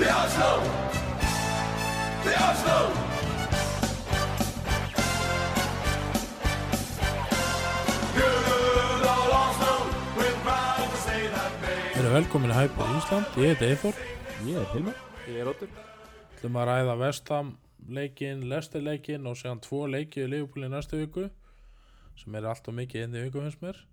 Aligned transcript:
The 0.00 0.08
Oslo! 0.08 0.52
The 2.24 2.34
Oslo! 2.48 2.76
Good 8.14 9.04
old 9.12 9.34
Oslo, 9.40 9.74
we're 10.16 10.38
proud 10.46 10.88
to 10.88 10.96
say 11.04 11.28
that 11.28 11.52
name. 11.60 11.90
Við 11.92 12.00
erum 12.00 12.16
velkomin 12.16 12.54
í 12.54 12.62
Ísland, 12.94 13.36
ég 13.42 13.52
heiti 13.52 13.68
Eithor 13.68 14.00
Ég 14.46 14.56
er 14.62 14.72
Hilmar 14.72 14.96
Ég 15.26 15.42
er 15.42 15.52
Óttur 15.52 15.68
Þú 15.68 16.38
ætlum 16.38 16.58
að 16.62 16.66
ræða 16.70 16.96
Vestam 17.04 17.52
leikin, 18.00 18.48
Lester 18.54 18.80
leikin 18.88 19.28
og 19.28 19.36
séðan 19.36 19.60
tvo 19.68 19.82
leiki 19.84 20.24
í 20.24 20.32
Liverpool 20.32 20.64
í 20.64 20.72
næstu 20.72 21.02
viku 21.02 21.26
sem 22.24 22.40
er 22.40 22.48
alltaf 22.54 22.72
mikið 22.80 23.04
inn 23.04 23.20
í 23.20 23.28
viku 23.28 23.44
finnst 23.44 23.60
mér 23.60 23.84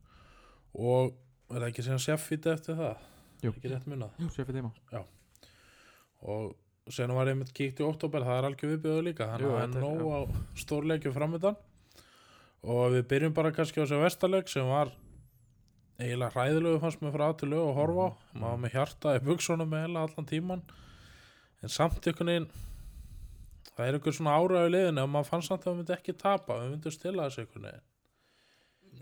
og 0.72 1.12
er 1.52 1.60
það 1.60 1.70
ekki 1.74 1.88
séðan 1.92 2.08
Sheffield 2.08 2.50
eftir 2.56 2.80
það? 2.80 3.06
Jú. 3.44 3.56
Ekki 3.58 3.76
rétt 3.76 3.92
munað 3.92 4.24
Jú, 4.24 4.32
sér 4.32 4.48
fyrir 4.48 4.62
tíma 4.64 5.04
og 6.22 6.54
séðan 6.94 7.18
var 7.18 7.32
einmitt 7.32 7.54
kíkt 7.56 7.82
í 7.82 7.88
oktober, 7.88 8.24
það 8.24 8.40
er 8.40 8.48
algjör 8.50 8.72
viðbjöðu 8.74 9.08
líka. 9.10 9.28
Þannig 9.34 9.50
að 9.50 9.58
það 9.58 9.66
er 9.66 9.84
nóg 9.84 10.06
á 10.08 10.20
stórleikju 10.64 11.14
framöndan 11.16 11.58
og 12.68 12.96
við 12.96 13.04
byrjum 13.12 13.36
bara 13.38 13.54
kannski 13.56 13.82
á 13.82 13.84
þessu 13.84 14.00
vestarleik 14.02 14.52
sem 14.52 14.68
var 14.68 14.94
eiginlega 15.98 16.34
hræðilegu 16.36 16.80
fannst 16.82 17.02
mér 17.02 17.14
frá 17.16 17.28
til 17.38 17.52
lög 17.52 17.66
að 17.72 17.78
horfa 17.80 18.08
á. 18.08 18.10
Maður 18.38 18.64
með 18.64 18.76
hjarta 18.78 19.16
í 19.18 19.24
buksunum 19.28 19.72
með 19.72 19.86
heila 19.86 20.06
allan 20.08 20.30
tíman 20.30 20.64
en 21.64 21.74
samt 21.74 22.06
einhvern 22.06 22.32
veginn 22.32 22.50
það 23.74 23.86
er 23.88 23.98
einhver 23.98 24.18
svona 24.18 24.38
áraðu 24.38 24.74
liðinu 24.74 25.04
og 25.04 25.14
maður 25.14 25.32
fannst 25.32 25.52
samt 25.52 25.66
að 25.66 25.74
við 25.74 25.80
myndi 25.82 25.96
ekki 25.98 26.18
tapa 26.18 26.60
við 26.62 26.74
myndum 26.74 26.94
stila 26.96 27.28
þessu 27.28 27.44
einhvern 27.44 27.70
veginn 27.70 27.86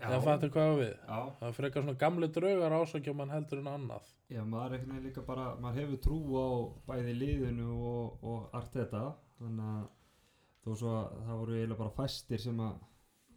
það 0.00 0.24
fattu 0.26 0.50
hvað 0.54 0.72
við. 0.80 0.92
Já, 1.08 1.20
það 1.40 1.54
frekar 1.58 1.84
svona 1.84 2.00
gamli 2.00 2.28
draugar 2.36 2.76
ásakja 2.80 3.14
mann 3.16 3.32
heldur 3.34 3.62
en 3.62 3.70
annað. 3.72 4.10
Já 4.32 4.42
maður 4.44 4.76
er 4.76 4.84
veginn 4.84 5.06
líka 5.06 5.24
bara 5.26 5.46
maður 5.62 5.82
hefur 5.82 6.02
trú 6.06 6.18
á 6.36 6.48
bæði 6.88 7.14
liðinu 7.20 7.68
og, 7.76 8.24
og 8.26 8.58
allt 8.58 8.74
þetta 8.74 9.04
þannig 9.38 9.70
að 9.70 9.86
þó 10.64 10.70
svo 10.80 10.92
að 10.96 11.16
það 11.28 11.40
voru 11.40 11.56
eiginlega 11.56 11.80
bara 11.82 11.96
fæstir 12.00 12.42
sem 12.42 12.62
að 12.66 12.78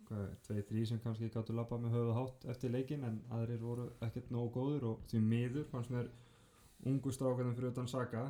hvað, 0.09 0.25
tvei, 0.47 0.61
þrý 0.71 0.85
sem 0.89 1.01
kannski 1.03 1.29
gáttu 1.33 1.55
labba 1.55 1.77
með 1.77 1.95
höfuð 1.97 2.17
hátt 2.17 2.47
eftir 2.53 2.73
leikin 2.73 3.05
en 3.05 3.21
aðrir 3.37 3.61
voru 3.61 3.87
ekkert 4.07 4.33
nógu 4.33 4.51
góður 4.57 4.87
og 4.93 5.07
því 5.11 5.21
miður 5.25 5.67
fannst 5.69 5.93
mér 5.93 6.09
ungu 6.89 7.13
strákanum 7.13 7.55
fyrir 7.57 7.73
utan 7.73 7.91
Saga 7.91 8.25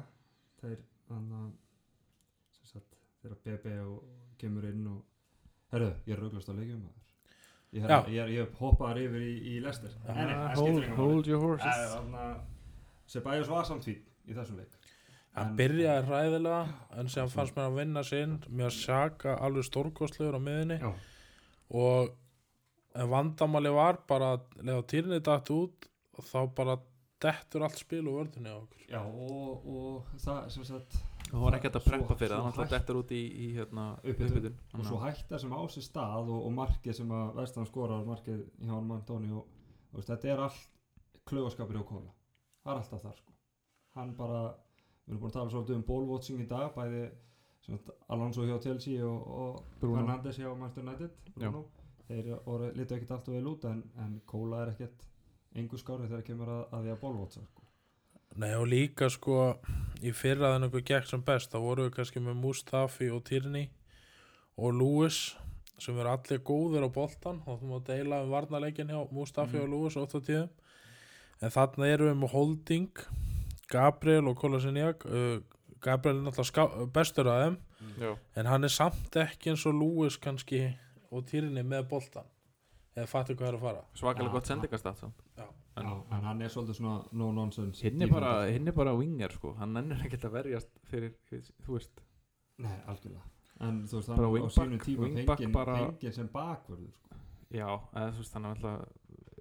þeir 0.59 0.81
þannig 1.07 1.39
að 1.39 2.87
þeirra 3.19 3.39
BB 3.45 3.77
og 3.83 4.35
kemur 4.39 4.67
inn 4.69 4.85
og 4.87 4.99
herru, 5.73 5.93
ég 6.07 6.15
er 6.15 6.21
rauglast 6.23 6.51
á 6.51 6.55
leikjum 6.55 6.83
maður 6.83 7.08
ég, 7.73 7.83
Já. 7.83 7.99
er, 7.99 8.09
ég, 8.13 8.19
er, 8.23 8.31
ég 8.33 8.53
hoppaðar 8.59 8.99
yfir 9.03 9.25
í, 9.25 9.33
í 9.53 9.59
Lester 9.63 9.91
Já. 9.93 10.13
Nei, 10.13 10.23
það 10.25 10.45
skiptir 10.49 10.61
hold, 10.63 10.83
engu 10.83 10.89
máli. 10.89 10.97
hold 11.01 11.27
your 11.31 11.43
horses. 11.43 12.39
Sebajos 13.09 13.49
var 13.49 13.65
samt 13.69 13.87
fín 13.87 13.99
í 14.29 14.37
þessum 14.37 14.59
leik. 14.61 14.75
Hann 15.37 15.53
byrjaði 15.57 16.05
hræðilega 16.07 16.61
en 16.99 17.09
sem 17.13 17.29
fannst 17.31 17.55
mér 17.55 17.69
að 17.69 17.77
vinna 17.79 18.03
sinn. 18.05 18.39
Með 18.49 18.69
að 18.71 18.77
sjaka 18.79 19.35
alveg 19.45 19.67
stórkostlegur 19.69 20.37
á 20.37 20.41
miðinni 20.41 20.79
Já, 20.81 20.89
og 21.79 22.15
en 22.99 23.11
vandamáli 23.11 23.71
var 23.73 24.01
bara 24.09 24.33
að 24.35 24.63
leða 24.65 24.85
týrni 24.89 25.19
dætt 25.23 25.51
út 25.53 25.85
og 26.17 26.25
þá 26.25 26.39
bara 26.57 26.75
dettur 27.21 27.63
allt 27.67 27.77
spil 27.79 28.01
og 28.09 28.17
vördunni 28.23 28.49
á 28.51 28.57
okkur. 28.57 28.83
Já 28.89 29.01
og, 29.05 29.69
og 29.69 30.19
það 30.25 30.49
sem 30.55 30.65
sagt 30.67 30.97
Það 31.29 31.43
var 31.45 31.55
ekki 31.57 31.67
hægt 31.69 31.77
að 31.79 31.85
preppa 31.85 32.15
fyrir 32.17 32.31
það 32.33 32.39
Hann 32.41 32.47
alltaf 32.49 32.65
hægt- 32.65 32.73
dettur 32.75 32.99
út 33.03 33.11
í, 33.13 33.21
í 33.45 33.47
hérna, 33.53 33.85
upphitun 34.03 34.55
og 34.79 34.85
svo 34.87 34.99
hætta 35.03 35.39
sem 35.39 35.51
á 35.53 35.61
sér 35.69 35.85
stað 35.85 36.29
og, 36.33 36.39
og 36.47 36.51
markið 36.57 36.95
sem 36.99 37.11
að 37.13 37.35
Vestan 37.37 37.67
skorar 37.69 38.05
markið 38.07 38.39
hjá 38.63 38.73
hann 38.73 38.91
Antoni 38.95 39.29
og 39.31 39.45
þú 39.91 39.99
veist, 39.99 40.09
þetta 40.09 40.31
er 40.33 40.43
allt 40.47 40.69
klöfaskapir 41.29 41.77
hjá 41.77 41.85
Kóla 41.91 42.13
það 42.63 42.71
er 42.73 42.81
alltaf 42.81 43.03
þar 43.05 43.17
sko 43.19 43.33
hann 43.99 44.15
bara, 44.17 44.41
við 45.05 45.13
erum 45.13 45.21
búin 45.21 45.29
að 45.31 45.37
tala 45.37 45.53
svolítið 45.53 45.75
um 45.79 45.85
ballwatching 45.91 46.41
í 46.41 46.47
dag 46.49 46.73
bæði 46.75 47.03
sem 47.65 47.77
sagt, 47.77 47.89
Alonso 48.09 48.45
hjá 48.47 48.57
Chelsea 48.63 49.05
og, 49.05 49.27
og 49.27 49.63
Bruno. 49.81 49.99
Fernandes 50.01 50.37
hjá 50.39 50.49
Manchester 50.55 50.83
United 50.87 51.33
Bruno. 51.35 51.63
þeir 52.09 52.29
voru 52.45 52.71
litu 52.73 52.95
ekkert 52.97 53.11
alltaf 53.19 53.33
vel 53.35 53.47
út 53.53 53.65
en, 53.69 53.83
en 54.01 54.17
Kóla 54.25 54.63
er 54.65 54.73
ekkert 54.73 55.05
engu 55.59 55.77
skári 55.77 56.07
þegar 56.09 56.25
kemur 56.25 56.49
að, 56.57 56.63
að 56.73 56.83
því 56.87 56.91
að 56.95 57.01
ballwatcha 57.03 57.41
sko. 57.45 57.65
Nei 58.39 58.51
og 58.55 58.67
líka 58.69 59.07
sko 59.09 59.35
í 60.03 60.11
fyrra 60.15 60.53
þannig 60.55 60.73
að 60.75 60.85
gekk 60.91 61.07
sem 61.09 61.21
best 61.27 61.51
þá 61.51 61.59
voru 61.63 61.85
við 61.87 61.95
kannski 61.97 62.19
með 62.23 62.37
Mustafi 62.43 63.09
og 63.11 63.23
Tierney 63.27 63.69
og 64.57 64.73
Lewis 64.79 65.35
sem 65.79 65.95
eru 65.99 66.09
allir 66.11 66.41
góðir 66.43 66.83
á 66.83 66.89
boltan. 66.91 67.41
Og 67.47 67.61
þú 67.61 67.69
má 67.71 67.77
deila 67.87 68.21
um 68.23 68.29
varnarleikin 68.33 68.89
hjá 68.91 69.11
Mustafi 69.11 69.55
Mhm. 69.57 69.63
og 69.63 69.69
Lewis 69.69 69.95
oft 69.97 70.15
á 70.15 70.19
tíðum 70.19 70.49
en 71.41 71.49
þarna 71.49 71.85
eru 71.93 72.09
við 72.09 72.17
með 72.19 72.31
Holding 72.33 72.89
Gabriel 73.69 74.27
og 74.27 74.35
Kolasiniak 74.41 75.05
uh, 75.05 75.39
Gabriel 75.81 76.17
er 76.17 76.25
náttúrulega 76.31 76.91
bestur 76.91 77.27
af 77.31 77.43
þeim 77.45 77.57
Já, 78.01 78.15
en 78.35 78.45
hann 78.45 78.63
er 78.63 78.67
samt 78.73 79.15
ekki 79.15 79.51
eins 79.53 79.65
og 79.65 79.73
Lewis 79.79 80.17
kannski 80.17 80.75
og 81.11 81.25
Tierney 81.25 81.63
með 81.63 81.87
boltan 81.89 82.25
eða 82.97 83.07
fattu 83.07 83.35
hvað 83.35 83.47
er 83.47 83.55
að 83.55 83.61
fara. 83.61 83.83
Svakalega 83.95 84.27
Já, 84.27 84.33
gott 84.33 84.47
sendingastat 84.49 84.97
samt. 84.99 85.21
Já, 85.37 85.45
en 85.81 86.23
hann 86.27 86.41
er 86.41 86.49
svolítið 86.53 86.77
svona 86.79 86.95
no 87.11 87.31
nonsense 87.31 87.81
Hinn 87.85 88.01
er 88.01 88.07
bara, 88.11 88.31
er 88.69 88.75
bara 88.75 88.93
winger 88.97 89.29
sko. 89.35 89.53
Hann 89.59 89.73
nennir 89.73 90.01
ekkert 90.05 90.25
að 90.29 90.35
verjast 90.37 90.69
fyrir 90.91 91.13
Þú 91.65 91.75
veist. 91.77 92.01
Nei, 92.59 92.75
algjörlega. 92.87 93.23
En 93.59 93.83
þú 93.87 93.99
veist, 93.99 94.07
Bara 94.07 94.21
hann 94.21 94.29
á 94.29 94.35
wingback- 94.37 94.57
sínum 94.57 94.79
tíma 94.85 95.03
wingback 95.07 95.39
fengið 95.39 95.53
bara- 95.53 95.77
fengið 95.77 96.13
sem 96.13 96.27
bakvörður 96.33 96.91
sko. 96.93 97.15
Já, 97.51 97.69
eða 97.93 98.11
þú 98.13 98.17
veist 98.23 98.33
hann 98.33 98.45
er 98.45 98.55
alltaf 98.55 98.87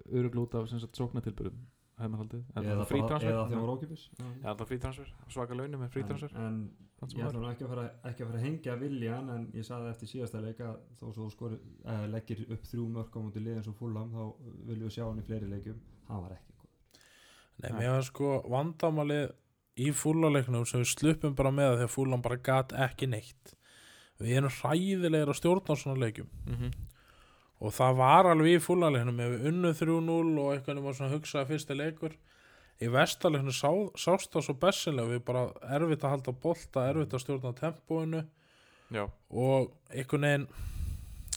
Öruglút 0.09 0.55
af 0.55 0.69
sóknatilbyrðum 0.69 1.57
eða, 1.99 2.75
bara, 2.75 2.85
frítransfer. 2.85 3.31
eða 3.31 4.45
alltaf 4.45 4.67
frítransfer. 4.67 5.13
Svaka 5.29 5.53
launum 5.53 5.81
með 5.83 5.89
frítransfer. 5.93 6.31
En, 6.35 6.71
en 7.01 7.09
ég 7.09 7.33
nú 7.33 7.45
ekki 7.49 7.63
að 7.65 7.69
fara, 7.73 7.83
ekki 8.09 8.23
að 8.23 8.31
fara 8.31 8.39
hengja 8.43 8.75
viljan 8.79 9.29
En 9.29 9.45
ég 9.55 9.63
saði 9.67 9.89
eftir 9.93 10.07
síðasta 10.11 10.41
leika 10.43 10.73
Þó 10.99 11.05
svo 11.13 11.51
eh, 11.85 12.07
leggir 12.11 12.41
upp 12.51 12.63
þrjú 12.67 12.87
mörk 12.89 13.15
á 13.15 13.19
múti 13.23 13.39
liðin 13.43 13.63
svo 13.63 13.73
fúlam 13.77 14.11
Þá 14.11 14.23
viljum 14.67 14.89
við 14.89 14.95
sjá 14.97 15.05
hann 15.07 15.19
í 15.21 15.27
fleiri 15.27 15.47
leikjum 15.53 15.79
Hann 16.09 16.23
var 16.25 16.35
ekki 16.35 16.53
góð 16.57 16.67
Nei, 17.63 17.71
mér 17.75 17.91
var 17.95 18.05
sko 18.07 18.29
vandamalið 18.49 19.31
í 19.79 19.89
fúlaleiknum 19.95 20.65
sem 20.67 20.81
við 20.83 20.91
sluppum 20.93 21.35
bara 21.39 21.51
með 21.55 21.69
það 21.71 21.77
þegar 21.81 21.93
fúlan 21.95 22.21
bara 22.25 22.37
gat 22.49 22.73
ekki 22.87 23.07
neitt. 23.11 23.53
Við 24.19 24.37
erum 24.39 24.51
hræðilegir 24.51 25.29
að 25.31 25.37
stjórna 25.39 25.75
svona 25.79 25.99
leikjum 26.03 26.29
Mhm. 26.47 26.71
og 27.61 27.73
það 27.75 27.95
var 27.99 28.25
alveg 28.31 28.55
í 28.57 28.63
fúlaleiknum 28.63 29.19
ef 29.19 29.31
við 29.35 29.47
unnu 29.51 29.73
3-0 29.73 30.39
og 30.39 30.49
eitthvað 30.55 30.75
nema 30.79 30.93
svona 30.95 31.13
hugsaði 31.13 31.47
fyrsti 31.53 31.75
leikur. 31.77 32.13
Í 32.81 32.87
vestaleiknum 32.87 33.51
sá, 33.51 33.71
sást 33.99 34.31
það 34.31 34.43
svo 34.45 34.53
bessinlega 34.59 35.11
við 35.11 35.23
bara 35.25 35.45
erfitt 35.75 36.03
að 36.07 36.13
halda 36.15 36.31
bolta 36.31 36.85
erfitt 36.89 37.11
að 37.13 37.23
stjórna 37.25 37.53
tempóinu. 37.59 38.21
Já, 38.91 39.03
og 39.31 39.71
einhvern 39.91 40.21
veginn 40.21 40.47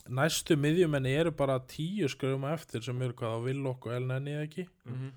næstu 0.09 0.57
miðjumenni 0.59 1.13
eru 1.15 1.31
bara 1.37 1.59
tíu 1.61 2.09
skrifum 2.11 2.45
eftir 2.51 2.83
sem 2.83 3.03
eru 3.03 3.15
hvað 3.15 3.37
á 3.37 3.45
Villok 3.45 3.87
og 3.87 3.93
Elneni 3.95 4.35
ekki 4.43 4.65
mhm. 4.85 5.13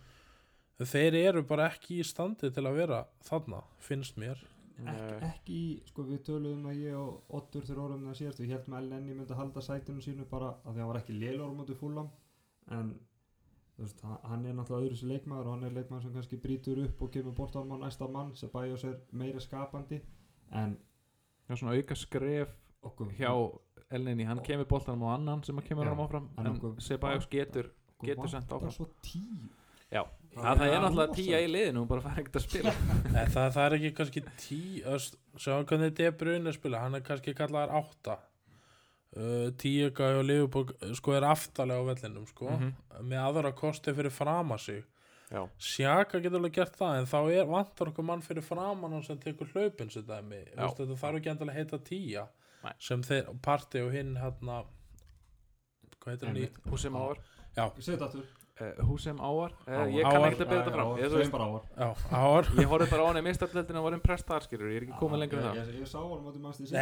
þeir 0.85 1.15
eru 1.23 1.43
bara 1.47 1.69
ekki 1.71 2.01
í 2.01 2.05
standi 2.05 2.51
til 2.51 2.65
að 2.67 2.75
vera 2.81 3.05
þarna, 3.25 3.63
finnst 3.79 4.17
mér 4.21 4.43
Ek. 4.75 5.21
Ekki, 5.23 5.55
í- 5.55 5.83
sko 5.87 6.03
við 6.03 6.17
töluðum 6.27 6.65
að 6.67 6.79
ég 6.83 6.95
og 6.99 7.21
Ottur 7.37 7.63
þegar 7.63 7.77
orðum 7.85 8.09
það 8.09 8.17
síðast 8.19 8.39
Við 8.41 8.49
heldum 8.51 8.73
að 8.75 8.81
Elneni 8.83 9.13
myndi 9.15 9.31
að 9.31 9.37
halda 9.39 9.61
sætinu 9.63 10.01
sínu 10.03 10.25
bara 10.27 10.49
að 10.51 10.65
því 10.65 10.73
að 10.73 10.81
hann 10.81 10.89
var 10.89 10.97
ekki 10.99 11.15
lélur 11.15 11.45
á 11.47 11.55
móti 11.55 11.77
fúlam 11.79 12.09
En 12.75 12.89
veist, 13.79 14.01
hann- 14.03 14.19
hann 14.27 14.43
er 14.45 14.57
náttúrulega 14.57 14.89
öðru 14.89 14.97
sér 14.99 15.11
leikmaður 15.13 15.47
og 15.47 15.55
hann 15.55 15.63
er 15.69 15.77
leikmaður 15.77 16.03
sem 16.03 16.13
kannski 16.17 16.41
brýtur 16.43 16.81
upp 16.83 17.01
og 17.07 17.11
kemur 17.15 17.37
boltanum 17.39 17.71
á 17.79 17.87
næsta 17.87 18.09
mann 18.11 18.35
sem 18.35 18.51
bæjós 18.51 18.83
er 18.83 18.99
meira 19.15 19.39
skapandi 19.39 20.01
en 20.51 20.75
Já, 21.47 21.55
svona 21.55 21.77
auka 21.79 21.95
skref 21.95 22.51
okkur 22.83 23.15
hjá 23.15 23.31
Elnini, 23.91 24.25
hann 24.25 24.39
kemur 24.43 24.65
boltanum 24.65 25.03
á 25.05 25.13
annan 25.15 25.43
sem 25.45 25.55
að 25.61 25.67
kemur 25.69 25.85
Já, 25.85 25.91
hann 25.93 26.03
áfram 26.05 26.29
en 26.41 26.79
Sebajos 26.81 27.27
getur 27.29 27.69
getur 28.03 28.27
sent 28.29 28.47
vantar 28.49 28.57
áfram. 28.57 28.71
svo 28.73 28.87
tíu. 29.05 29.49
Já, 29.91 30.01
Það 30.35 30.43
það, 30.43 30.57
það 30.57 30.67
er 30.67 30.73
er 30.75 30.81
náttúrulega 30.83 31.13
tíja 31.15 31.37
í 31.39 31.47
liðinu 31.47 31.79
hún 31.83 31.87
bara 31.87 32.01
fær 32.01 32.17
ekkert 32.19 32.35
að 32.35 32.43
spila. 32.47 32.71
Nei, 33.15 33.25
það, 33.31 33.51
það 33.55 33.65
er 33.65 33.75
ekki 33.77 33.91
kannski 33.99 34.23
tí 34.41 34.61
sjá 35.37 35.53
hvernig 35.63 35.93
De 35.95 36.09
Bruyne 36.11 36.53
spila 36.53 36.81
hann 36.83 36.95
er 36.97 37.01
kannski 37.05 37.35
kallaðar 37.37 37.71
átta. 37.79 38.17
Uh, 39.15 39.47
tíuga 39.55 40.09
og 40.17 40.25
Liverpool 40.27 40.73
sko 40.97 41.13
er 41.15 41.23
aftalega 41.23 41.79
á 41.79 41.87
vellinum 41.87 42.25
sko 42.27 42.49
Mhm. 42.51 42.73
með 43.07 43.21
aðra 43.29 43.53
kosti 43.55 43.93
fyrir 43.95 44.11
frama 44.11 44.57
sig. 44.59 44.83
Já, 45.31 45.45
Sjaka 45.57 46.19
getur 46.19 46.37
alveg 46.41 46.53
gert 46.53 46.75
það 46.77 46.97
en 46.99 47.05
þá 47.09 47.19
er, 47.31 47.45
vantar 47.47 47.87
okkur 47.93 48.03
mann 48.05 48.21
fyrir 48.21 48.43
framan 48.43 48.91
hann 48.91 49.03
sem 49.03 49.17
tekur 49.17 49.47
hlaupin 49.53 49.89
sér 49.89 50.03
dæmi. 50.05 50.41
Þetta 50.53 50.97
þarf 50.99 51.15
ekki 51.21 51.31
endilega 51.31 51.53
að 51.55 51.61
heita 51.61 51.79
tíja 51.87 52.25
Nei. 52.65 52.73
sem 52.81 53.03
þeir, 53.05 53.29
parti 53.45 53.81
og 53.85 53.93
hinn 53.93 54.15
hérna 54.17 54.63
hvað 56.01 56.15
heitir 56.15 56.27
hann 56.31 56.41
í 56.41 56.47
Húsem 56.69 56.95
Áar, 56.95 57.19
uh, 59.67 59.73
Áar. 59.75 59.89
ég 59.91 60.05
kann 60.07 60.23
ekkert 60.29 60.45
að 60.45 60.49
byrja 60.51 60.63
þetta 60.63 60.73
fram. 60.77 60.91
Ár 62.15 62.45
ég 62.55 62.69
horfði 62.71 62.85
bara 62.93 63.03
á 63.03 63.07
hann 63.09 63.19
í 63.19 63.23
mistarleldinu 63.25 63.81
og 63.81 63.87
var 63.89 63.95
impressed 63.97 64.27
þar 64.29 64.45
skilur, 64.45 64.69
ég 64.71 64.77
er 64.79 64.85
ekki 64.85 64.99
komið 65.01 65.21
lengur 65.25 65.41
en 65.41 65.43
það. 65.49 65.57
Ég, 65.59 65.71
ég, 65.73 65.81
ég 65.83 65.89
sá 65.91 65.97
hann 65.99 66.21
móti 66.23 66.39
mannst 66.43 66.61
í 66.63 66.67
síðan. 66.69 66.77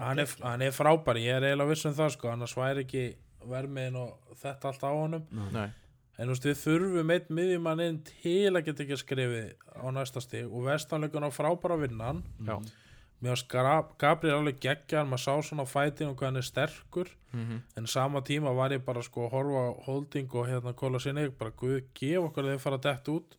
hann 0.00 0.18
er, 0.24 0.32
hann 0.42 0.64
er 0.66 0.74
frábær, 0.74 1.20
ég 1.22 1.38
er 1.38 1.46
eiginlega 1.46 1.70
viss 1.70 1.86
um 1.86 1.94
það 2.00 2.10
sko, 2.16 2.32
annars 2.34 2.56
væri 2.58 2.82
ekki 2.88 3.04
vermiðin 3.54 4.00
og 4.02 4.34
þetta 4.42 4.72
allt 4.72 4.82
á 4.82 4.90
honum. 4.90 5.24
Nei, 5.54 5.68
en 6.18 6.26
þú 6.26 6.34
veist, 6.34 6.48
við 6.50 6.58
þurfum 6.64 7.14
einn 7.14 7.30
miðjumann 7.38 7.84
inn 7.86 8.02
til 8.10 8.50
að 8.50 8.64
geta 8.66 8.82
ekki 8.88 8.98
skrifið 9.04 9.46
á 9.78 9.86
næsta 9.94 10.20
stig 10.26 10.50
og 10.50 10.66
vestanleikun 10.66 11.24
á 11.24 11.30
frábæra 11.32 11.78
vinnan. 11.86 12.24
Já, 12.44 12.58
mér 13.20 13.36
var 13.54 13.88
Gabriel 13.98 14.38
alveg 14.38 14.60
geggjar 14.60 15.08
maður 15.08 15.24
sá 15.24 15.34
svona 15.48 15.66
á 15.66 15.72
fætinu 15.72 16.12
og 16.12 16.16
hvað 16.18 16.30
hann 16.30 16.40
er 16.40 16.46
sterkur. 16.46 17.10
Mhm, 17.32 17.62
en 17.76 17.86
sama 17.86 18.20
tíma 18.20 18.54
var 18.56 18.70
ég 18.70 18.84
bara 18.84 19.02
sko 19.02 19.26
að 19.26 19.32
horfa 19.34 19.84
holding 19.86 20.34
og 20.34 20.48
hérna 20.48 20.72
kóla 20.74 21.00
sinni 21.00 21.28
bara 21.30 21.50
guð, 21.50 21.82
gef 21.94 22.18
okkur 22.18 22.44
að 22.44 22.54
þeir 22.54 22.60
fara 22.64 22.78
dett 22.78 23.08
út. 23.08 23.36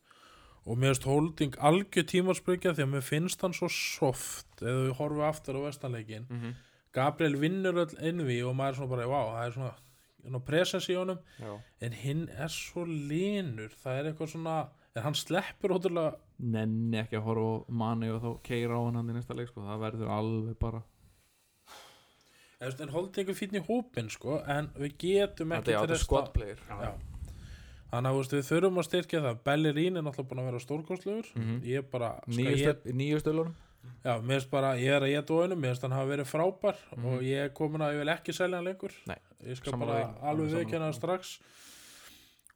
Og 0.64 0.78
mér 0.78 0.94
finnst 0.94 1.04
holding 1.04 1.56
algjör 1.58 2.06
tímarsprykja 2.06 2.74
því 2.74 2.82
að 2.84 2.92
mér 2.92 3.02
finnst 3.02 3.40
hann 3.42 3.52
svo 3.52 3.68
soft 3.68 4.62
eða 4.62 4.86
við 4.86 4.92
horfum 5.00 5.24
aftur 5.26 5.58
á 5.58 5.60
vestanleikin 5.66 6.28
mhm, 6.30 6.52
Gabriel 6.92 7.38
vinnur 7.40 7.80
öll 7.82 7.96
innví 8.04 8.42
og 8.44 8.54
maður 8.54 8.68
er 8.68 8.78
svona 8.78 8.92
bara, 8.92 9.08
vá, 9.08 9.20
það 9.32 9.46
er 9.46 9.54
svona, 9.56 9.72
svona 10.20 10.40
presens 10.44 10.88
í 10.92 10.96
honum, 10.98 11.18
já. 11.40 11.52
En 11.80 11.96
hinn 11.96 12.28
er 12.30 12.52
svo 12.52 12.84
linur, 12.84 13.72
það 13.82 13.98
er 13.98 14.10
eitthvað 14.10 14.32
svona 14.34 14.56
en 14.92 15.06
hann 15.06 15.16
sleppur 15.16 15.72
ótrúlega 15.78 16.18
Nenni 16.42 16.98
ekki 16.98 17.16
að 17.20 17.22
horfa 17.28 17.50
á 17.54 17.70
manni 17.82 18.08
og 18.10 18.20
þá 18.22 18.30
keira 18.42 18.74
á 18.74 18.80
hann 18.82 19.10
í 19.10 19.14
næsta 19.14 19.36
leik 19.38 19.48
sko, 19.52 19.62
það 19.62 19.84
verður 19.86 20.10
alveg 20.10 20.58
bara 20.58 20.82
en 22.82 22.92
holding 22.94 23.28
er 23.30 23.34
fínn 23.34 23.56
í 23.58 23.62
hópin 23.66 24.10
sko, 24.10 24.36
en 24.46 24.68
við 24.78 24.92
getum 25.02 25.50
ekki 25.56 25.72
til 25.72 25.88
þess 25.90 26.04
squad 26.06 26.28
player. 26.34 26.60
Já. 26.70 26.92
Þannig 27.92 28.08
að 28.08 28.34
við 28.36 28.46
þurfum 28.48 28.78
að 28.80 28.86
styrkja 28.86 29.20
það. 29.24 29.40
Bellerín 29.48 29.98
er 29.98 30.04
náttúrulega 30.06 30.28
búin 30.30 30.40
að 30.40 30.46
vera 30.48 30.60
stórkostlegur. 30.62 31.26
Ég 31.66 31.82
er 31.82 31.88
bara 31.92 32.12
skal 32.24 32.92
Nýju 32.96 33.18
stölunum 33.20 33.54
Já, 34.04 34.12
mér 34.22 34.38
finnst 34.38 34.50
bara, 34.52 34.76
ég 34.78 34.94
er 34.94 35.02
að 35.02 35.10
geta 35.10 35.38
hennu 35.42 35.56
Mér 35.58 35.72
finnst 35.72 35.82
hann 35.82 35.94
hafa 35.96 36.10
verið 36.12 36.28
frábær 36.30 36.76
Mhm. 36.94 37.04
Og 37.10 37.22
ég 37.26 37.44
er 37.44 37.50
komin 37.50 37.82
að 37.82 37.96
ég 37.96 37.98
vil 38.04 38.12
ekki 38.14 38.32
selja 38.32 38.56
hann 38.60 38.64
lengur. 38.64 38.92
Nei, 39.06 39.18
Ég 39.44 39.56
skal 39.56 39.72
bara 39.78 40.14
alveg 40.22 40.50
sammála. 40.54 40.94
strax. 40.94 41.40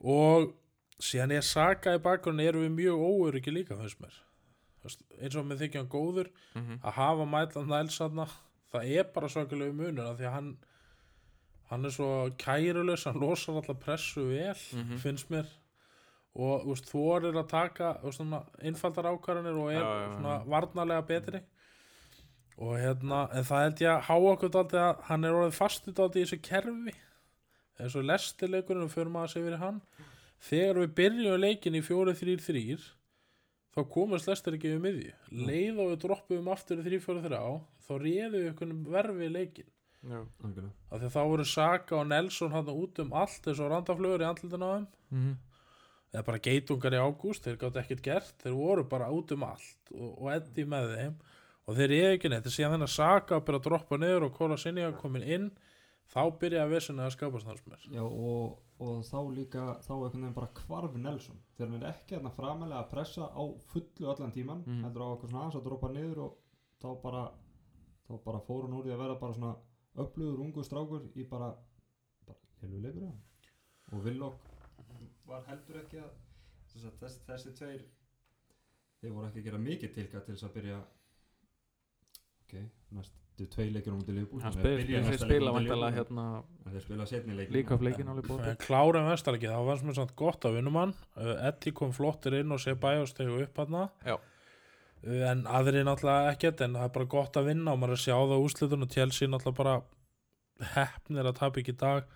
Og 0.01 0.55
síðan 1.03 1.35
ég 1.37 1.45
saka 1.45 1.97
í 1.97 2.03
bakgrunni 2.03 2.47
Erum 2.47 2.65
við 2.67 2.77
mjög 2.79 3.03
óöryggi 3.11 3.53
líka, 3.53 3.77
finnst 3.77 4.01
mér. 4.01 4.15
Þú 4.83 4.95
Eins 5.21 5.37
og 5.37 5.47
með 5.49 5.63
þykja 5.65 5.83
hann 5.83 5.93
góður 5.93 6.29
mhm, 6.55 6.81
Að 6.83 6.97
hafa 7.01 7.27
mætland 7.27 7.73
nælsanna 7.73 8.27
Það 8.73 8.91
er 8.99 9.13
bara 9.15 9.29
svakalegu 9.33 9.75
munur 9.77 10.11
af 10.11 10.19
Því 10.21 10.29
að 10.31 10.37
hann 10.39 10.57
Hann 11.67 11.85
er 11.85 11.91
svo 11.91 12.09
kærulös, 12.39 13.05
hann 13.09 13.19
losar 13.19 13.57
alltaf 13.59 13.81
pressu 13.83 14.23
vel 14.29 14.55
Mhm. 14.55 14.99
finnst 15.03 15.31
mér. 15.31 15.47
Og 16.37 16.63
þú 16.63 16.69
veist, 16.69 16.91
þorir 16.93 17.35
að 17.41 17.49
taka 17.49 17.89
þú 18.05 18.43
einfaldar 18.63 19.09
ákvarðanir 19.11 19.57
og 19.59 19.71
er 19.73 19.81
já, 19.81 19.83
já. 19.83 20.15
svona 20.15 20.45
varnarlega 20.47 21.07
betri. 21.09 21.41
Og 22.59 22.77
hérna 22.79 23.29
en 23.35 23.45
það 23.45 23.63
held 23.65 23.81
ég 23.81 23.91
að 23.97 24.01
há 24.07 24.15
okkur 24.15 24.51
dálítið 24.51 24.81
að 24.85 25.03
hann 25.09 25.25
er 25.25 25.33
orðið 25.33 25.59
fastið 25.59 25.95
dálítið 25.95 26.21
í 26.21 26.25
þessu 26.25 26.43
kerfi. 26.43 26.95
Eins 27.81 27.97
og 27.97 28.05
lestileikurinn 28.05 28.85
og 28.85 28.91
fyrir 28.95 29.11
maður 29.11 29.33
sér 29.35 29.45
fyrir 29.49 29.59
hann 29.59 29.81
þegar 30.43 30.83
við 30.83 30.93
byrjum 31.01 31.41
leikin 31.41 31.79
í 31.79 31.83
4-3-3 31.85 32.77
þá 33.77 33.81
komast 33.93 34.29
lestir 34.31 34.57
ekki 34.57 34.75
við 34.75 34.85
miðju. 34.85 35.15
Leið 35.47 35.81
og 35.83 35.91
við 35.93 35.99
droppuðum 36.05 36.53
aftur 36.53 36.81
í 36.81 36.87
3-4-3 36.87 37.41
þá 37.87 37.93
réðum 38.03 38.37
við 38.37 38.47
einhvern 38.51 38.79
verfi 38.93 39.33
leikin 39.33 39.73
já. 40.07 40.21
Af 40.91 41.01
því 41.01 41.09
að 41.09 41.15
þá 41.17 41.23
voru 41.33 41.47
Saka 41.51 41.99
og 41.99 42.09
Nelson 42.11 42.55
hann 42.55 42.71
út 42.73 43.01
um 43.03 43.15
allt 43.17 43.49
eins 43.51 43.63
og 43.63 43.73
randaflugur 43.73 44.25
í 44.25 44.29
andlutin 44.29 44.65
á 44.65 44.69
þeim. 44.71 44.87
Mhm, 45.11 45.33
eða 46.13 46.27
bara 46.29 46.43
geitungar 46.47 46.97
í 46.97 47.01
ágúst, 47.03 47.47
þeir 47.47 47.59
gátt 47.61 47.81
ekkert 47.83 48.05
gert 48.05 48.45
þeir 48.45 48.57
voru 48.57 48.85
bara 48.89 49.11
út 49.13 49.33
um 49.35 49.47
allt 49.47 49.93
og, 49.93 50.13
og 50.23 50.31
Eddi 50.35 50.67
með 50.69 50.95
þeim. 50.97 51.17
Og 51.67 51.75
þeir 51.75 51.97
eru 51.97 52.15
ekki 52.15 52.31
neitt 52.31 52.47
síðan 52.47 52.77
þennan 52.77 52.93
Saka 52.93 53.41
byrja 53.43 53.61
að 53.61 53.67
droppa 53.67 53.99
niður 53.99 54.29
og 54.29 54.37
Kóla 54.37 54.59
Sinja 54.61 54.93
komin 55.01 55.27
inn 55.27 55.49
þá 56.13 56.23
byrja 56.39 56.63
að 56.63 56.77
vissin 56.77 57.03
að 57.03 57.17
skapast 57.17 57.49
hans 57.49 57.65
mér 57.67 57.89
Já 57.91 58.05
og, 58.05 58.59
og 58.79 59.05
þá 59.09 59.19
líka 59.35 59.63
þá 59.87 59.93
einhvern 59.95 60.21
veginn 60.23 60.35
bara 60.37 60.51
kvarfi 60.59 60.99
Nelson 61.01 61.39
þegar 61.57 61.71
hann 61.73 61.83
er 61.83 61.89
ekki 61.95 62.15
hérna 62.17 62.31
framalega 62.35 62.83
að 62.83 62.91
pressa 62.91 63.29
á 63.33 63.43
fullu 63.73 64.11
allan 64.13 64.33
tíman 64.33 64.65
Mhm. 64.67 64.83
heldur 64.85 65.03
á 65.03 65.09
eitthvað 65.13 65.31
svona 65.31 65.43
aðeins 65.45 65.57
að 65.61 65.65
droppa 65.65 65.89
niður 65.93 66.19
og 66.27 66.37
þá 66.83 66.89
bara 67.03 67.23
þá 68.09 68.25
bara 68.25 68.41
fór 68.41 68.63
hann 68.67 68.77
úr 68.79 68.85
því 68.85 68.93
að 68.95 68.99
vera 69.05 69.15
bara 69.21 69.35
svona 69.35 69.57
upplugur 69.97 70.41
ungu 70.45 70.63
strákur 70.65 71.03
í 71.17 71.25
bara 71.29 71.55
bara 72.27 72.39
já. 73.01 73.13
og 73.93 74.05
Villok 74.05 74.41
var 75.27 75.43
heldur 75.49 75.77
ekki 75.83 75.99
að 75.99 76.11
þess, 76.69 76.85
að 76.85 76.99
þess, 77.01 77.19
þessi 77.27 77.55
tveir 77.59 77.85
þeir 79.01 79.13
voru 79.13 79.27
ekki 79.29 79.39
að 79.41 79.45
gera 79.45 79.59
mikið 79.59 79.95
tilkað 79.95 80.25
til 80.27 80.35
þess 80.35 80.45
að 80.45 80.55
byrja 80.59 80.79
ok, 82.43 82.69
næstu 83.37 83.53
tvei 83.53 83.69
leikir 83.73 83.93
á 83.93 83.97
mútið 83.97 84.17
liðbúl 84.17 84.41
Hann 84.43 84.55
spil, 84.55 84.79
þeir 84.89 85.19
spila 85.21 85.53
vantalega 85.53 85.97
hérna 85.97 86.25
þeir 86.65 86.85
spila 86.85 87.07
setni 87.07 87.37
leikin 87.37 87.57
líka 87.57 87.77
fleikin 87.79 88.09
alveg 88.09 88.29
bótt 88.31 88.47
en 88.49 88.57
klárum 88.63 89.09
vestarleiki, 89.11 89.51
þá 89.51 89.69
fannst 89.69 89.87
mér 89.87 89.99
samt 89.99 90.15
gott 90.17 90.47
að 90.49 90.57
vinnum 90.57 90.79
hann 90.81 90.95
uh, 91.21 91.35
Eddi 91.51 91.73
kom 91.77 91.93
flottir 91.93 92.39
inn 92.41 92.53
og 92.55 92.63
sé 92.63 92.75
bæjast 92.81 93.17
stegu 93.17 93.43
upp 93.45 93.61
hann 93.61 93.79
Já. 94.07 94.17
en 95.31 95.45
aðri 95.47 95.85
náttúrulega 95.85 96.33
ekkert 96.33 96.65
en 96.65 96.79
það 96.79 96.89
er 96.89 96.95
bara 96.97 97.11
gott 97.17 97.37
að 97.37 97.51
vinna 97.53 97.75
og 97.75 97.81
maður 97.83 97.97
er 97.97 98.01
að 98.01 98.05
sjá 98.07 98.17
það 98.17 98.37
á 98.37 98.45
úslitun 98.49 98.87
og 98.89 98.95
Chelsea 98.97 99.29
náttúrulega 99.29 99.61
bara 99.61 99.77
hefnir 100.77 101.29
að 101.29 101.41
tapa 101.43 101.61
ekki 101.61 101.77
í 101.77 101.81
dag 101.85 102.15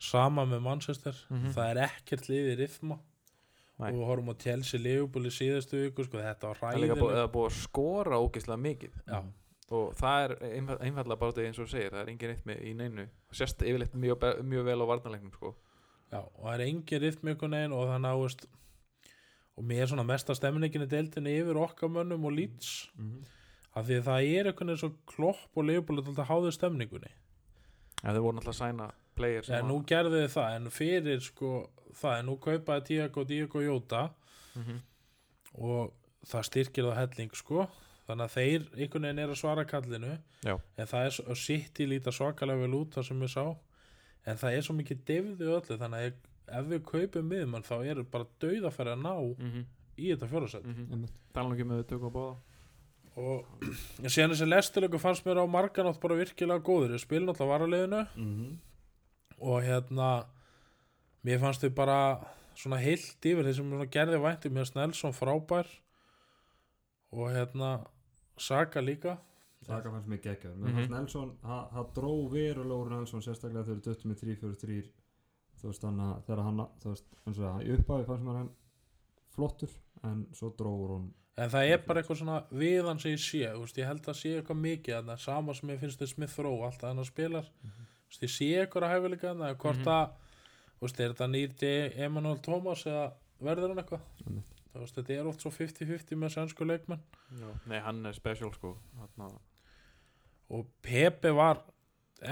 sama 0.00 0.44
með 0.48 0.64
Manchester. 0.64 1.18
Mhm. 1.30 1.52
það 1.54 1.68
er 1.70 1.82
ekkert 1.90 2.30
liðið 2.32 2.56
rithma. 2.64 2.98
Nei. 3.74 3.88
og 3.90 3.96
við 3.98 4.04
horfum 4.06 4.28
á 4.30 4.34
Chelsea 4.38 4.78
Liverpool 4.78 5.26
í 5.26 5.30
síðustu 5.34 5.80
viku 5.82 6.04
sko, 6.06 6.20
þetta 6.22 6.46
var 6.46 6.58
Það 6.60 6.84
er 6.94 7.30
búið 7.34 7.48
að 7.48 7.56
skora 7.58 8.20
ógeðslega 8.22 8.60
mikið. 8.62 8.92
Já, 9.10 9.18
og 9.72 9.94
það 9.96 10.24
er 10.24 10.34
einfall, 10.50 10.78
einfallega 10.84 11.20
bara 11.20 11.32
þetta 11.32 11.46
eins 11.48 11.60
og 11.62 11.70
segir 11.70 11.94
það 11.94 12.02
er 12.02 12.10
engin 12.12 12.42
með 12.48 12.64
í 12.64 12.74
neinu. 12.76 13.06
Sérst 13.32 13.62
yfirleitt 13.64 13.94
mjög, 13.96 14.26
mjög 14.44 14.68
vel 14.68 14.80
á 14.84 14.86
varnarleiknum 14.90 15.32
sko. 15.32 15.54
já, 16.12 16.20
og 16.20 16.42
það 16.44 16.54
er 16.54 16.66
engin 16.66 17.02
rithmi 17.02 17.32
einhvern 17.32 17.56
veginn 17.56 17.72
og 17.72 17.88
að 17.88 18.04
þú 18.04 18.22
veist, 18.22 18.46
og 19.56 19.64
mér 19.64 19.82
er 19.82 19.90
svona 19.90 20.06
mesta 20.06 20.34
stemningin 20.34 20.84
í 20.84 20.90
deildinni 20.90 21.38
yfir 21.40 21.60
okkar 21.62 21.88
mönnum 21.88 22.24
og 22.24 22.32
Leeds. 22.32 22.90
Mhm. 22.96 23.24
af 23.74 23.86
því 23.86 23.94
að 23.98 24.04
það 24.06 24.38
er 24.38 24.46
einhvern 24.46 24.68
veginn 24.68 24.78
svo 24.78 24.92
klopp 25.06 25.56
og 25.56 25.64
Liverpool 25.64 25.98
er 25.98 26.04
alltaf 26.06 26.28
háður 26.28 26.52
stemningunni. 26.52 27.10
Ja, 28.04 28.12
þeir 28.12 28.20
voru 28.22 28.36
náttúrulega 28.36 28.54
að 28.54 28.62
sæna 28.62 28.90
player 29.16 29.42
sem 29.42 29.54
en 29.56 29.68
nú 29.70 29.84
gerðu 29.84 30.20
þið 30.20 30.32
það 30.34 30.56
en 30.56 30.70
fyrir 30.70 31.20
sko 31.20 31.70
það 31.94 32.18
en 32.18 32.26
nú 32.26 32.36
kaupaði 32.38 32.84
Tiago 32.84 33.24
Diego 33.24 33.60
Jota. 33.60 34.10
Mm 34.54 34.82
og 35.54 35.92
það 36.26 36.46
styrkir 36.48 36.88
það 36.88 37.00
helling 37.00 37.36
sko 37.38 37.66
þannig 38.06 38.24
að 38.24 38.34
þeir 38.36 38.64
einhvern 38.76 39.02
veginn 39.08 39.18
er 39.24 39.28
að 39.32 39.40
svara 39.40 39.64
kallinu 39.64 40.18
Já. 40.44 40.54
en 40.76 40.86
það 40.86 41.04
er 41.06 41.10
svo 41.16 41.34
sitt 41.34 41.80
í 41.80 41.86
líta 41.88 42.12
svakalega 42.12 42.60
vel 42.60 42.74
út 42.80 42.94
það 42.98 43.06
sem 43.08 43.22
ég 43.22 43.32
sá 43.32 43.44
en 44.26 44.36
það 44.40 44.56
er 44.58 44.62
svo 44.66 44.74
mikið 44.78 45.04
devðu 45.08 45.52
öllu 45.58 45.78
þannig 45.80 46.00
að 46.00 46.58
ef 46.58 46.66
við 46.68 46.82
kaupum 46.84 47.28
miðmann 47.28 47.64
þá 47.64 47.76
er 47.88 48.02
bara 48.04 48.26
dauð 48.40 48.64
að 48.68 48.74
fara 48.76 48.92
að 48.92 49.02
ná 49.04 49.14
-hmm. 49.38 49.64
í 49.96 50.10
þetta 50.12 50.28
fjórasett 50.28 50.64
Mm 50.64 50.74
-hmm. 50.90 51.08
Tala 51.32 51.48
nú 51.48 51.54
ekki 51.54 51.64
með 51.68 51.86
tökum 51.88 52.08
að 52.08 52.12
báða 52.18 52.36
og 53.16 53.46
síðan 54.10 54.30
þessi 54.34 54.46
lestilöku 54.48 54.98
fannst 54.98 55.24
mér 55.26 55.38
á 55.38 55.46
marganátt 55.46 56.00
bara 56.00 56.14
virkilega 56.18 56.60
góður 56.60 56.94
ég 56.94 57.00
spil 57.00 57.22
náttúrulega 57.24 57.52
varaliðinu 57.54 58.06
Mhm. 58.16 58.58
og 59.38 59.62
hérna 59.62 60.26
mér 61.24 61.38
fannst 61.40 61.62
þau 61.62 61.70
bara 61.74 62.26
svona 62.56 62.76
heilt 62.78 63.24
yfir 63.24 63.44
þeir 63.44 63.54
sem 63.54 63.70
svona 63.70 63.86
gerði 63.86 64.18
vænti 64.20 64.48
mér 64.50 64.64
Snellson 64.66 65.12
frábær 65.12 65.66
og 67.12 67.30
hérna 67.30 67.86
Saka 68.36 68.80
líka 68.80 69.18
Saka 69.66 69.90
fannst 69.90 70.06
mig 70.08 70.20
geggjör 70.22 70.54
Mhm. 70.56 70.70
mm 70.70 70.76
-hmm. 70.76 70.90
Nelson, 70.90 71.36
það 71.42 71.72
það 71.72 71.92
dró 71.94 72.28
verulega 72.30 72.80
úr 72.84 72.90
Nelson 72.90 73.20
sérstaklega 73.22 73.64
þegar 73.64 73.80
þau 73.80 73.88
döttu 73.88 74.08
með 74.08 74.18
3-4-3 74.22 74.90
þú 75.60 75.66
veist 75.70 75.82
þannig 75.82 76.06
að 76.16 76.22
þegar 76.26 76.42
hann 76.44 76.56
þú 76.80 76.88
veist, 76.90 77.04
eins 77.26 77.38
og 77.38 77.44
það, 77.44 77.62
í 77.66 77.78
upphafi 77.78 78.04
fannst 78.06 78.24
mér 78.24 78.36
hann 78.36 78.50
flottur 79.34 79.70
en 80.04 80.26
svo 80.32 80.50
dróður 80.58 80.90
hún 80.98 81.12
en 81.36 81.50
það 81.50 81.70
er 81.72 81.78
bara 81.86 82.00
eitthvað 82.02 82.16
svona 82.20 82.44
við 82.52 82.84
hann 82.86 82.98
sem 82.98 83.12
ég 83.12 83.18
sé 83.18 83.48
þú 83.54 83.60
veist, 83.64 83.78
ég 83.78 83.86
held 83.86 84.02
að 84.06 84.14
sé 84.20 84.28
eitthvað 84.38 84.60
mikið 84.60 84.94
þarna, 84.94 85.16
sama 85.18 85.54
sem 85.54 85.68
ég 85.70 85.80
finnst 85.80 86.00
þið 86.02 86.06
Smith 86.12 86.38
Rowe 86.38 86.64
alltaf 86.66 86.94
hann 86.94 87.04
spilar 87.04 87.44
mm 87.62 87.70
veist, 88.08 88.22
ég 88.22 88.30
sé 88.30 88.46
eitthvað 88.60 88.84
að 88.84 88.92
hæfileika 88.94 89.28
þarna, 89.32 89.48
eða 89.50 89.58
hvort 89.58 89.78
Mhm. 89.78 89.88
að 89.88 90.08
þú 90.78 90.82
veist, 90.82 91.00
er 91.00 91.12
þetta 91.12 91.30
nýrti 91.30 91.98
Emanuel 91.98 92.38
Thomas 92.42 92.84
eða 92.86 93.12
verður 93.42 93.68
hann 93.68 93.78
eitthvað 93.78 94.00
þú 94.24 94.42
veist, 94.82 94.94
þetta 94.98 95.12
er 95.20 95.26
oft 95.30 95.40
svo 95.44 95.50
50-50 95.54 96.16
með 96.18 96.32
sænsku 96.34 96.64
leikmenn. 96.66 97.00
Nei 97.70 97.78
hann 97.80 98.04
er 98.06 98.12
special 98.16 98.50
sko. 98.52 98.76
Þarna, 98.98 99.28
og 100.50 100.66
Pepe 100.82 101.30
var 101.34 101.60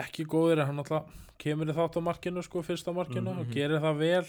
ekki 0.02 0.25
góður 0.26 0.61
en 0.62 0.66
hann 0.72 0.82
alltaf 0.82 1.11
kemur 1.42 1.66
í 1.70 1.75
þátt 1.76 1.99
á 1.99 2.00
markinu 2.02 2.42
sko, 2.42 2.62
fyrsta 2.62 2.92
markinu 2.94 3.30
Mhm. 3.32 3.38
og 3.40 3.46
gerir 3.54 3.80
það 3.82 3.99
vel. 3.99 4.26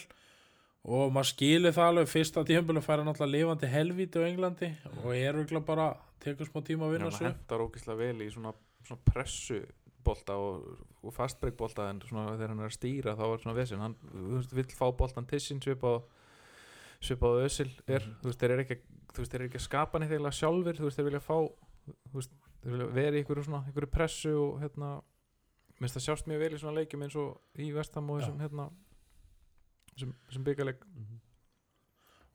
Og 0.86 1.12
maður 1.16 1.30
skilur 1.32 1.72
það 1.72 1.88
alveg 1.92 2.08
fyrsta 2.12 2.44
tímpil 2.44 2.82
fær 2.84 2.98
hann 3.00 3.08
alltaf 3.08 3.30
lifandi 3.30 3.68
helvíti 3.72 4.20
á 4.20 4.28
Englandi 4.28 4.76
og 5.04 5.14
er 5.16 5.34
virkilega 5.34 5.66
bara 5.66 5.86
tekur 6.20 6.46
smá 6.46 6.60
tíma 6.62 6.84
að 6.84 6.90
já, 6.90 6.92
vinna 6.92 7.04
hann 7.08 7.12
svo 7.12 7.28
hendar 7.30 7.64
ógeðslega 7.64 7.98
vel 7.98 8.20
í 8.22 8.28
svona, 8.34 8.54
svona 8.84 9.00
pressu 9.06 9.62
bolta 10.04 10.36
og, 10.36 10.66
og 11.04 11.14
fastbreak 11.14 11.56
bolta 11.56 11.90
en 11.90 12.02
svona 12.02 12.36
þegar 12.36 12.50
hann 12.52 12.60
er 12.60 12.68
að 12.68 12.76
stýra 12.76 13.16
þá 13.16 13.24
er 13.32 13.38
svona 13.40 13.56
vesinn 13.56 13.80
hann 13.80 13.96
vill 14.52 14.66
fá 14.76 14.92
boltan 14.92 15.26
til 15.26 15.40
sín 15.40 15.64
svip 15.64 15.80
á 15.88 16.04
svip 17.04 17.24
á 17.24 17.30
össil 17.44 17.70
er 17.88 18.00
Mhm. 18.02 18.16
þú 18.24 18.30
veist 18.32 18.40
þeir 18.44 18.52
eru 18.56 18.64
ekki, 18.66 18.78
að- 18.80 19.14
þú 19.14 19.18
veist, 19.24 19.32
þeir 19.34 19.42
eru 19.42 19.50
ekki 19.50 19.60
að 19.62 19.68
skapa 19.70 20.00
neitt 20.00 20.12
eiginlega 20.12 20.40
sjálfur 20.40 20.78
þú 20.80 20.88
veist 20.88 20.98
þeir 21.00 21.10
vilja 21.10 21.24
fá 21.28 21.38
þú 22.10 22.16
veist, 22.20 22.32
þeir 22.64 22.72
vilja 22.78 22.88
vera 22.94 23.18
í 23.18 23.24
einhverju 23.24 23.44
svona 23.50 23.64
einhverju 23.68 23.92
pressu 23.92 24.34
og 24.40 24.62
hérna 24.64 24.90
minnst 25.82 25.98
það 25.98 26.06
sjást 26.08 26.28
mjög 26.32 26.40
vel 26.40 26.54
í 26.56 26.60
svona 26.62 26.78
leikjum 26.80 27.04
eins 27.04 27.16
og 27.16 27.42
í 27.60 27.72
vestam 27.76 28.10
og 28.10 28.22
þessum 28.22 28.40
hérna 28.40 28.72
sem, 29.98 30.14
sem 30.32 30.44
byggjarleik 30.44 30.80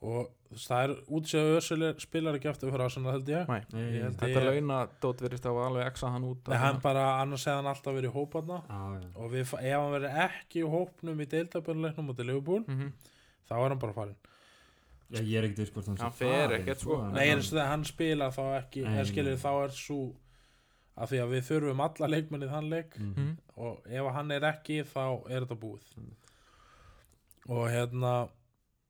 og 0.01 0.29
það 0.55 0.83
er 0.85 0.93
útsjáðu 1.11 1.55
Össil 1.59 1.87
spilar 1.99 2.37
ekki 2.39 2.47
aftur 2.53 2.71
fyrir 2.71 2.85
Arsenal 2.85 3.13
held 3.17 3.27
ég. 3.33 3.49
Nei, 3.51 3.65
Nei, 3.73 3.87
Ég 3.97 4.03
held 4.05 4.17
þetta 4.21 4.43
ég- 4.45 4.47
launa 4.61 4.77
dót 5.03 5.19
verist 5.25 5.43
að 5.51 5.59
alveg 5.65 5.87
exa 5.91 6.11
hann 6.13 6.23
út. 6.29 6.47
Nei, 6.49 6.57
hann 6.57 6.79
bara, 6.85 7.07
annars 7.21 7.45
hefði 7.49 7.57
hann 7.57 7.71
alltaf 7.73 7.97
verið 7.97 8.13
í 8.13 8.15
hóparna 8.15 8.61
Já, 8.69 9.01
já. 9.03 9.09
og 9.17 9.31
við, 9.33 9.41
ef 9.41 9.81
hann 9.81 9.95
verið 9.97 10.15
ekki 10.29 10.63
í 10.63 10.71
hópnum 10.71 11.19
í 11.21 11.27
deildabjörnleiknum 11.35 12.09
út 12.15 12.21
í 12.23 12.27
Liverpool 12.29 12.63
mm 12.69 12.93
þá 13.49 13.53
er 13.65 13.69
hann 13.73 13.79
bara 13.81 13.93
farin 13.97 14.17
Já, 15.11 15.21
ég 15.25 15.39
er 15.39 15.45
ekkert 15.49 15.59
viss 15.63 15.71
hvort 15.73 15.87
hann 15.89 15.97
Hann 16.03 16.13
fer 16.13 16.51
ekkert, 16.59 16.81
sko. 16.81 16.99
en 17.05 17.13
Nei, 17.15 17.29
hann- 17.29 17.39
eins 17.39 17.53
og 17.53 17.59
það 17.59 17.69
hann 17.69 17.85
spilar 17.85 18.31
þá 18.31 18.43
ekki 18.63 18.83
Nei, 18.85 18.95
eða 18.99 19.07
skilur 19.09 19.37
nei. 19.37 19.43
þá 19.45 19.53
er 19.65 19.69
svo 19.73 20.01
af 20.99 21.11
því 21.11 21.19
að 21.23 21.31
við 21.33 21.43
þurfum 21.49 21.81
alla 21.85 22.09
leikmenn 22.13 22.43
í 22.45 22.49
þann 22.51 22.69
leik 22.69 22.99
Mhm. 22.99 23.37
og 23.57 23.81
ef 23.87 24.13
hann 24.15 24.31
er 24.33 24.41
ekki 24.53 24.83
þá 24.85 25.31
er 25.31 25.41
þetta 25.47 25.57
búið 25.63 25.87
Mm. 25.97 26.13
og 27.49 27.69
hérna 27.71 28.29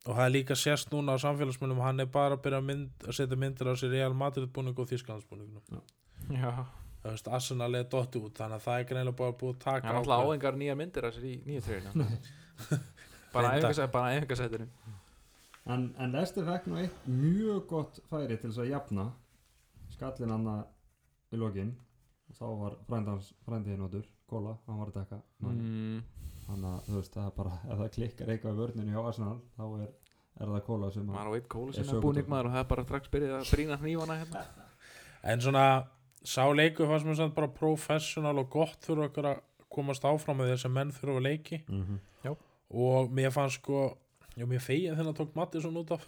og 0.06 0.16
það 0.16 0.24
er 0.26 0.30
líka 0.32 0.54
sérst 0.56 0.90
núna 0.90 1.14
á 1.14 1.18
samfélagsmyndum 1.22 1.80
hann 1.82 2.00
er 2.00 2.06
bara 2.06 2.36
að 2.36 2.42
byrja 2.42 2.58
að, 2.58 2.64
mynd, 2.64 2.90
að 3.04 3.12
setja 3.18 3.36
myndir 3.36 3.66
á 3.70 3.74
sér 3.76 3.90
Real 3.92 4.14
Madrid 4.14 4.48
búning 4.52 4.78
og 4.78 4.88
Þísklandsbúningnum 4.88 5.82
Já, 6.30 6.66
það 7.04 7.12
veist, 7.12 7.28
Arsenal 7.28 7.74
er 7.74 7.84
dotti 7.84 8.18
út 8.18 8.34
þannig 8.34 8.58
að 8.58 8.64
það 8.66 8.80
er 8.80 8.84
greinlega 8.90 9.16
bara 9.16 9.32
búið 9.32 9.54
að 9.54 9.58
taka 9.60 9.86
hann 9.86 9.94
er 9.96 10.00
alltaf 10.00 10.18
ákvörðun. 10.18 10.40
áengar 10.40 10.56
nýjar 10.58 10.76
myndir 10.76 11.04
af 11.04 11.14
sér 11.14 11.24
í 11.24 11.34
nýju 11.46 11.62
treyjuna 11.62 12.08
bara 13.32 13.50
Reyndar. 13.52 13.70
æfingasæ- 13.70 13.90
bara 13.92 14.14
æfingasættinu 14.18 14.68
En, 15.68 15.90
en 16.00 16.12
Lester 16.16 16.46
fekk 16.48 16.68
nú 16.70 16.78
eitt 16.80 17.08
mjög 17.08 17.66
gott 17.68 17.98
færi 18.08 18.38
til 18.38 18.48
þess 18.50 18.62
að 18.64 18.70
jafna 18.70 19.10
skallin 19.92 20.32
hann 20.32 20.48
í 21.32 21.40
lokin. 21.40 21.74
Og 22.28 22.36
þá 22.36 22.46
var 22.60 22.76
frændans 22.88 23.32
frændi 23.44 23.72
hinótur, 23.72 24.06
Góla, 24.28 24.58
hann 24.66 24.76
var 24.76 24.90
að 24.90 24.98
dekka 24.98 25.18
mm, 25.40 26.00
þannig 26.44 26.68
að 26.68 26.80
þú 26.88 26.96
veist, 26.98 27.14
það 27.14 27.28
er 27.28 27.36
bara 27.38 27.52
ef 27.64 27.78
það 27.78 27.92
klikkar 27.94 28.32
eitthvað 28.34 28.52
í 28.52 28.58
vörninu 28.58 28.92
hjá 28.92 28.98
Arsenal 29.08 29.36
þá 29.56 29.62
er, 29.68 29.92
er 30.36 30.50
það 30.50 30.64
Góla 30.66 30.90
sem 30.92 31.06
að 31.06 31.14
maður 31.14 31.30
á 31.32 31.36
eitt 31.38 31.46
kóla 31.54 31.70
Er 31.70 31.76
sögudóttir. 31.78 32.02
búningmaður 32.04 32.48
og 32.50 32.52
það 32.52 32.60
er 32.60 32.68
bara 32.72 32.84
strax 32.84 33.12
byrjað 33.14 33.36
að 33.38 33.52
brína 33.54 33.78
hnífana 33.80 34.18
hérna. 34.20 34.42
En 35.32 35.40
svona 35.42 35.64
sá 36.20 36.42
leiku 36.52 36.90
fannst 36.90 37.08
mér 37.08 37.16
samt 37.22 37.34
bara 37.38 37.48
professional 37.56 38.34
og 38.42 38.50
gott 38.52 38.84
fyrir 38.84 39.08
okkur 39.08 39.30
að 39.32 39.40
komast 39.72 40.04
áfram 40.04 40.38
með 40.42 40.52
þess 40.52 40.68
að 40.68 40.76
menn 40.76 40.92
þurfa 40.98 41.16
að 41.16 41.26
leiki. 41.26 41.62
Mm 41.68 41.82
-hmm. 41.86 42.36
og 42.84 43.10
mér 43.16 43.32
fannst 43.32 43.62
sko 43.62 43.80
já, 44.38 44.46
mér 44.46 44.62
fegin 44.64 44.96
þegar 44.98 45.16
tók 45.18 45.34
Mattisson 45.38 45.76
út 45.82 45.90
af. 45.96 46.06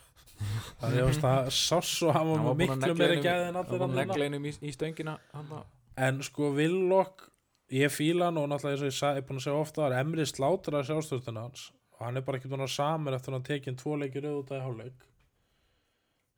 Þannig 0.80 0.94
að 0.94 0.99
ég 1.00 1.08
veist 1.10 1.25
að 1.28 1.50
sáss 1.52 2.02
og 2.06 2.14
hann 2.16 2.30
Hann 2.30 2.44
var 2.44 2.44
var 2.44 2.54
að 2.54 2.60
miklu 2.62 2.94
meira 2.96 3.14
einum- 3.16 3.25
gæði 3.26 3.40
en 3.40 3.54
hann 3.54 3.56
allir 3.60 3.70
var 3.70 3.88
búinn 3.88 3.90
að 3.90 4.00
annir 4.00 4.06
negla 4.06 4.25
einum 4.30 4.46
í, 4.49 4.52
í 4.64 4.72
stöngina 4.72 5.18
hann 5.34 5.50
en 5.96 6.22
sko 6.22 6.52
Villok 6.56 7.26
ég 7.70 7.92
fíla 7.92 8.25
hann 8.30 8.38
og 8.40 8.49
náttúrulega 8.49 8.87
eins 8.88 9.02
og 9.02 9.10
ég 9.10 9.18
er 9.20 9.26
búin 9.28 9.37
að 9.40 9.44
segja 9.44 9.60
ofta 9.60 9.82
það 9.82 9.92
er 9.92 10.00
Emri 10.00 10.25
slátur 10.26 10.78
að 10.78 10.87
sjálfstöðuna 10.88 11.42
hans. 11.44 11.66
Og 11.99 12.06
hann 12.06 12.16
er 12.16 12.25
bara 12.25 12.38
ekki 12.40 12.49
búin 12.49 12.64
að 12.64 12.72
samir 12.72 13.12
eftir 13.18 13.30
að 13.30 13.37
hann 13.37 13.49
tekinn 13.50 13.76
tvo 13.76 13.96
leikir 14.00 14.25
auð 14.30 14.38
út 14.40 14.50
af 14.50 14.56
í 14.56 14.64
hálfleik 14.64 15.06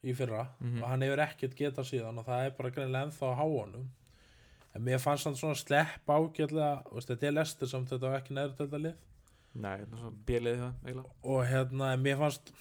í 0.02 0.14
fyrra. 0.18 0.48
Mhm. 0.58 0.82
og 0.82 0.88
hann 0.88 1.00
hefur 1.06 1.22
ekkert 1.22 1.54
getað 1.54 1.86
síðan 1.86 2.18
og 2.18 2.26
það 2.26 2.46
er 2.46 2.50
bara 2.58 2.70
greinlega 2.74 3.06
ennþá 3.06 3.26
á 3.30 3.38
háanum. 3.38 3.86
En 4.74 4.82
mér 4.82 4.98
fannst 4.98 5.24
hann 5.24 5.36
svona 5.38 5.54
slepp 5.54 6.06
ágjörlega 6.08 6.82
þetta 6.90 7.22
er 7.28 7.32
lestir 7.38 7.68
samt 7.68 7.88
þetta 7.92 8.10
var 8.10 8.18
ekki 8.20 8.34
Nei, 9.54 9.74
er 9.84 10.12
bjelið 10.26 10.60
það 10.62 10.86
eiginlega. 10.86 11.16
Og 11.28 11.42
hérna 11.50 11.90
en 11.92 12.02
mér 12.06 12.16
fannst 12.22 12.52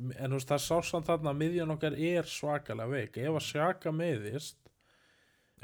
en 0.00 0.30
þú 0.32 0.38
veist 0.38 0.48
það 0.50 0.62
sást 0.64 0.94
þarna 1.08 1.30
að 1.34 1.40
miðjan 1.42 1.74
okkar 1.76 1.96
er 2.00 2.22
svakalega 2.28 2.88
veik. 2.90 3.18
Ef 3.20 3.36
að 3.38 3.44
sjaka 3.50 3.92
meðist 3.94 4.56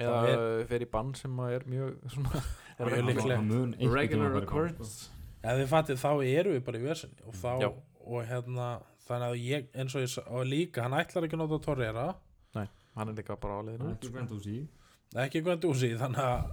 eða 0.00 0.18
Það 0.26 0.66
fer 0.70 0.84
í 0.84 0.90
bann 0.92 1.14
sem 1.18 1.40
að 1.42 1.54
er 1.58 1.64
mjög 1.68 1.96
svona 2.14 2.42
Mjög 2.80 2.92
er 2.96 3.08
líklegt. 3.08 3.94
regular 3.94 4.36
occurrence 4.42 5.10
ef 5.42 5.56
þið 5.58 5.66
fattir 5.72 5.98
þá 6.00 6.10
erum 6.24 6.54
við 6.54 6.64
bara 6.64 6.78
í 6.78 6.84
versinni 6.84 7.26
og 7.26 7.34
þá 7.40 7.50
Já. 7.64 7.68
og 8.06 8.24
hérna 8.28 8.68
þannig 9.08 9.26
að 9.26 9.42
ég 9.48 9.66
eins 9.74 9.94
og 9.96 10.04
ég 10.04 10.10
sa- 10.12 10.24
og 10.28 10.46
líka 10.46 10.82
hann 10.86 10.92
ætlar 11.00 11.24
ekki 11.26 11.36
að 11.36 11.42
nota 11.44 11.58
Torreira. 11.64 12.06
Hann 12.96 13.08
er 13.08 13.14
líka 13.14 13.36
bara 13.40 13.56
á 13.56 13.62
leiðinu 13.64 13.96
ekki 15.24 15.42
Guendouzi 15.46 15.90
þannig 15.98 16.20
að 16.22 16.50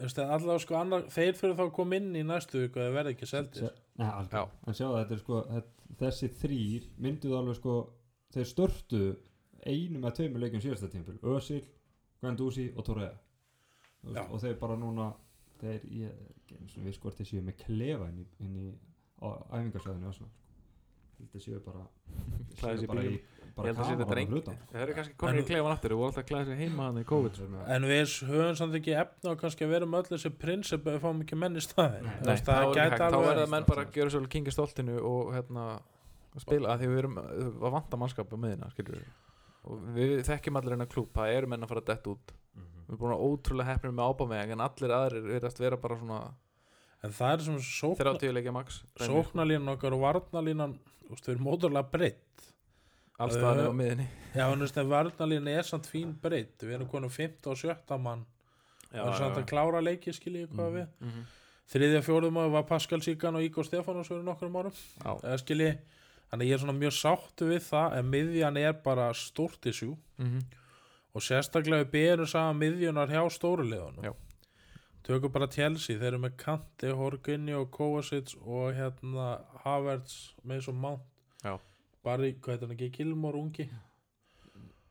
allavega 0.00 0.58
sko 0.62 0.76
annar, 0.78 1.06
þeir 1.12 1.38
fyrir 1.38 1.56
þá 1.58 1.64
að 1.66 1.72
koma 1.76 1.98
inn 2.00 2.12
í 2.16 2.24
næstu 2.26 2.64
viku 2.64 2.82
eða 2.82 2.94
verða 2.96 3.14
ekki 3.14 3.28
seldir. 3.28 3.72
Nei, 4.00 4.08
alveg 4.08 4.36
Já. 4.36 4.44
En 4.66 4.76
sjáðu 4.78 4.98
þetta 5.00 5.16
er 5.16 5.22
sko 5.22 5.40
þetta, 5.50 5.88
þessi 6.02 6.30
þrýr 6.40 6.86
mynduð 7.06 7.36
alveg 7.38 7.58
sko 7.58 7.74
þeir 8.34 8.48
störtu 8.50 9.02
einu 9.66 10.00
með 10.00 10.16
tveimur 10.18 10.44
leikjum 10.44 10.64
síðasta 10.64 10.90
tímpil 10.92 11.18
Özil, 11.34 11.64
Guendouzi 12.22 12.70
og 12.76 12.86
Torreira. 12.86 13.18
Og 14.30 14.38
þeir 14.40 14.56
bara 14.60 14.78
núna 14.80 15.10
þeir, 15.60 15.82
ég 15.92 16.20
ekki 16.40 16.58
eins 16.60 16.76
og 16.78 16.86
við 16.86 16.96
sko 16.96 17.12
þeir 17.16 17.28
séu 17.28 17.44
með 17.44 17.58
klefa 17.64 18.08
inn 18.10 18.22
í, 18.22 18.28
inn 18.46 18.54
í 18.56 18.68
á 19.20 19.28
æfingarsvæðinu 19.58 20.08
Arsenal, 20.08 20.30
sko. 20.30 21.26
þeir 21.34 21.44
séu 21.44 21.60
bara 21.66 21.84
séu 22.56 22.88
bara 22.88 23.04
í 23.04 23.18
bara 23.56 23.72
að 23.72 24.02
dreng 24.10 24.30
að 24.30 24.34
hluta 24.36 24.54
Það 24.72 24.82
eru 24.84 24.96
kannski 24.98 25.14
konur 25.20 25.38
í 25.38 25.42
En- 25.42 25.48
klefan 25.50 25.74
aftur 25.74 25.94
voru 25.96 26.08
alltaf 26.10 26.22
að 26.24 26.28
klæða 26.30 26.44
sig 26.50 26.58
heima 26.60 26.86
hann 26.88 27.00
í 27.00 27.04
COVID 27.10 27.38
sko. 27.38 27.48
en 27.76 27.86
við 27.90 28.14
höfum 28.30 28.56
samt 28.60 28.76
ekki 28.80 28.96
efna 29.02 29.30
og 29.34 29.40
kannski 29.40 29.66
að 29.66 29.72
vera 29.74 29.88
með 29.90 30.02
öll 30.02 30.10
þessi 30.14 30.32
prinsip 30.44 30.86
ef 30.86 30.96
við 30.96 31.00
fáum 31.04 31.22
ekki 31.24 31.38
menn 31.40 31.56
í 31.56 31.64
það 31.64 31.76
það 31.76 31.94
er 31.96 32.10
hægt. 32.30 33.00
Þá 33.00 33.06
alveg 33.08 33.26
verða 33.30 33.48
menn 33.54 33.68
bara 33.70 33.86
að 33.86 33.92
gera 33.96 34.10
svolítið 34.14 34.34
kingi 34.36 34.54
stoltinu 34.54 34.98
og 35.00 35.32
hérna 35.34 35.64
að 36.30 36.44
spila 36.44 36.74
að 36.74 36.84
því 36.84 36.90
við 36.92 36.98
erum 37.04 37.18
að 37.20 37.72
vanta 37.74 37.96
mannskap 38.00 38.30
á 38.30 38.36
miðina 38.38 38.70
skilur 38.74 39.00
við 39.00 39.08
og 39.70 39.88
við 39.94 40.12
þekkjum 40.24 40.56
allir 40.60 40.72
hennar 40.76 40.88
klúb 40.88 41.10
það 41.12 41.34
eru 41.36 41.46
menn 41.52 41.64
að 41.66 41.68
fara 41.68 41.82
að 41.82 41.90
detta 41.90 42.10
út. 42.14 42.30
Við 42.56 42.94
erum 42.94 43.00
búin 43.02 43.12
að 43.12 43.24
ótrúlega 43.26 43.68
hefnir 43.74 43.92
með 43.92 44.08
ábameg 44.10 44.52
en 44.54 44.62
allir 44.64 44.94
aðrir 44.96 45.26
verðast 45.28 45.60
vera 45.60 45.76
bara 45.76 45.98
svona 46.00 46.20
en 47.04 47.12
það 47.16 47.32
er 47.34 47.44
sem 47.44 47.58
sókna, 47.64 48.14
30 48.16 48.32
leikja 48.36 48.52
max 48.52 48.80
dæmi, 48.98 49.08
sóknalínan 49.08 49.72
okkar 49.74 49.94
og 49.96 50.02
varnalínan 50.04 50.74
þú 51.04 51.12
veist, 51.14 51.28
við 51.28 51.34
erum 51.34 51.46
móturlega 51.48 51.90
breytt 51.92 52.46
alls 53.20 53.36
staðar 53.36 53.66
Uh, 53.66 53.70
á 53.70 53.74
miðinni 53.80 54.06
já, 54.34 54.44
en 54.46 54.58
þú 54.58 54.64
veist, 54.66 54.78
en 54.80 54.88
varnalínan 54.90 55.48
er 55.52 55.62
samt 55.68 55.86
fín 55.90 56.14
breytt 56.22 56.62
við 56.64 56.74
erum 56.78 56.88
konum 56.88 57.10
15 57.10 57.50
og 57.52 57.58
17 57.60 58.00
mann. 58.02 58.24
Já, 58.90 59.02
það 59.04 59.12
er 59.12 59.18
samt 59.20 59.36
að 59.40 59.46
klára 59.50 59.80
leiki 59.84 60.12
skiljið 60.16 60.48
hvað 60.54 60.70
Mhm. 60.70 60.76
við. 60.76 60.86
Mhm. 61.00 61.24
þriðja 61.70 62.02
fjóruðum 62.02 62.38
áður 62.42 62.50
var 62.52 62.62
Pascal 62.66 62.98
Síkan 63.00 63.36
og 63.36 63.42
Ígor 63.46 63.64
Stefános 63.68 64.08
fyrir 64.10 64.24
nokkrum 64.26 64.56
árum. 64.58 64.72
Já. 65.04 65.20
eða 65.22 65.38
skilji, 65.38 65.78
þannig 66.30 66.46
að 66.46 66.48
ég 66.50 66.54
er 66.54 66.58
svona 66.64 66.78
mjög 66.78 66.94
sáttu 66.98 67.46
við 67.50 67.62
það 67.70 67.98
en 67.98 68.10
miðjan 68.10 68.56
er 68.58 68.72
bara 68.72 69.10
stórt 69.12 69.66
issue. 69.66 69.96
Mhm. 70.18 70.40
og 71.14 71.22
sérstaklega 71.22 71.84
við 71.84 71.90
berum 71.90 72.26
saman 72.26 72.58
miðjunar 72.60 73.08
hjá 73.10 73.22
stóruleðunum 73.30 74.14
tökum 75.02 75.32
bara 75.32 75.46
Chelsea, 75.48 75.96
þeir 75.98 76.12
eru 76.12 76.18
með 76.18 76.36
Kanti, 76.36 76.86
Horginni 76.94 77.52
og 77.52 77.70
Kovacic 77.72 78.36
og 78.46 78.74
hérna 78.74 79.40
Havertz 79.64 80.34
með 80.46 80.60
svo 80.66 80.74
Mount 80.74 81.00
Bara, 82.04 82.30
hvað 82.32 82.54
heitir 82.54 82.66
hann 82.66 82.76
ekki, 82.76 82.90
Gilmore 82.96 83.40
ungi? 83.40 83.66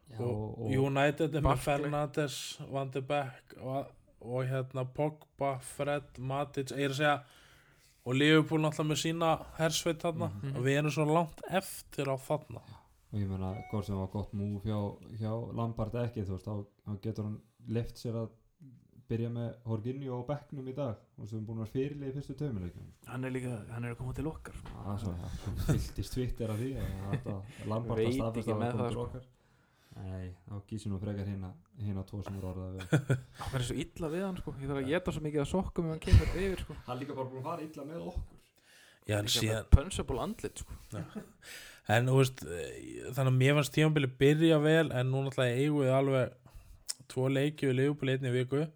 Já, 0.10 0.20
og, 0.26 0.60
United 0.70 1.36
er 1.38 1.46
með. 1.46 1.62
Fernandes, 1.64 2.38
Van 2.70 2.90
de 2.94 3.02
Beek 3.06 3.56
og, 3.62 3.92
og 4.22 4.48
hérna 4.50 4.86
Pogba, 4.94 5.56
Fred, 5.64 6.18
Matic 6.18 6.74
ég 6.74 6.90
er 6.90 6.96
að 6.96 7.00
segja 7.00 7.18
og 8.10 8.16
Liverpool 8.18 8.64
náttúrulega 8.64 8.90
með 8.90 9.02
sína 9.04 9.32
hersveit 9.60 10.02
þarna. 10.02 10.32
Mhm. 10.34 10.56
og 10.56 10.66
við 10.66 10.78
erum 10.80 10.92
svo 10.96 11.06
langt 11.06 11.42
eftir 11.50 12.10
á 12.10 12.16
þarna. 12.18 12.62
Og 13.12 13.20
ég 13.20 13.28
meina 13.30 13.56
hvort 13.72 13.86
sem 13.86 13.98
var 13.98 14.08
gott 14.14 14.34
múf 14.34 14.64
hjá, 14.64 14.80
hjá 15.18 15.32
Lampard 15.56 15.94
ekki 15.94 16.26
þú 16.26 16.38
veist 16.38 16.46
þá, 16.46 17.00
getur 17.02 17.24
hann 17.24 17.40
left 17.68 17.98
sér 17.98 18.16
að 18.24 18.30
byrja 19.10 19.30
með 19.34 19.50
Horginjó 19.70 20.20
og 20.20 20.28
Becknum 20.30 20.68
í 20.70 20.76
dag 20.78 21.00
og 21.18 21.28
sem 21.30 21.40
er 21.40 21.46
búin 21.48 21.60
að 21.60 21.66
vera 21.66 21.74
fyrirlið 21.76 22.12
í 22.12 22.16
fyrstu 22.18 22.36
tömuleikum 22.40 22.88
hann 23.10 23.26
er 23.26 23.34
líka, 23.34 23.56
hann 23.74 23.88
er 23.88 23.96
að 23.96 24.00
koma 24.04 24.14
til 24.18 24.28
okkar 24.30 24.56
sko. 24.60 24.76
það 24.86 24.94
er 24.94 25.02
svo, 25.04 25.14
það 25.24 25.68
fylltist 25.70 26.16
Twitter 26.16 26.54
af 26.54 26.62
því 26.62 26.72
að 26.78 26.88
Veit 27.10 27.28
að 27.30 27.42
staðfesta 28.16 28.40
ekki 28.44 28.54
að 28.54 28.62
með 28.62 28.70
það 28.70 28.80
það, 28.80 28.80
komið 28.80 28.90
til 28.90 28.96
sko. 28.96 29.06
okkar 29.08 29.28
nei, 30.00 30.28
þá 30.46 30.56
gísir 30.70 30.94
nú 30.94 31.00
frekar 31.02 31.28
hérna 31.28 31.52
hérna 31.80 32.06
tvo 32.08 32.22
sem 32.24 32.38
eru 32.40 32.52
orðað 32.54 32.76
við 32.78 32.84
hann 33.40 33.58
er 33.60 33.66
svo 33.70 33.78
illa 33.84 34.12
við 34.14 34.26
hann 34.28 34.40
sko. 34.40 34.56
ég 34.60 34.72
þarf 34.72 34.82
að 34.84 34.92
geta 34.94 35.16
svo 35.16 35.24
mikið 35.26 35.44
að 35.44 35.50
sokkum 35.54 35.90
ef 35.90 35.96
hann 35.96 36.04
kemur 36.06 36.36
yfir 36.44 36.64
sko. 36.66 36.78
hann 36.86 36.96
er 36.96 37.02
líka 37.04 37.18
bara 37.18 37.32
búin 37.32 37.42
að 37.42 37.50
fara 37.50 37.66
illa 37.66 37.88
með 37.90 38.06
okkur 38.14 38.38
Já, 39.10 39.16
síðan, 39.26 39.64
með 39.66 39.70
punchable 39.74 40.22
andlit 40.22 40.62
sko. 40.62 40.76
en 41.90 42.12
þú 42.12 42.18
veist 42.20 42.44
eh, 42.46 42.74
þannig 43.16 43.32
að 43.32 43.40
mér 43.40 43.56
fannst 43.58 43.74
tímabili 43.74 44.12
byrja 44.22 44.60
vel 44.62 44.92
en 44.94 45.10
nú 45.10 45.24
náttúrulega 45.26 45.64
eigum 45.64 45.82
við 45.82 45.96
alveg 45.98 46.36
tvo 47.10 47.26
leiki 47.34 47.70
við 47.72 47.80
Liverpool 47.80 48.14
einni 48.14 48.30
í 48.30 48.36
viku 48.36 48.68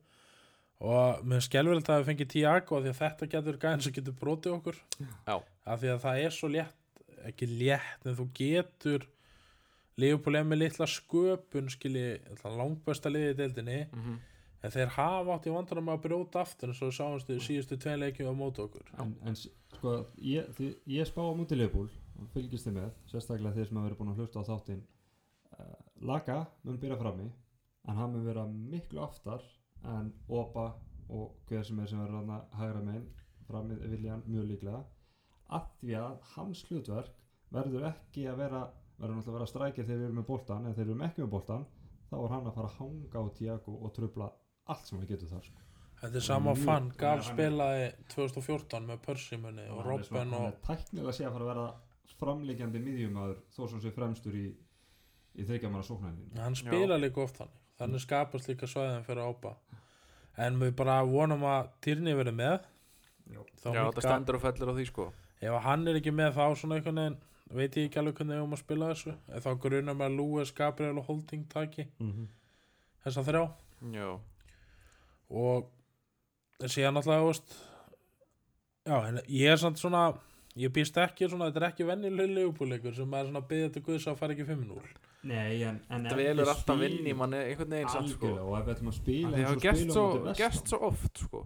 og 0.83 1.23
mér 1.27 1.43
skelverið 1.45 1.89
að 1.89 2.01
við 2.01 2.09
fengið 2.11 2.31
Tiago 2.33 2.77
af 2.77 2.83
því 2.83 2.91
að 2.91 2.99
þetta 3.01 3.29
getur 3.33 3.59
gæðin 3.61 3.85
sem 3.85 3.95
getur 3.95 4.17
brotið 4.19 4.57
okkur. 4.57 4.79
Já. 4.99 5.35
af 5.39 5.79
því 5.79 5.93
að 5.93 6.03
það 6.03 6.21
er 6.25 6.35
svo 6.35 6.51
létt 6.51 7.03
ekki 7.23 7.47
létt 7.47 8.07
en 8.07 8.17
þú 8.19 8.27
getur 8.35 9.09
Liverpool 10.01 10.35
er 10.35 10.45
með 10.49 10.63
litla 10.63 10.87
sköpun 10.89 11.69
skilji 11.69 12.17
langbæsta 12.43 13.11
liðið 13.13 13.35
í 13.35 13.39
deildinni. 13.39 13.81
Mm 13.93 14.21
en 14.63 14.71
þeir 14.71 14.93
hafa 14.95 15.35
átt 15.35 15.47
í 15.49 15.53
vandanum 15.53 15.91
að 15.91 16.03
brjóta 16.05 16.43
aftur 16.43 16.71
eins 16.71 16.81
og 16.81 16.89
við 16.89 16.97
sáumst 16.97 17.31
í 17.33 17.39
síðustu 17.43 17.77
tvein 17.83 17.99
leikjum 17.99 18.31
á 18.31 18.35
móti 18.37 18.63
okkur. 18.63 18.91
En, 19.01 19.11
en 19.27 19.35
sko, 19.37 19.95
ég, 20.23 20.47
því, 20.57 20.69
ég 20.95 21.09
spá 21.09 21.19
á 21.19 21.35
múti 21.35 21.57
Leopold 21.59 21.91
og 22.21 22.29
fylgist 22.35 22.69
þið 22.69 22.77
með, 22.77 22.93
sérstaklega 23.11 23.57
þeir 23.57 23.69
sem 23.69 23.79
hafa 23.79 23.89
verið 23.89 23.99
búin 23.99 24.13
að 24.13 24.21
hlusta 24.21 24.43
á 24.43 24.47
þáttinn. 24.47 24.85
Uh, 25.57 25.73
Laka 26.07 26.37
mun 26.63 26.79
byrja 26.79 26.99
frammi 27.01 27.27
en 27.27 27.99
hann 27.99 28.15
mun 28.15 28.25
vera 28.25 28.45
miklu 28.47 29.03
aftar 29.03 29.43
en 29.83 30.13
Opa 30.29 30.67
og 31.09 31.35
hver 31.49 31.63
sem 31.67 31.79
er 31.83 31.87
sem 31.91 31.99
verður 31.99 32.21
hann 32.23 32.45
hægra 32.59 32.81
megin 32.85 33.07
frammi 33.47 33.75
vilja 33.91 34.11
hann 34.15 34.23
mjög 34.27 34.45
líklega. 34.51 34.83
Af 35.49 35.67
því 35.81 35.95
að 35.99 36.13
hans 36.35 36.63
hlutverk 36.69 37.11
verður 37.53 37.89
ekki 37.91 38.23
að 38.31 38.37
vera 38.39 38.61
verður 38.97 39.17
náttúrulega 39.17 39.33
að 39.33 39.39
vera 39.39 39.49
strækir 39.51 39.85
þegar 39.85 39.99
við 39.99 40.05
erum 40.07 40.19
með 40.21 40.27
boltan 40.29 40.65
en 40.65 40.73
þegar 40.73 40.85
við 40.87 40.93
erum 40.93 41.05
ekki 41.09 41.21
með 41.25 41.31
boltan 41.33 41.65
þá 42.09 42.15
er 42.23 42.33
hann 42.33 42.47
að 42.47 42.55
fara 42.57 42.69
að 42.71 42.77
hanga 42.79 43.19
á 43.19 43.25
Tiago 43.37 43.75
og 43.83 43.93
trubla 43.97 44.27
allt 44.71 44.87
sem 44.87 44.97
hann 44.99 45.07
getur 45.09 45.31
þar 45.33 45.43
sko. 45.47 45.59
Þetta 46.03 46.19
er 46.19 46.25
sama 46.25 46.53
fann, 46.59 46.89
hann 46.99 47.17
er- 47.19 47.25
spilaði 47.27 47.83
2014 48.13 48.87
með 48.89 49.01
Persimunni 49.05 49.65
og 49.71 49.77
hann 49.81 49.89
Robben 49.89 50.33
hann 50.33 50.47
og 50.47 50.61
tæknilega 50.67 51.13
sé 51.15 51.25
að 51.27 51.35
fara 51.37 51.45
að 51.45 51.51
vera 51.53 51.67
framlíkjandi 52.19 52.81
miðjumæður 52.83 53.37
þó 53.55 53.59
sem 53.67 53.73
hann 53.77 53.83
sé 53.85 53.91
fremstur 53.95 54.35
í, 54.39 54.45
í 55.35 55.45
þryggjamanna 55.47 55.87
sóknarlínu 55.87 56.39
hann 56.43 56.55
spila 56.59 56.97
líka 56.99 57.23
oft 57.23 57.39
þannig 57.41 57.62
þannig 57.79 58.03
skapast 58.03 58.49
líka 58.51 58.69
svæðin 58.69 59.05
fyrir 59.07 59.25
ápa. 59.27 59.55
En 60.37 60.57
við 60.61 60.73
bara 60.77 61.01
vonum 61.05 61.45
að 61.45 61.69
Tyrni 61.85 62.15
verið 62.17 62.37
með. 62.39 62.69
Já. 63.33 63.41
þetta 63.63 64.03
stendur 64.03 64.37
og 64.39 64.43
fellur 64.43 64.73
á 64.73 64.77
því 64.77 64.87
sko. 64.89 65.11
Ef 65.43 65.59
hann 65.65 65.87
er 65.87 65.99
ekki 65.99 66.13
með 66.15 66.35
þá 66.37 66.45
svona 66.59 66.79
einhvern 66.79 67.01
veginn 67.01 67.21
veit 67.53 67.75
ég 67.77 67.87
ekki 67.87 67.99
alveg 68.01 68.17
hvernig 68.17 68.39
við 68.39 68.45
um 68.45 68.55
að 68.55 68.61
spila 68.63 68.89
þessu. 68.91 69.13
Ef 69.29 69.45
þá 69.45 69.51
grunar 69.65 70.05
að 70.07 70.17
Lewis, 70.17 70.53
Gabriel 70.55 70.99
og 71.01 71.07
Holding 71.09 71.45
taki 71.51 71.87
mm 71.99 72.27
þessa 73.03 73.23
þrjá. 73.27 73.43
Já, 73.91 74.09
og 75.27 76.69
síðan 76.71 76.99
alltaf 77.01 77.41
já, 78.87 78.95
ég 79.27 79.51
er 79.51 79.59
samt 79.59 79.81
svona 79.81 80.13
ég 80.59 80.73
býst 80.73 80.97
ekki 81.01 81.29
svona, 81.29 81.49
þetta 81.49 81.61
er 81.63 81.69
ekki 81.71 81.87
vennileg 81.87 82.35
leifbúleikur 82.37 82.93
sem 82.97 83.17
er 83.17 83.25
svona 83.29 83.41
að 83.41 83.49
byggja 83.49 83.73
til 83.73 83.83
Guðs 83.87 84.05
að 84.11 84.19
fara 84.19 84.35
ekki 84.35 84.45
5-0 84.51 84.83
Nei, 85.23 85.63
en, 85.63 85.77
en 85.87 86.07
við 86.11 86.29
velur 86.33 86.49
alltaf 86.51 86.79
vinn 86.81 87.05
í 87.07 87.13
manni 87.15 87.39
einhvern 87.39 87.71
veginn 87.77 87.91
samt 87.93 88.11
sko. 88.11 88.31
Og 88.43 88.57
ef 88.57 88.65
við 88.67 88.73
ætlum 88.73 88.89
að 88.91 88.95
spila 88.97 89.29
Það 89.29 89.37
eins 89.39 89.47
hefur 89.47 89.77
spilum 89.77 89.93
svo, 90.67 90.79
oft 90.89 91.21
sko. 91.23 91.43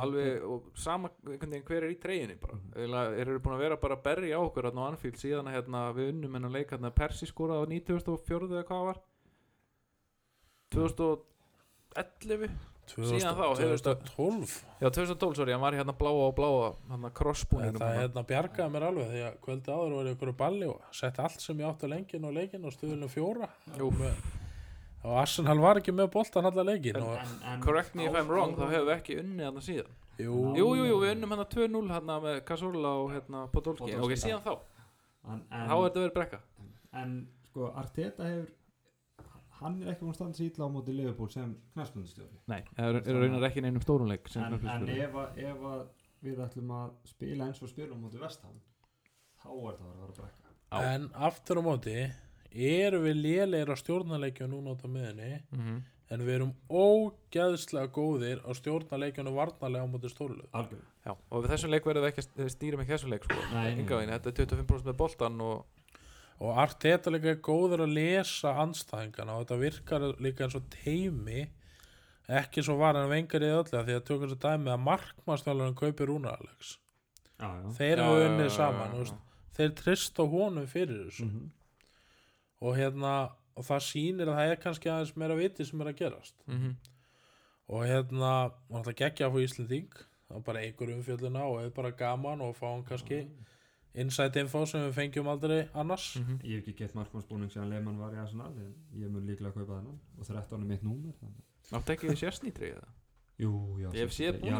Alveg 0.00 0.46
og 0.48 0.70
sama 0.80 1.10
einhvern 1.12 1.52
veginn 1.52 1.66
hver 1.68 1.84
er 1.84 1.92
í 1.92 1.98
treyjunni 2.00 2.38
bara. 2.40 2.56
Eða 2.80 3.02
þeir 3.12 3.26
eru 3.26 3.42
búin 3.44 3.56
að 3.58 3.64
vera 3.66 3.78
bara 3.82 3.98
að 3.98 4.06
berja 4.06 4.40
á 4.40 4.42
okkur 4.46 4.70
hérna 4.70 4.80
á 4.80 4.88
Anfield 4.88 5.20
síðan 5.20 5.50
að 5.50 5.58
hérna, 5.58 5.82
við 5.98 6.10
unnum 6.14 6.38
hennar 6.38 6.54
leik 6.54 6.72
hérna 6.72 6.94
Persi 6.96 7.28
skoraði 7.28 7.60
á 7.60 7.72
94 7.76 8.48
eða 8.48 8.64
hvað 8.70 8.80
það 8.80 8.88
var. 8.88 9.04
2011 10.78 12.48
Síðan 12.88 13.36
þá 13.36 13.44
hefur 13.58 13.76
þetta- 13.76 13.94
2012 14.16 14.64
já 14.80 14.88
2012 14.90 15.36
sorry, 15.36 15.52
hann 15.52 15.60
var 15.60 15.72
hérna 15.76 15.94
bláa 15.98 16.12
og 16.28 16.34
bláa 16.36 16.74
hérna 16.90 17.04
En 17.10 17.14
crossbúningum 17.20 17.78
það 17.78 17.92
hérna. 17.94 18.02
hérna 18.02 18.24
bjargaði 18.32 18.72
mér 18.74 18.86
alveg 18.88 19.08
því 19.12 19.22
að 19.28 19.38
kvöldi 19.44 19.72
áður 19.76 19.94
var 19.98 20.04
ég 20.10 20.16
ykkur 20.16 20.32
balli 20.36 20.66
og 20.68 20.80
setti 20.92 21.22
allt 21.22 21.40
sem 21.40 21.58
ég 21.58 21.68
átti 21.68 21.86
að 21.86 21.92
lengin 21.94 22.24
og 22.24 22.32
leikin 22.34 22.64
og 22.64 22.72
stuðlum 22.72 23.08
fjóra. 23.12 23.48
Með- 23.76 24.22
og 25.04 25.16
Arsenal 25.22 25.58
var 25.62 25.76
ekki 25.76 25.92
með 25.94 26.10
boltan 26.10 26.44
allar 26.48 26.64
leikin 26.64 26.96
En- 26.96 27.02
og, 27.02 27.16
En- 27.18 27.42
en- 27.52 27.60
correct 27.62 27.94
me 27.94 28.04
if 28.06 28.12
I'm 28.12 28.26
á- 28.26 28.28
wrong, 28.28 28.54
á- 28.54 28.58
þá 28.58 28.70
hefur 28.72 28.86
við 28.88 28.96
ekki 29.00 29.18
unnið 29.22 29.44
hérna 29.46 29.62
síðan. 29.62 29.92
Jú, 30.18 30.34
jú, 30.56 30.66
jú, 30.74 30.84
jú, 30.90 30.96
við 30.98 31.12
unnum 31.14 31.30
hérna 31.30 31.46
2-0 31.46 31.88
hérna 31.94 32.20
með 32.20 32.40
Cazorla 32.44 32.88
og 33.04 33.10
hérna 33.12 33.48
Podolski. 33.52 33.94
Ok, 34.02 34.10
síðan 34.18 34.42
þá, 34.42 34.58
en, 35.28 35.44
en, 35.52 35.68
þá 35.68 35.72
er 35.72 35.90
þetta 35.90 36.00
verið 36.02 36.14
brekka 36.14 36.38
en 36.94 37.28
sko 37.50 37.72
Arteta 37.76 38.24
hefur 38.24 38.48
hann 39.60 39.80
er 39.82 39.90
ekki 39.92 40.04
búin 40.04 40.12
að 40.14 40.18
standa 40.20 40.38
sér 40.38 40.50
illa 40.52 40.68
á 40.68 40.70
móti 40.76 40.94
Liverpool 40.96 41.30
sem 41.34 41.56
knæspundustjóri 41.74 42.38
nei, 42.52 42.60
það 42.76 42.88
er, 42.88 43.00
er 43.10 43.20
raunar 43.22 43.48
ekki 43.50 43.64
neinum 43.64 43.82
stórunleik 43.84 44.28
sem 44.32 44.42
en, 44.44 44.58
en 44.62 44.88
ef, 44.94 45.18
að, 45.24 45.38
ef 45.50 45.66
að 45.72 45.84
við 46.22 46.40
ætlum 46.46 46.72
að 46.78 46.94
spila 47.12 47.46
eins 47.50 47.62
og 47.62 47.70
spila 47.72 47.94
á 47.94 47.98
móti 47.98 48.18
Vestham 48.22 48.56
þá 49.42 49.48
er 49.50 49.76
það 49.78 49.92
að 49.92 50.00
vera 50.02 50.16
brekka. 50.18 50.56
Já. 50.68 50.80
en 50.94 51.06
aftur 51.28 51.60
á 51.60 51.62
móti 51.68 51.98
erum 52.68 53.04
við 53.06 53.20
lélegir 53.22 53.70
á 53.70 53.76
stjórnarleikjum 53.82 54.50
núna 54.54 54.74
á 54.74 54.86
miðinni 54.88 55.32
Mhm. 55.52 55.78
en 56.10 56.22
við 56.24 56.34
erum 56.38 56.52
ógeðslega 56.72 57.90
góðir 57.92 58.40
á 58.40 58.50
stjórnarleikjum 58.56 59.28
og 59.28 59.36
varnarlega 59.38 59.84
á 59.84 59.92
móti 59.92 60.08
stórlöð 60.12 60.46
algjörlega. 60.56 60.88
Já, 61.04 61.12
og 61.30 61.44
við 61.44 61.50
þessum 61.52 61.70
leik 61.74 61.84
verðum 61.88 62.04
við 62.06 62.12
ekki 62.12 62.24
að 62.44 62.48
stýra 62.54 62.78
með 62.80 62.88
þessum 62.92 63.12
leik 63.12 63.24
sko. 63.28 63.42
Nei, 63.52 63.66
Enga 63.74 63.98
þetta 64.14 64.32
er 64.32 64.36
25% 64.38 64.88
með 64.88 64.96
boltan 65.02 65.40
og 65.44 65.66
og 66.38 66.58
Arteta 66.62 67.10
líka 67.10 67.32
er 67.32 67.40
góður 67.42 67.84
að 67.86 67.94
lesa 67.96 68.54
anstæðingana 68.62 69.36
og 69.36 69.44
þetta 69.44 69.60
virkar 69.62 70.04
líka 70.22 70.46
eins 70.46 70.58
og 70.58 70.68
teimi 70.72 71.46
ekki 72.40 72.62
svo 72.64 72.76
var 72.78 72.98
hann 72.98 73.10
vengar 73.10 73.42
í 73.42 73.48
öllu 73.50 73.78
af 73.78 73.86
því 73.88 73.96
að 73.96 74.04
tökum 74.10 74.30
svo 74.30 74.38
dæmi 74.42 74.72
að 74.74 74.84
markmannstjálfarinn 74.84 75.78
kaupir 75.78 76.10
Rúnar 76.10 76.36
Alex. 76.38 76.76
Já, 77.38 77.48
já. 77.48 77.70
þeir 77.78 78.02
hafa 78.04 78.26
unnið 78.26 78.52
saman 78.54 78.84
já, 78.84 78.92
þú 78.92 78.98
já. 78.98 79.02
veist, 79.04 79.24
þeir 79.58 79.74
trist 79.80 80.20
á 80.20 80.24
honum 80.34 80.68
fyrir 80.68 81.00
þessu. 81.06 81.26
Mhm. 81.26 81.50
og 82.60 82.74
hérna 82.74 83.14
og 83.58 83.64
það 83.66 83.82
sýnir 83.86 84.30
að 84.30 84.38
það 84.38 84.52
er 84.52 84.62
kannski 84.62 84.90
aðeins 84.90 85.16
meira 85.16 85.34
viti 85.38 85.64
sem 85.64 85.80
er 85.80 85.90
að 85.92 86.00
gerast. 86.02 86.34
Mm 86.46 86.76
og 87.68 87.84
hérna, 87.84 88.50
hann 88.72 88.80
ætla 88.80 88.94
að 88.94 89.00
gegja 89.02 89.28
á 89.28 89.32
Íslanding 89.44 89.90
það 90.28 90.38
er 90.38 90.44
bara 90.46 90.62
einhver 90.64 90.92
umfjölduna 90.94 91.44
og 91.48 91.58
er 91.62 91.72
bara 91.76 91.92
gaman 91.96 92.44
og 92.44 92.56
fáum 92.56 92.84
kannski 92.86 93.26
insight 94.00 94.36
info 94.36 94.64
sem 94.66 94.80
við 94.86 94.92
fengjum 94.98 95.28
aldrei 95.32 95.68
annars 95.74 96.16
Mhm. 96.20 96.38
ég 96.44 96.56
hef 96.58 96.62
ekki 96.68 96.76
gett 96.82 96.94
markmannsbúning 96.94 97.50
sem 97.52 97.68
Lehmann 97.70 97.98
var 97.98 98.12
í 98.12 98.18
Arsenal 98.22 98.52
en 98.56 98.74
ég 98.96 99.10
mun 99.10 99.26
líklega 99.26 99.52
kaupa 99.52 99.78
þennan 99.80 99.98
og 100.18 100.26
13 100.26 100.62
er 100.62 100.66
mitt 100.66 100.82
númer. 100.82 101.12
Áttu 101.72 101.92
ekki 101.96 102.08
þið 102.08 102.20
sérstnýtrið 102.22 102.74
það? 102.78 102.88
jú, 103.38 103.52
já, 103.78 103.88
Ég 103.92 104.00
hef 104.02 104.10
séð 104.10 104.40
já, 104.42 104.56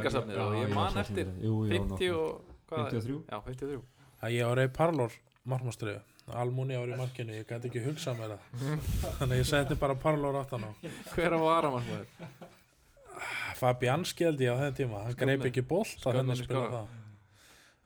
og 0.46 0.54
ég 0.54 0.74
man 0.74 0.96
eftir 1.02 1.26
jú, 1.42 1.66
já, 1.66 1.78
50 1.78 1.88
nokkuð. 1.88 2.14
og 2.14 2.44
hvað? 2.68 2.90
53 2.90 3.24
Já, 3.28 3.40
53 3.42 3.82
að 4.22 4.30
ég 4.32 4.46
var 4.46 4.56
reyð 4.56 4.72
parlor 4.72 5.12
markmannstriðu 5.46 6.00
Almúni 6.28 6.76
var 6.76 6.88
í 6.92 6.96
markinu, 6.98 7.32
ég 7.32 7.46
gæti 7.48 7.70
ekki 7.70 7.80
hugsað 7.86 8.18
mér 8.18 8.34
það 8.36 8.40
þannig 9.18 9.32
að 9.32 9.38
ég 9.40 9.46
setti 9.48 9.74
bara 9.80 9.94
parlor 9.94 10.36
aftan 10.36 10.60
á 10.68 10.70
Hver 11.14 11.32
að 11.32 11.40
vara 11.40 11.70
mann 11.70 11.82
það? 11.88 12.06
Fabianski 13.58 14.24
held 14.28 14.40
ég 14.44 14.52
á 14.54 14.56
þenn 14.60 14.76
tíma 14.78 15.02
hann 15.06 15.16
greip 15.18 15.44
ekki 15.48 15.62
bolt 15.66 16.04
að 16.06 16.20
í 16.22 16.36
spila 16.38 16.68
það 16.70 16.86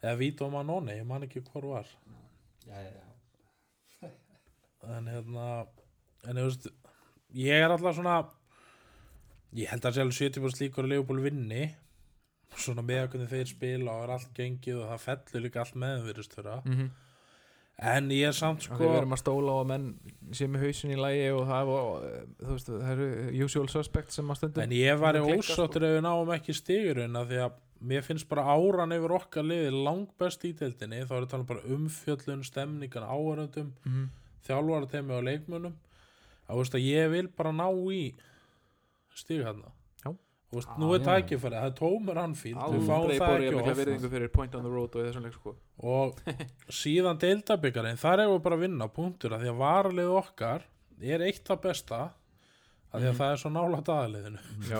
eða 0.03 0.19
Vito 0.19 0.51
Manoni, 0.51 0.99
ég 0.99 1.07
man 1.09 1.23
ekki 1.27 1.45
hvor 1.47 1.69
var 1.77 1.89
já, 2.67 2.77
já, 2.77 2.91
já. 4.03 4.11
en 4.97 5.11
hérna 5.11 5.49
en 6.27 6.39
þú 6.39 6.47
veist, 6.49 6.67
ég 7.39 7.63
er 7.63 7.71
alltaf 7.71 7.97
svona 7.99 8.19
ég 9.57 9.71
held 9.71 9.87
að 9.87 10.01
sjálf 10.01 10.19
70% 10.19 10.65
líkur 10.65 10.87
að 10.87 10.95
Leopold 10.97 11.25
vinni 11.27 11.71
svona 12.59 12.85
með 12.85 13.17
að 13.17 13.31
þeir 13.31 13.49
spila 13.49 13.95
og 13.97 14.05
er 14.05 14.15
allt 14.17 14.35
gengið 14.37 14.83
og 14.83 14.91
það 14.91 15.07
fellur 15.07 15.47
líka 15.47 15.63
allt 15.63 15.79
með 15.79 16.05
virðist 16.09 16.37
þeirra 16.37 16.59
Mm 16.65 16.73
-hmm. 16.73 16.91
en 17.79 18.11
ég 18.11 18.29
er 18.29 18.33
samt 18.37 18.63
Sko, 18.63 18.77
við 18.77 18.97
erum 18.97 19.13
að 19.13 19.23
stóla 19.23 19.53
á 19.53 19.59
að 19.63 19.67
menn 19.67 19.87
sé 20.33 20.47
með 20.47 20.65
hausin 20.67 20.91
í 20.91 20.99
lægi 21.01 21.31
og 21.33 21.47
það, 21.49 21.69
og, 21.69 22.03
þú 22.43 22.53
veist, 22.53 22.67
það 22.67 22.93
eru 22.93 23.45
usual 23.45 23.69
suspects 23.69 24.15
sem 24.15 24.31
að 24.31 24.37
stundum 24.37 24.63
en 24.63 24.71
ég 24.73 24.99
var 24.99 25.17
sko. 25.17 25.39
ósáttur 25.39 25.85
ef 25.85 25.97
við 25.97 26.03
náum 26.03 26.31
ekki 26.31 26.53
stigurinn 26.55 27.17
af 27.17 27.29
því 27.29 27.39
að 27.47 27.53
mér 27.83 28.05
finnst 28.07 28.29
bara 28.31 28.45
áran 28.55 28.95
yfir 28.95 29.15
okkar 29.19 29.47
liði 29.47 29.71
langt 29.75 30.13
best 30.21 30.45
í 30.47 30.53
deildinni. 30.59 31.03
Þá 31.09 31.15
er 31.19 31.29
það 31.33 31.47
bara 31.49 31.65
umfjöllun, 31.77 32.45
stemningan, 32.47 33.07
áhöröndum 33.09 33.73
mm 33.73 33.93
-hmm. 33.93 34.11
þjálfaratemi 34.47 35.17
og 35.19 35.25
leikmönnum. 35.29 35.79
Að, 36.49 36.57
veist, 36.59 36.75
að 36.75 36.87
ég 36.87 37.11
vil 37.13 37.29
bara 37.29 37.53
ná 37.53 37.69
í 37.93 38.15
stig 39.15 39.45
hann 39.45 39.63
Já. 40.05 40.15
veist, 40.53 40.69
Ah, 40.69 40.79
nú 40.81 40.95
er 40.95 41.05
tækifæri, 41.05 41.57
það 41.57 41.69
er 41.71 41.77
tómur 41.79 42.19
anfíld 42.23 42.59
við 42.59 42.87
fáum 42.89 43.07
það 43.09 43.35
ekki 43.37 43.55
mikla 43.57 43.63
oft 43.63 43.81
virðingu 43.81 44.11
fyrir 44.11 44.33
point 44.33 44.55
on 44.55 44.67
the 44.67 44.73
road 44.73 44.97
og 44.97 45.03
í 45.03 45.07
þessum 45.09 45.27
leik 45.27 45.37
sko. 45.37 45.55
Og 45.83 46.21
síðan 46.83 47.21
deildabyggarinn 47.23 48.01
þar 48.01 48.25
hefur 48.25 48.37
við 48.37 48.43
bara 48.43 48.59
að 48.59 48.65
vinna 48.67 48.89
punktur 48.89 49.37
að 49.37 49.45
því 49.45 49.53
að 49.53 49.63
varalið 49.63 50.13
okkar 50.23 50.67
er 51.01 51.25
eitt 51.29 51.45
það 51.49 51.63
besta 51.63 52.01
að 52.93 53.01
því 53.01 53.07
að 53.09 53.13
Mhm. 53.13 53.19
það 53.21 53.33
er 53.33 53.37
svo 53.43 53.51
nála 53.51 53.79
aðaliðinu 53.97 54.39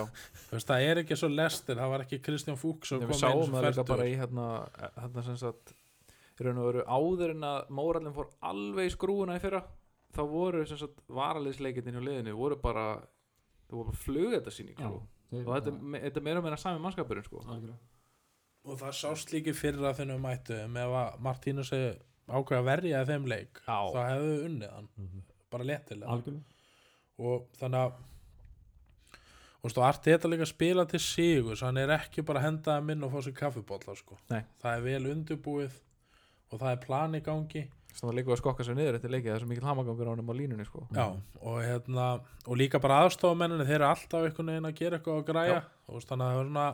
það 0.69 0.83
er 0.89 0.97
ekki 1.03 1.15
svo 1.17 1.29
lestir, 1.33 1.75
það 1.75 1.89
var 1.93 2.03
ekki 2.05 2.19
Kristján 2.21 2.57
Fúks 2.61 2.87
sem 2.89 2.99
við 2.99 3.07
kom 3.13 3.19
sáum 3.19 3.39
inn 3.39 3.45
sem 3.45 3.53
það 3.53 3.63
líka 3.63 3.73
fertur 3.73 3.95
bara 3.95 4.05
í 4.09 4.15
hérna, 4.19 4.47
hérna 5.01 5.23
sem 5.23 5.37
sagt 5.37 5.73
áður 6.89 7.31
en 7.35 7.41
að 7.49 7.67
mórallin 7.69 8.13
fór 8.13 8.29
alveg 8.41 8.91
skrúuna 8.93 9.35
í 9.37 9.41
fyrra 9.43 9.63
þá 10.13 10.21
voru 10.29 10.65
sem 10.69 10.77
sagt 10.77 11.01
varaliðsleikinni 11.09 11.93
hjá 11.93 12.01
liðinu 12.05 12.35
voru 12.37 12.55
bara 12.61 12.85
það 13.69 13.77
voru 13.79 13.93
bara 13.93 14.91
þeir- 15.33 15.47
og 15.47 15.55
þetta, 15.57 15.67
er 15.67 15.81
me- 15.81 15.99
þetta 16.05 16.21
meira 16.21 16.41
meira 16.45 16.57
sami 16.57 16.79
mannskapurinn 16.79 17.23
sko. 17.25 17.41
algjörlega. 17.47 17.77
og 18.65 18.77
það 18.79 18.93
sást 19.01 19.33
líki 19.33 19.53
fyrir 19.57 19.81
að 19.89 19.97
þennum 20.01 20.21
mættu 20.21 20.57
með 20.69 20.93
að 21.01 21.19
Martínu 21.19 21.65
segi 21.65 21.97
ákveða 22.29 22.61
að 22.61 22.67
verja 22.69 23.05
þeim 23.09 23.25
leik 23.27 23.59
Já. 23.67 23.79
þá 23.91 23.99
hefðu 24.13 24.35
unnið 24.47 24.71
hann 24.71 24.87
Mhm. 24.97 25.23
bara 25.51 25.63
léttilega 25.63 26.07
algjörlega 26.07 26.43
og 27.29 27.45
þannig 27.59 27.87
að 27.87 28.01
og 29.63 29.71
stóð 29.71 29.85
Arti 29.87 30.11
þetta 30.11 30.31
líka 30.31 30.43
að 30.43 30.51
spila 30.51 30.83
til 30.91 30.99
sigur 30.99 31.61
hann 31.63 31.79
er 31.79 31.93
ekki 31.95 32.23
bara 32.27 32.41
að 32.41 32.47
henda 32.49 32.73
að 32.75 32.89
minn 32.89 33.05
og 33.05 33.13
fá 33.13 33.21
sér 33.23 33.35
kaffibólla 33.37 33.95
sko. 33.95 34.17
Það 34.27 34.73
er 34.73 34.83
vel 34.83 35.05
undirbúið 35.13 35.77
og 36.51 36.59
það 36.59 36.69
er 36.73 36.81
plan 36.83 37.15
í 37.15 37.21
gangi. 37.23 37.63
Þannig 37.93 38.09
að 38.09 38.17
líka 38.17 38.33
að 38.33 38.39
skokka 38.41 38.65
sér 38.67 38.75
niður 38.77 38.97
eftir 38.97 39.13
leikið 39.13 39.29
það 39.29 39.35
er 39.37 39.43
svo 39.43 39.49
mikil 39.51 39.67
hamagangur 39.69 40.09
á 40.09 40.13
honum 40.13 40.31
á 40.33 40.35
línunni 40.35 40.65
sko. 40.67 40.83
Já, 40.97 41.05
og 41.45 41.59
hérna 41.63 42.07
og 42.43 42.59
líka 42.59 42.81
bara 42.83 43.03
aðstofamenninni, 43.05 43.67
þeir 43.69 43.77
eru 43.77 43.89
alltaf 43.91 44.27
einhvern 44.27 44.51
veginn 44.51 44.69
að 44.69 44.79
gera 44.81 44.99
eitthvað 44.99 45.19
að 45.21 45.27
græja. 45.29 45.59
Og 45.87 45.99
veist, 45.99 46.09
þannig 46.09 46.25
að 46.25 46.33
það 46.33 46.41
er 46.41 46.49
svona 46.49 46.65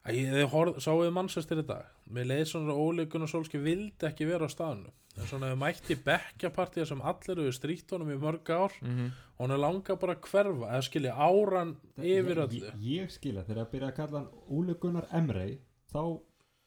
að 0.00 0.18
ég, 0.18 0.32
þið 0.34 0.48
horf, 0.54 0.80
sáuðu 0.84 1.12
mannsestir 1.14 1.62
í 1.62 1.66
dag? 1.70 1.92
Mér 2.10 2.28
leið 2.32 2.44
svona 2.50 2.74
að 2.74 2.82
Óleikun 2.82 3.24
og 3.24 3.30
Solski 3.30 3.62
vildi 3.62 4.08
ekki 4.10 4.28
vera 4.28 4.50
á 4.50 4.52
staðinu 4.52 4.92
svona 5.18 5.50
þau 5.50 5.58
mætti 5.60 5.96
bekkjapartíða 6.04 6.86
sem 6.90 7.02
allir 7.02 7.42
eru 7.42 7.52
strýtt 7.54 7.92
honum 7.94 8.12
í 8.14 8.18
mörg 8.20 8.50
ár. 8.50 8.74
Mm 8.80 8.96
-hmm. 8.96 9.10
og 9.36 9.40
hann 9.44 9.54
er 9.56 9.62
langa 9.64 9.96
bara 9.96 10.14
að 10.14 10.26
hverfa 10.30 10.66
eða 10.70 10.82
skilja 10.82 11.14
áran 11.14 11.76
yfir 11.96 12.42
öllu. 12.44 12.64
ég, 12.64 12.74
ég 12.80 13.10
skilja 13.10 13.44
þegar 13.44 13.64
að 13.64 13.70
byrja 13.70 13.88
að 13.88 13.96
kalla 13.96 14.18
hann 14.18 14.28
Úle 14.48 14.74
Gunnar 14.74 15.06
Emrey 15.12 15.58
þá, 15.92 16.20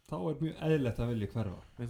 þá 0.09 0.17
er 0.29 0.41
mjög 0.41 0.55
eðlilegt 0.61 0.99
að 0.99 1.07
vilja 1.13 1.27
hverfa. 1.27 1.61
Við 1.77 1.89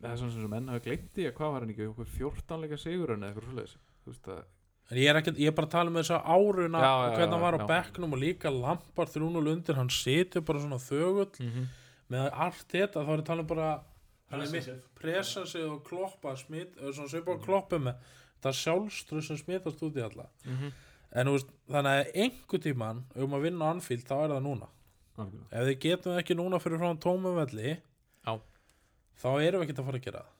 það 0.00 0.10
er 0.10 0.16
svona 0.16 0.32
sem 0.32 0.50
menn 0.50 0.68
hafa 0.68 0.84
gleymt 0.84 1.18
í 1.18 1.26
að 1.26 1.34
hvað 1.34 1.52
var 1.52 1.60
hann 1.60 1.70
ekki 1.70 1.88
okkur 1.88 2.06
14 2.06 2.60
leika 2.60 2.76
sigurinn 2.76 3.22
eða 3.22 3.28
eitthvað 3.32 3.48
svoleiðis. 3.48 3.78
Þú 4.04 4.12
veist 4.12 4.28
að 4.28 4.44
En 4.86 4.98
ég 5.02 5.08
er, 5.10 5.16
ekki, 5.18 5.32
ég 5.42 5.50
er 5.50 5.54
bara 5.56 5.66
að 5.66 5.72
tala 5.72 5.90
með 5.90 6.04
þess 6.04 6.14
að 6.14 6.26
áruna 6.30 6.78
Já, 6.78 6.92
og 6.94 7.06
já, 7.10 7.16
hvernig 7.16 7.32
hann 7.34 7.42
var 7.42 7.56
á 7.58 7.60
bekknum 7.66 8.12
og 8.14 8.20
líka 8.22 8.52
lampar 8.54 9.08
3-0 9.10 9.48
undir, 9.50 9.74
hann 9.74 9.90
situr 9.90 10.44
bara 10.46 10.62
svona 10.62 10.78
þögull 10.78 11.32
mm 11.40 11.48
-hmm. 11.50 11.64
með 12.14 12.28
allt 12.30 12.68
þetta, 12.70 13.02
þá 13.02 13.10
er 13.10 13.18
ég 13.18 13.80
bara 14.30 14.44
er 14.44 14.78
Pressa 14.94 15.44
sig. 15.46 15.64
og 15.64 15.82
kloppa 15.86 16.36
smit, 16.36 16.76
eða 16.76 16.92
svona 16.92 17.12
svipa 17.12 17.36
á 17.36 17.38
kloppu 17.44 17.78
með 17.78 17.96
það 18.42 18.58
sjálfströð 18.62 19.26
sem 19.26 19.40
smitast 19.40 19.82
út 19.82 19.96
í 19.96 20.04
alla. 20.04 20.28
En 21.16 21.26
þú 21.30 21.36
veist, 21.36 21.52
þannig 21.70 22.00
að 22.00 22.22
einhver 22.24 22.62
tíman 22.64 23.04
um 23.14 23.36
að 23.38 23.46
vinna 23.46 23.68
á 23.68 23.72
Anfield, 23.72 24.04
þá 24.04 24.16
er 24.24 24.34
það 24.34 24.42
núna. 24.48 24.68
Algjörlega. 25.16 25.48
ef 25.50 25.64
þið 25.66 25.78
getum 25.80 26.12
það 26.12 26.18
ekki 26.20 26.34
núna 26.36 26.58
fyrir 26.60 26.80
frá 26.82 26.90
tómum 27.00 27.38
velli 27.38 27.70
Já. 27.72 28.32
þá 29.16 29.28
erum 29.40 29.62
við 29.62 29.64
ekki 29.64 29.76
að 29.80 29.86
fara 29.86 30.00
að 30.00 30.04
gera 30.04 30.20
það. 30.20 30.32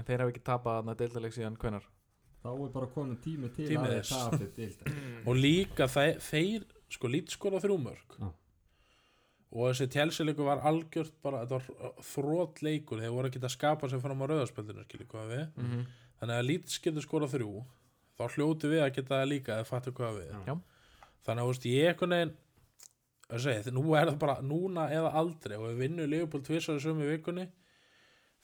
En 0.00 0.06
þeir 0.08 0.22
hafa 0.22 0.32
ekki 0.32 0.42
tapað 0.46 0.88
að 0.88 0.98
deildaleg 1.02 1.34
síðan 1.36 1.56
hvenar 1.60 1.84
þá 2.40 2.48
er 2.54 2.70
bara 2.72 2.88
komin 2.94 3.18
tími 3.20 3.50
til 3.52 3.66
Tími 3.68 3.84
að 3.84 3.96
þeir 3.98 4.06
tapir 4.10 4.52
deildar 4.56 4.94
og 5.28 5.36
líka 5.36 5.88
þeir, 5.92 6.20
þeir 6.24 6.62
sko 6.90 7.10
lít 7.12 7.34
skora 7.34 7.60
þrjú 7.60 7.76
mörg 7.82 8.14
Já. 8.16 8.28
Og 9.50 9.70
þessi 9.70 9.88
tjálsileikur 9.90 10.46
var 10.46 10.62
algjört 10.70 11.16
bara, 11.24 11.42
þetta 11.42 11.58
var 11.58 11.94
þrótt 12.06 12.62
leikur 12.62 13.02
þeir 13.02 13.14
voru 13.16 13.30
ekki 13.30 13.42
að 13.42 13.54
skapa 13.56 13.90
sig 13.90 14.02
fram 14.02 14.22
á 14.22 14.26
rauðarspöldinu 14.30 14.84
skilur 14.86 15.08
hvað 15.10 15.32
við, 15.34 15.46
mm 15.56 15.70
-hmm. 15.70 15.86
þannig 16.20 16.36
að 16.36 16.46
lít 16.46 16.76
getur 16.84 17.06
skora 17.06 17.30
þrjú, 17.30 17.64
þá 18.18 18.24
hljóti 18.36 18.70
við 18.70 18.84
að 18.84 18.94
geta 18.94 19.16
það 19.16 19.32
líka 19.32 19.56
eða 19.56 19.70
fattu 19.72 19.92
hvað 19.92 20.20
við. 20.20 20.30
Já. 20.46 20.54
Þannig 21.26 21.42
að 21.42 21.50
veist, 21.50 21.66
ég 21.66 21.88
einhvern 21.88 22.14
veginn 22.16 22.36
að 23.30 23.42
segja, 23.44 23.72
nú 23.74 23.84
er 23.94 24.10
það 24.10 24.18
bara 24.18 24.36
núna 24.42 24.86
eða 24.90 25.12
aldrei. 25.20 25.56
Og 25.56 25.66
við 25.70 25.82
vinnum 25.84 26.10
Leopold 26.10 26.46
tvisar 26.46 26.78
í 26.78 26.84
sömu 26.84 27.08
vikunni 27.10 27.48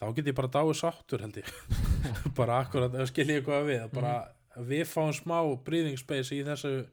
þá 0.00 0.12
get 0.16 0.30
ég 0.30 0.36
bara 0.36 0.52
dáið 0.52 0.74
sáttur 0.80 1.24
held 1.24 1.40
ég. 1.40 1.52
Bara 2.38 2.60
akkurat, 2.60 2.94
skil 3.08 3.30
ég 3.32 3.44
hvað 3.46 3.70
við. 3.70 3.84
Bara, 3.94 4.28
við 4.68 4.84
fáum 4.90 5.14
smá 5.16 5.38
breathing 5.64 5.96
space 5.98 6.34
í 6.36 6.42
þessu 6.44 6.84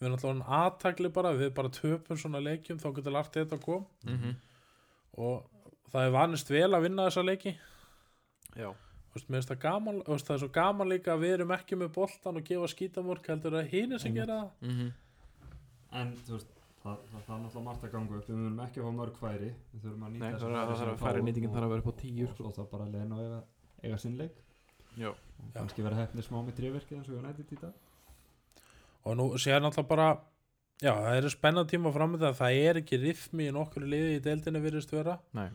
við 0.00 0.08
erum 0.08 0.16
alltaf 0.18 0.48
aðtakli 0.60 1.12
bara, 1.12 1.32
við 1.38 1.52
bara 1.54 1.68
töpum 1.68 2.16
svona 2.20 2.40
leikjum, 2.42 2.78
þá 2.82 2.88
getur 2.96 3.16
allt 3.20 3.32
þetta 3.38 3.56
að 3.58 3.62
kom 3.64 3.86
Mhm. 4.06 4.34
og 5.18 5.44
það 5.92 6.06
er 6.08 6.10
vanist 6.10 6.48
vel 6.50 6.70
að 6.74 6.82
vinna 6.88 7.06
þessa 7.08 7.24
leiki. 7.24 7.56
Já. 8.56 8.72
Þú 9.14 9.30
veist, 9.30 9.48
það 9.48 9.60
gaman, 9.62 10.00
þú 10.02 10.10
veist, 10.16 10.26
það 10.26 10.34
er 10.34 10.38
svo 10.42 10.48
gaman 10.52 10.88
líka 10.90 11.12
að 11.14 11.20
við 11.22 11.32
erum 11.38 11.52
ekki 11.54 11.76
með 11.78 11.92
boltan 11.94 12.36
og 12.36 12.44
gefa 12.44 12.66
skítamork 12.72 13.26
heldur 13.30 13.52
að 13.60 13.68
hini 13.70 13.98
sem 14.00 14.10
Einmitt. 14.12 14.26
gera 14.26 14.40
það. 14.42 14.50
Mm 14.60 14.92
en 15.94 16.08
þú 16.26 16.32
veist 16.34 16.48
það, 16.82 16.96
það, 17.12 17.20
það 17.22 17.34
er 17.36 17.42
náttúrulega 17.44 17.64
margt 17.64 17.84
að 17.84 17.92
ganga 17.92 18.16
upp. 18.18 18.26
Við 18.26 18.36
munum 18.36 18.60
ekki 18.66 18.80
að 18.80 18.84
fá 18.88 18.92
mörg 18.98 19.16
færi. 19.20 19.50
Við 19.74 19.80
þurfum 19.84 20.02
að 20.02 20.10
nýta 20.10 20.18
Nei, 20.18 20.32
það 20.32 20.40
færi 20.40 20.78
þarf 20.80 20.90
að 20.90 20.98
fáum 21.04 21.28
nýtingin 21.28 21.52
þarf 21.54 21.64
að 21.64 21.70
vera 21.70 21.82
upp 21.84 21.92
á 21.94 22.00
10 22.02 22.24
og 22.24 22.30
sko. 22.34 22.42
svo 22.42 22.50
þá 22.64 22.70
bara 22.72 22.84
að 22.84 22.92
leina 22.96 23.14
og 23.14 23.20
eiga, 23.22 23.38
eiga 23.84 23.98
sinn 24.02 24.16
leik. 24.18 24.34
Já. 24.98 25.08
og 25.10 25.52
kannski 25.54 25.82
vera 25.82 25.96
hefnir 26.02 26.22
smá 26.26 26.38
með 26.46 26.54
tríverkið 26.58 26.98
eins 26.98 27.08
og 27.08 27.14
við 27.14 27.22
nættið 27.28 27.52
í 27.54 27.60
dag 27.60 27.72
og 29.04 29.18
nú 29.18 29.26
sér 29.40 29.62
náttúrulega 29.62 29.90
bara 29.90 30.08
já, 30.82 30.92
það 30.92 31.16
eru 31.18 31.32
spennandi 31.32 31.74
tíma 31.74 31.92
fram 31.94 32.14
með 32.14 32.26
það 32.26 32.38
það 32.42 32.60
er 32.68 32.80
ekki 32.82 33.00
rithmi 33.02 33.48
í 33.48 33.54
nokkru 33.54 33.88
liði 33.88 34.18
í 34.18 34.22
deildinni 34.24 34.62
virðist 34.64 34.94
vera. 34.94 35.18
Nei. 35.36 35.48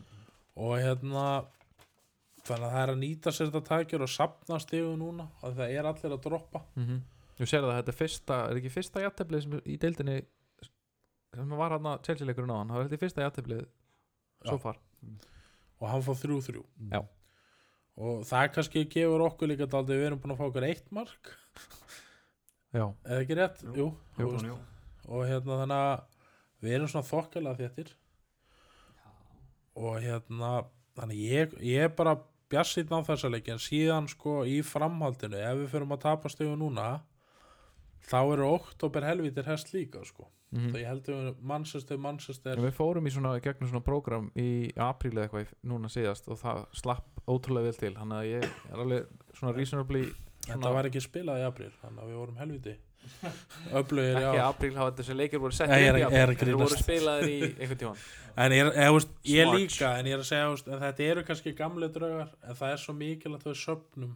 og 0.60 0.76
hérna 0.80 1.24
þannig 2.46 2.66
að 2.66 2.74
það 2.74 2.82
er 2.82 2.92
að 2.94 3.00
nýta 3.00 3.32
sér 3.34 3.50
þetta 3.50 3.68
tækjur 3.68 4.04
og 4.06 4.12
sapna 4.12 4.58
stigu 4.62 4.92
núna 4.98 5.28
og 5.42 5.56
það 5.56 5.74
er 5.76 5.88
allir 5.90 6.14
að 6.16 6.22
droppa. 6.26 6.64
Mm 6.76 7.00
Þú 7.40 7.46
sér 7.48 7.64
að 7.64 7.78
þetta 7.78 7.88
er 7.88 7.96
fyrsta 7.96 8.36
er 8.50 8.58
ekki 8.60 8.70
fyrsta 8.74 9.00
jætteblið 9.00 9.42
sem 9.46 9.52
í 9.64 9.76
deildinni 9.80 10.16
sem 11.32 11.54
var 11.56 11.72
hann 11.72 11.86
að 11.88 12.02
Chelsea 12.04 12.26
leikurinn 12.28 12.52
á 12.52 12.58
hann 12.58 12.68
það 12.68 12.76
var 12.76 12.88
þetta 12.90 13.00
fyrsta 13.00 13.22
jætteblið 13.24 13.62
svo 14.44 14.56
far. 14.60 14.80
Og 15.80 15.86
hann 15.88 16.04
fór 16.04 16.18
þrjú 16.20 16.36
þrjú 16.44 16.64
Já. 16.90 17.00
og 17.96 18.26
það 18.28 18.50
kannski 18.58 18.82
gefur 18.92 19.24
okkur 19.24 19.48
líka 19.54 19.70
daldi 19.72 19.96
við 19.96 20.10
erum 20.10 20.20
búin 20.20 20.34
að 20.34 20.42
fá 20.42 20.46
okkur 20.50 20.68
eitt 20.68 20.92
mark 20.92 21.32
Já, 22.70 22.84
eða 23.04 23.20
ekki 23.24 23.36
rétt, 23.38 23.62
Jú. 23.74 23.88
jú, 24.18 24.28
Jú, 24.46 24.56
og 25.10 25.24
hérna 25.26 25.56
þannig 25.64 25.80
að 25.84 26.02
við 26.62 26.74
erum 26.76 26.90
svona 26.92 27.08
þokkalega 27.08 27.58
þéttir. 27.64 27.94
Og 29.80 29.96
hérna 30.04 30.50
þannig 30.98 31.22
ég, 31.24 31.54
ég 31.64 31.86
er 31.88 31.94
bara 31.96 32.16
bjassinn 32.50 32.90
á 32.90 32.98
þessa 33.06 33.30
leiki 33.30 33.52
en 33.54 33.62
síðan 33.62 34.08
sko 34.10 34.40
í 34.48 34.58
framhaldinu 34.66 35.38
ef 35.38 35.60
við 35.62 35.70
förum 35.74 35.94
að 35.94 36.02
tapa 36.04 36.30
stöðu 36.32 36.56
núna 36.58 36.88
þá 38.10 38.18
eru 38.34 38.48
oktober 38.56 39.06
helvítir 39.06 39.46
hest 39.50 39.72
líka 39.74 40.02
sko. 40.06 40.28
Mm 40.50 40.72
þá 40.72 40.78
ég 40.80 40.88
heldur 40.88 41.14
við 41.14 41.42
Manchester, 41.46 41.98
Manchester 42.02 42.58
Við 42.58 42.72
fórum 42.74 43.06
í 43.06 43.10
svona, 43.14 43.36
gegnum 43.42 43.68
svona 43.70 43.84
prógram 43.86 44.32
í 44.34 44.72
apríl 44.82 45.12
eða 45.14 45.28
eitthvað 45.28 45.52
núna 45.62 45.90
síðast 45.92 46.26
og 46.26 46.40
það 46.40 46.64
slapp 46.74 47.20
ótrúlega 47.30 47.68
vel 47.70 47.78
til. 47.78 47.92
Þannig 47.94 48.16
að 48.18 48.30
ég 48.32 48.48
er 48.50 48.82
alveg 48.82 49.12
svona 49.38 49.54
reasonably 49.54 50.02
þetta 50.52 50.72
var 50.76 50.88
ekki 50.90 51.02
spilað 51.04 51.42
í 51.42 51.48
april 51.48 51.72
þannig 51.80 52.04
að 52.04 52.12
við 52.12 52.20
vorum 52.20 52.40
helviti 52.40 52.76
öflugir 53.80 54.18
ekki 54.20 54.40
já 54.40 54.46
apríl 54.46 54.72
hafa 54.76 54.96
þessi 54.98 55.16
leikir 55.16 55.42
voru 55.42 55.56
sett 55.56 55.72
er 55.72 55.98
í 55.98 56.02
að- 56.04 56.16
er 56.16 56.32
að 56.32 56.34
apríl, 56.36 56.56
voru 56.60 56.80
spilaðir 56.80 57.30
í 57.30 57.38
einhvern 57.48 57.80
tíman 57.82 58.02
en 58.36 58.54
ég, 58.54 58.66
ég, 58.66 58.96
ég, 58.96 59.36
ég 59.36 59.52
líka 59.54 59.92
en 59.98 60.10
ég 60.10 60.16
er 60.16 60.22
að 60.22 60.28
segja 60.28 60.50
veist, 60.52 60.68
en 60.68 60.82
þetta 60.84 61.06
eru 61.12 61.24
kannski 61.28 61.54
gamle 61.56 61.88
draugar 61.92 62.34
en 62.44 62.58
það 62.60 62.74
er 62.74 62.82
svo 62.84 62.96
mikilvægt 62.98 63.46
að 63.46 63.54
við 63.54 63.62
söpnum 63.64 64.12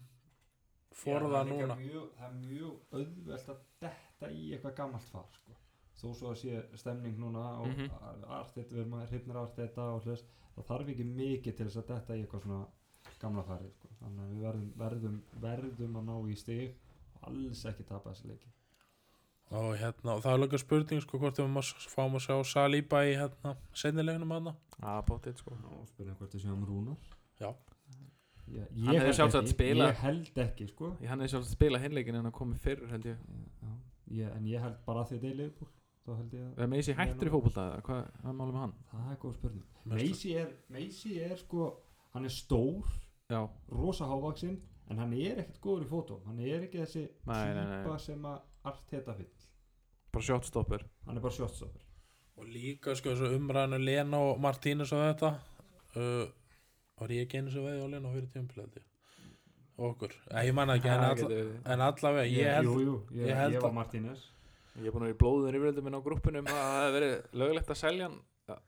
forða 1.05 1.43
er 1.43 1.51
núna 1.51 1.79
mjög, 1.81 2.07
það 2.19 2.29
er 2.29 2.39
mjög 2.45 3.01
auðvelt 3.01 3.51
að 3.55 3.65
detta 3.85 4.31
í 4.31 4.45
eitthvað 4.53 4.77
gammalt 4.79 5.11
far 5.11 5.27
sko. 5.39 5.59
þó 5.99 6.07
svo 6.13 6.31
að 6.31 6.41
sé 6.43 6.63
stemning 6.81 7.19
núna 7.19 7.45
og 7.63 7.69
mm. 7.69 7.77
-hmm. 7.81 8.25
artið, 8.39 8.71
við 8.71 8.81
erum 8.85 8.97
að 9.01 9.11
hrifnir 9.13 9.41
artið 9.43 9.83
og 9.85 10.09
hlust, 10.09 10.33
það 10.55 10.71
þarf 10.71 10.95
ekki 10.95 11.11
mikið 11.11 11.57
til 11.57 11.67
þess 11.69 11.83
að 11.83 11.93
detta 11.95 12.17
í 12.17 12.25
eitthvað 12.25 12.47
svona 12.47 12.65
gamla 13.25 13.45
fari 13.49 13.71
sko. 13.75 13.89
þannig 14.01 14.25
að 14.25 14.33
við 14.35 14.45
verðum, 14.47 14.71
verðum, 14.85 15.17
verðum 15.47 15.97
að 16.01 16.09
ná 16.11 16.17
í 16.31 16.37
stig 16.37 16.75
og 17.15 17.29
alls 17.31 17.65
ekki 17.71 17.87
tapa 17.89 18.13
þessi 18.13 18.31
leiki. 18.33 18.51
Og 19.55 19.75
hérna, 19.79 20.15
og 20.17 20.23
það 20.25 20.33
er 20.35 20.41
líka 20.43 20.59
spurning 20.63 21.03
sko 21.05 21.19
hvort 21.21 21.39
við 21.39 21.71
fáum 21.93 22.17
að 22.19 22.25
sjá 22.25 22.37
Saliba 22.49 23.03
í 23.07 23.13
hérna, 23.19 23.55
sennilegnum 23.77 24.33
hana 24.35 24.55
að 24.81 25.03
bótið 25.11 25.39
sko. 25.43 25.55
Og 25.77 25.87
spyrja 25.93 26.17
hvort 26.19 26.33
þið 26.35 26.45
séum 26.47 26.65
Rúnar. 26.69 26.97
Já. 27.41 27.51
Hann 28.45 28.57
ég, 28.57 28.67
hefði 28.75 29.05
held 29.05 29.17
sjálfsagt 29.19 29.47
ekki, 29.47 29.55
spilað- 29.55 29.93
ég 29.93 30.01
held 30.05 30.41
ekki 30.45 30.67
sko. 30.69 30.91
Ég 31.01 31.09
hann 31.13 31.21
er 31.25 31.31
sjálf 31.33 31.47
að 31.47 31.55
spila 31.55 31.79
hinleikin 31.81 32.19
en 32.19 32.27
að 32.29 32.35
komi 32.41 32.59
fyrr 32.61 32.83
held 32.91 33.07
ég. 33.09 33.17
Já, 33.63 33.71
ég, 34.19 34.37
en 34.37 34.45
ég 34.51 34.61
held 34.61 34.77
bara 34.85 35.05
að 35.05 35.13
því 35.13 35.19
að 35.21 35.31
er 35.31 35.39
leifbúl 35.41 35.69
þá 36.05 36.11
held 36.19 36.35
ég 36.37 36.59
að 36.61 36.69
Meisi 36.75 36.93
hættur 36.99 37.31
í 37.31 37.33
fótbolta 37.33 37.63
eða 37.71 37.85
hvað 37.87 38.03
er 38.05 38.37
málið 38.37 38.53
með 38.53 38.61
hann? 38.65 38.75
það 38.91 39.13
er 39.15 39.21
góð 39.23 39.35
spurning. 39.39 39.65
Meisi 39.95 40.35
er, 40.37 40.51
Meisi 40.69 41.15
er 41.25 41.37
sko 41.41 41.71
hann 42.13 42.25
er 42.29 42.35
stór, 42.35 42.93
Já, 43.33 43.41
rosa 43.73 44.05
hávaksinn 44.11 44.59
en 44.93 44.99
hann 45.01 45.13
er 45.17 45.39
ekkert 45.41 45.61
góður 45.65 45.85
í 45.87 45.89
fótó 45.89 46.19
hann 46.27 46.41
er 46.45 46.67
ekki 46.67 46.83
þessi 46.83 47.05
Nei, 47.25 47.55
nei, 47.57 47.63
nei. 47.65 47.79
típa 47.85 47.99
sem 48.03 48.27
að 48.29 48.41
Arteta 48.69 49.15
vill. 49.17 49.31
Bara 50.13 50.25
shotstopper. 50.25 50.85
Hann 51.07 51.17
er 51.19 51.25
bara 51.25 51.35
shotstopper. 51.37 51.81
Og 52.41 52.47
líka 52.49 52.95
sko 52.97 53.13
þessu 53.15 53.37
umræðinu 53.39 53.79
Lena 53.85 54.21
og 54.29 54.39
Martínez 54.45 54.93
og 54.97 55.03
þetta 55.05 55.31
uh, 55.97 56.27
var 57.01 57.15
ég 57.17 57.25
ekki 57.27 57.41
einu 57.41 57.53
sem 57.55 57.65
veði 57.65 57.85
á 57.85 57.89
Lena 57.93 58.13
fyrir 58.13 58.29
tímpilandi 58.35 58.83
okkur, 59.75 60.13
Æ, 60.31 60.45
ég 60.47 60.55
manna 60.55 60.77
ekki 60.79 60.87
en, 60.87 61.01
Það 61.01 61.09
all, 61.09 61.17
getur 61.19 61.33
verið. 61.35 61.55
en 61.75 61.81
allavega 61.83 62.27
ég 62.31 62.53
held 62.55 62.69
jú, 62.69 62.75
jú, 62.85 62.93
ég, 63.19 63.27
ég 63.33 63.55
ég 63.57 63.65
var 63.65 63.73
Martínez. 63.75 64.21
Ég 64.79 64.87
er 64.87 64.95
búin 64.95 65.03
að 65.03 65.09
vera 65.09 65.15
í 65.17 65.19
blóðun 65.25 65.57
yfiröldu 65.59 65.83
minn 65.87 65.97
á 65.99 66.01
grúppinum 66.05 66.47
að 66.51 66.61
það 66.61 66.77
hefði 66.85 66.95
verið 66.99 67.41
lögulegt 67.43 67.73
að 67.75 67.81
selja 67.81 68.07
hann 68.09 68.21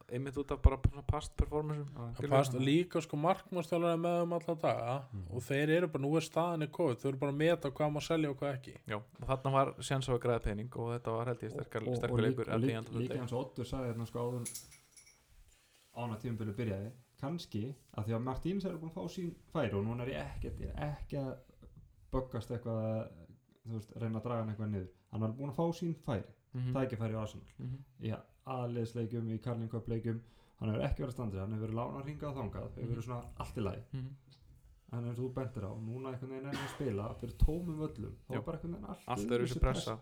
einmitt 0.09 0.37
út 0.41 0.51
af 0.55 0.61
bara 0.65 0.79
past 1.11 1.35
performance 1.37 1.91
það 1.93 2.29
past 2.33 2.55
líka 2.57 3.01
sko 3.05 3.17
markmannstjólar 3.21 3.99
með 4.01 4.23
um 4.23 4.33
alla 4.33 4.55
daga 4.63 4.95
Mhm. 5.13 5.27
og 5.37 5.43
þeir 5.43 5.69
eru 5.77 5.89
bara, 5.89 6.03
nú 6.05 6.17
er 6.17 6.25
staðan 6.25 6.63
í 6.65 6.71
COVID 6.73 6.97
þau 7.03 7.09
eru 7.11 7.19
bara 7.19 7.33
að 7.33 7.37
meta 7.37 7.71
hvað 7.71 7.93
má 7.93 8.01
selja 8.03 8.31
og 8.31 8.39
hvað 8.41 8.55
ekki. 8.57 8.75
Já, 8.89 8.97
og 8.97 9.27
þarna 9.29 9.53
var 9.53 9.75
sjans 9.81 10.09
á 10.09 10.13
að 10.17 10.21
græða 10.25 10.43
pening 10.43 10.77
og 10.77 10.89
þetta 10.95 11.11
var 11.17 11.27
held 11.27 11.41
ég 11.45 11.51
sterkar, 11.53 11.83
og, 11.83 11.89
og, 11.89 11.97
sterkur 11.97 12.19
og 12.19 12.25
leikur 12.25 12.45
the 12.45 12.59
líka, 12.59 12.83
líka 12.97 13.19
eins 13.21 13.33
og 13.33 13.41
Ottur 13.47 13.65
sagði 13.65 13.93
hérna 13.93 14.07
sko 14.07 14.19
áður 14.19 14.49
ána 15.97 16.17
tímabili 16.21 16.53
byrjaði 16.57 16.91
kannski 17.21 17.75
að 17.97 18.05
því 18.07 18.13
að 18.17 18.25
Martínez 18.29 18.65
er 18.69 18.77
búin 18.81 18.91
að 18.93 18.97
fá 18.97 19.05
sín 19.13 19.35
færi 19.53 19.73
og 19.75 19.85
núna 19.85 20.03
er 20.05 20.09
ég 20.13 20.25
ekki, 20.25 20.51
ég 20.61 20.73
er 20.75 20.97
ekki 20.97 21.17
að 21.21 21.37
böggast 22.13 22.51
eitthvað 22.51 22.81
að, 22.85 23.11
þú 23.67 23.73
veist, 23.77 23.93
reyna 24.01 24.19
að 24.21 24.25
draga 24.25 24.41
hann 24.41 24.51
eitthvað 24.55 24.71
niður. 24.73 24.89
Hann 25.13 25.23
er 25.23 25.33
búin 25.37 25.51
að 25.53 25.57
fá 25.61 25.67
sín 25.73 25.95
færi 26.07 26.25
Mhm, 26.57 26.73
tækifæri 26.73 27.13
á 27.13 27.25
Mhm. 28.47 29.37
í 29.37 29.91
leikjum 29.91 30.21
hann 30.61 30.71
hefur 30.73 30.85
ekki 30.87 31.03
verið 31.03 31.11
að 31.11 31.13
standa 31.13 31.33
sig, 31.33 31.41
hann 31.41 31.53
hefur 31.53 31.67
verið 31.67 31.77
lána 31.77 32.03
hringað 32.07 32.37
þangað, 32.41 32.69
hefur 32.77 32.95
verið 32.95 33.05
svona 33.05 33.25
allt 33.39 33.57
í 33.57 33.61
lagi 33.67 33.83
Mhm. 33.93 34.11
en 34.93 35.05
eins 35.05 35.19
og 35.19 35.25
þú 35.25 35.35
bentir 35.35 35.63
á, 35.69 35.73
núna 35.77 36.13
einhvern 36.13 36.31
veginn 36.31 36.47
er 36.47 36.53
að 36.55 36.75
spila 36.75 37.15
fyrir 37.21 37.37
tómum 37.37 37.77
völlum, 37.83 38.15
þá 38.29 38.35
er 38.37 38.41
bara 38.43 38.57
einhvern 38.59 38.73
veginn 38.77 38.89
allt, 38.89 39.03
Allt 39.09 39.31
eru 39.33 39.45
þessi 39.47 39.61
pressa 39.61 39.99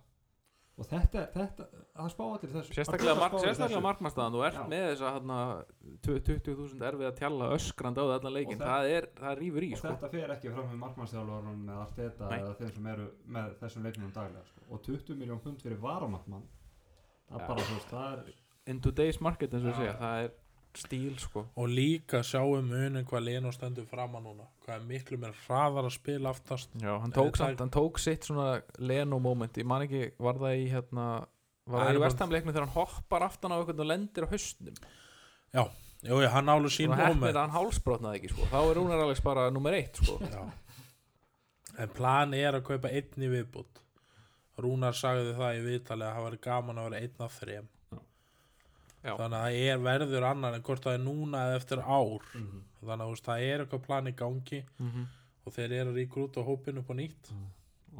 og 0.77 0.87
þetta, 0.87 1.33
þetta, 1.33 1.67
það 1.97 2.11
spá 2.11 2.25
allir 2.35 2.51
þessu 2.55 2.75
Sérstaklega, 2.75 3.15
mark, 3.19 3.33
sérstaklega 3.33 3.79
þessu. 3.79 3.83
markmannstaðan 3.83 4.33
þú 4.35 4.41
ert 4.47 4.55
Já. 4.55 4.65
með 4.69 4.85
þess 4.91 5.03
að 5.03 5.13
hérna, 5.15 5.65
20.000 6.03 6.83
erfið 6.83 7.07
að 7.11 7.17
tjalla 7.19 7.51
öskrand 7.55 7.97
á 7.99 8.05
þetta 8.11 8.33
leikin 8.35 8.59
það- 8.59 8.67
það, 8.75 8.91
er, 8.97 9.07
það 9.15 9.39
rýfur 9.39 9.63
í 9.63 9.73
og 9.73 9.79
sko. 9.79 9.89
þetta 9.89 10.11
fer 10.11 10.29
ekki 10.35 10.53
fram 10.55 10.67
með 10.71 10.79
markmannsþjálfarun 10.85 11.65
með 11.65 11.77
Arteta 11.87 12.29
Nei. 12.31 12.39
eða 12.41 12.57
þeim 12.59 12.75
sem 12.75 12.87
eru 12.87 13.07
með 13.29 13.55
þessum 13.61 13.83
leiknum 13.83 14.13
daglega 14.13 14.45
sko. 14.47 14.61
og 14.71 14.83
20 14.83 15.15
miljón 15.17 15.41
pund 15.43 15.59
fyrir 15.63 15.79
varamarkmann 15.81 16.43
það 17.29 17.37
er 17.37 17.45
Já. 17.45 17.47
bara 17.49 17.67
þú 17.69 17.75
veist, 17.79 17.93
það 17.93 18.17
er 18.19 18.73
in 18.73 18.81
today's 18.81 19.21
market 19.21 19.53
eins 19.55 19.65
og 19.69 19.75
Já. 19.75 19.79
segja 19.83 19.95
það 20.01 20.25
er 20.25 20.33
stíl 20.75 21.19
sko 21.23 21.45
og 21.55 21.69
líka 21.71 22.19
sjáum 22.27 22.67
munin 22.67 23.05
hvað 23.07 23.23
Leno 23.29 23.53
stendur 23.55 23.85
fram 23.87 24.17
að 24.19 24.25
núna 24.27 24.47
hvað 24.65 24.75
er 24.81 24.87
miklu 24.89 25.19
mér 25.23 25.37
hraðar 25.45 25.87
að 25.87 25.95
spila 25.95 26.33
aftast 26.35 26.73
Já, 26.83 26.97
hann 26.99 27.13
tók, 27.15 27.31
það- 27.37 27.45
samt, 27.55 27.61
hann 27.63 27.71
tók 27.71 28.01
sitt 28.03 28.27
svona 28.27 28.63
Leno 28.79 29.19
moment, 29.23 29.55
ég 29.57 29.65
man 29.71 29.83
ekki, 29.87 30.13
var 30.19 30.35
það 30.35 30.57
í 30.59 30.67
hérna, 30.73 31.05
var 31.67 31.81
Það 31.81 31.87
það 31.93 31.95
í 32.01 32.03
vestamleiknum 32.05 32.53
þegar 32.57 32.67
hann 32.67 32.75
hoppar 32.75 33.23
aftan 33.29 33.55
á 33.55 33.57
einhvern 33.61 33.81
og 33.81 33.87
lendir 33.93 34.27
á 34.27 34.33
haustnum 34.35 34.75
jú, 35.55 35.65
jú, 36.11 36.29
hann 36.35 36.51
álu 36.53 36.69
sín 36.69 36.91
og 36.91 36.99
hefnir 36.99 37.15
moment 37.23 37.37
að 37.37 37.41
hann 37.47 37.55
hálsbrotnaði 37.55 38.19
ekki 38.19 38.33
sko. 38.35 38.49
þá 38.51 38.59
er 38.59 38.75
Rúnar 38.77 39.05
Alex 39.07 39.21
bara 39.25 39.47
nummer 39.55 39.73
eitt 39.79 39.97
sko. 40.03 40.19
Já. 40.27 40.43
en 41.79 41.89
plan 41.95 42.35
er 42.35 42.59
að 42.59 42.67
kaupa 42.67 42.91
einn 42.91 43.23
í 43.25 43.31
viðbútt 43.31 43.81
Rúnar 44.59 44.95
sagði 44.95 45.33
það 45.39 45.57
í 45.59 45.63
viðtalið 45.69 46.07
að 46.09 46.15
það 46.15 46.23
var 46.29 46.37
gaman 46.49 46.79
að 46.79 46.91
vera 46.91 47.01
einn 47.03 47.25
af 47.27 47.39
þrem. 47.41 47.69
Já. 49.05 49.13
þannig 49.19 49.37
að 49.37 49.43
það 49.45 49.57
er 49.69 49.81
verður 49.85 50.25
annar 50.31 50.55
en 50.57 50.63
hvort 50.65 50.85
það 50.87 50.95
er 50.97 51.03
núna 51.05 51.41
eða 51.49 51.57
eftir 51.61 51.81
ár. 51.85 52.23
Mhm. 52.39 52.61
þannig 52.85 53.03
að 53.05 53.11
veist, 53.11 53.25
það 53.27 53.43
er 53.49 53.65
eitthvað 53.65 53.83
plan 53.87 54.07
í 54.09 54.13
gangi 54.17 54.65
mm 54.79 55.05
og 55.45 55.53
þeir 55.53 55.73
eru 55.77 55.91
að 55.93 55.97
ríkur 56.01 56.23
út 56.25 56.37
á 56.41 56.43
hópinu 56.47 56.81
upp 56.81 56.89
á 56.89 56.95
nýtt. 56.97 57.27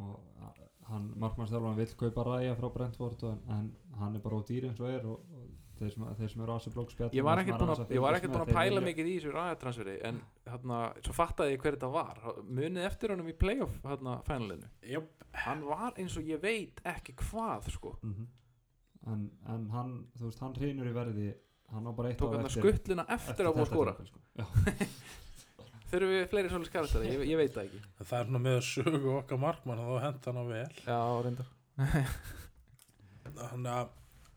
Og 0.01 0.15
a- 0.41 0.53
hann, 0.89 1.11
markmannstjálfan 1.21 1.75
vill 1.77 1.93
kaupa 1.99 2.23
ræja 2.25 2.55
frá 2.57 2.71
Brentford 2.73 3.23
og, 3.23 3.37
en 3.53 3.67
hann 3.99 4.15
er 4.15 4.19
bara 4.19 4.39
á 4.41 4.47
dýri 4.49 4.65
eins 4.71 4.79
og 4.81 4.89
er 4.89 5.05
og, 5.05 5.19
og 5.29 5.45
þeir, 5.79 5.91
sem, 5.93 6.05
þeir 6.19 6.29
sem 6.33 6.41
eru 6.45 6.53
á 6.53 6.57
þessu 6.57 6.71
blogspjall 6.75 7.09
ég 7.17 7.25
var 7.27 7.41
ekkert 7.41 7.59
búin 7.61 7.73
að, 7.75 7.81
ég 7.95 8.03
var 8.05 8.17
ekkert 8.17 8.33
búin 8.35 8.43
að 8.45 8.53
pæla 8.57 8.83
mikið 8.85 9.09
í 9.11 9.15
þessu 9.19 9.33
ræðatransferi 9.35 9.95
en 10.09 10.19
hérna, 10.47 10.79
svo 11.05 11.15
fattaði 11.17 11.55
ég 11.55 11.63
hver 11.65 11.77
þetta 11.77 11.89
var 11.95 12.21
munið 12.47 12.87
eftir 12.89 13.13
honum 13.15 13.31
í 13.31 13.35
playoff 13.45 13.79
hérna, 13.83 14.17
finalinu 14.27 14.69
Jöp. 14.93 15.09
hann 15.45 15.65
var 15.67 15.97
eins 15.99 16.15
og 16.19 16.29
ég 16.31 16.39
veit 16.43 16.79
ekki 16.93 17.15
hvað 17.25 17.69
sko. 17.75 17.95
Mhm. 18.03 18.27
en, 19.11 19.25
en 19.55 19.67
hann, 19.75 19.91
þú 20.17 20.29
veist, 20.31 20.39
hann 20.45 20.55
hrýnur 20.57 20.87
í 20.89 20.95
verði 20.95 21.27
hann 21.73 21.85
á 21.85 21.91
bara 21.97 22.09
eitt 22.13 22.19
tók 22.21 22.31
ár 22.33 22.39
hann 22.39 22.47
eftir- 22.49 22.63
skuttluna 22.63 23.05
eftir 23.09 23.45
að 23.49 23.57
búið 23.57 23.67
að 23.67 23.75
tímabil, 23.75 24.07
sko. 24.07 24.19
Já. 24.39 24.45
þurfum 25.91 26.11
við 26.15 26.23
fleiri 26.31 26.49
svolítið 26.49 26.71
skarakteri, 26.71 27.11
ég, 27.13 27.21
ég 27.29 27.37
veit 27.39 27.53
það 27.53 27.67
ekki 27.67 27.81
það 28.09 28.15
er 28.19 28.25
svona 28.29 28.41
með 28.45 28.55
að 28.57 28.65
sögu 28.71 29.11
okkar 29.19 29.39
markmann 29.43 29.81
og 29.83 29.91
þá 29.91 30.05
henda 30.07 30.31
hann 30.31 30.39
á 30.41 30.45
vel 30.49 30.71
já, 30.85 30.97
reyndar 31.27 31.49
þannig 33.35 33.71
að 33.75 33.93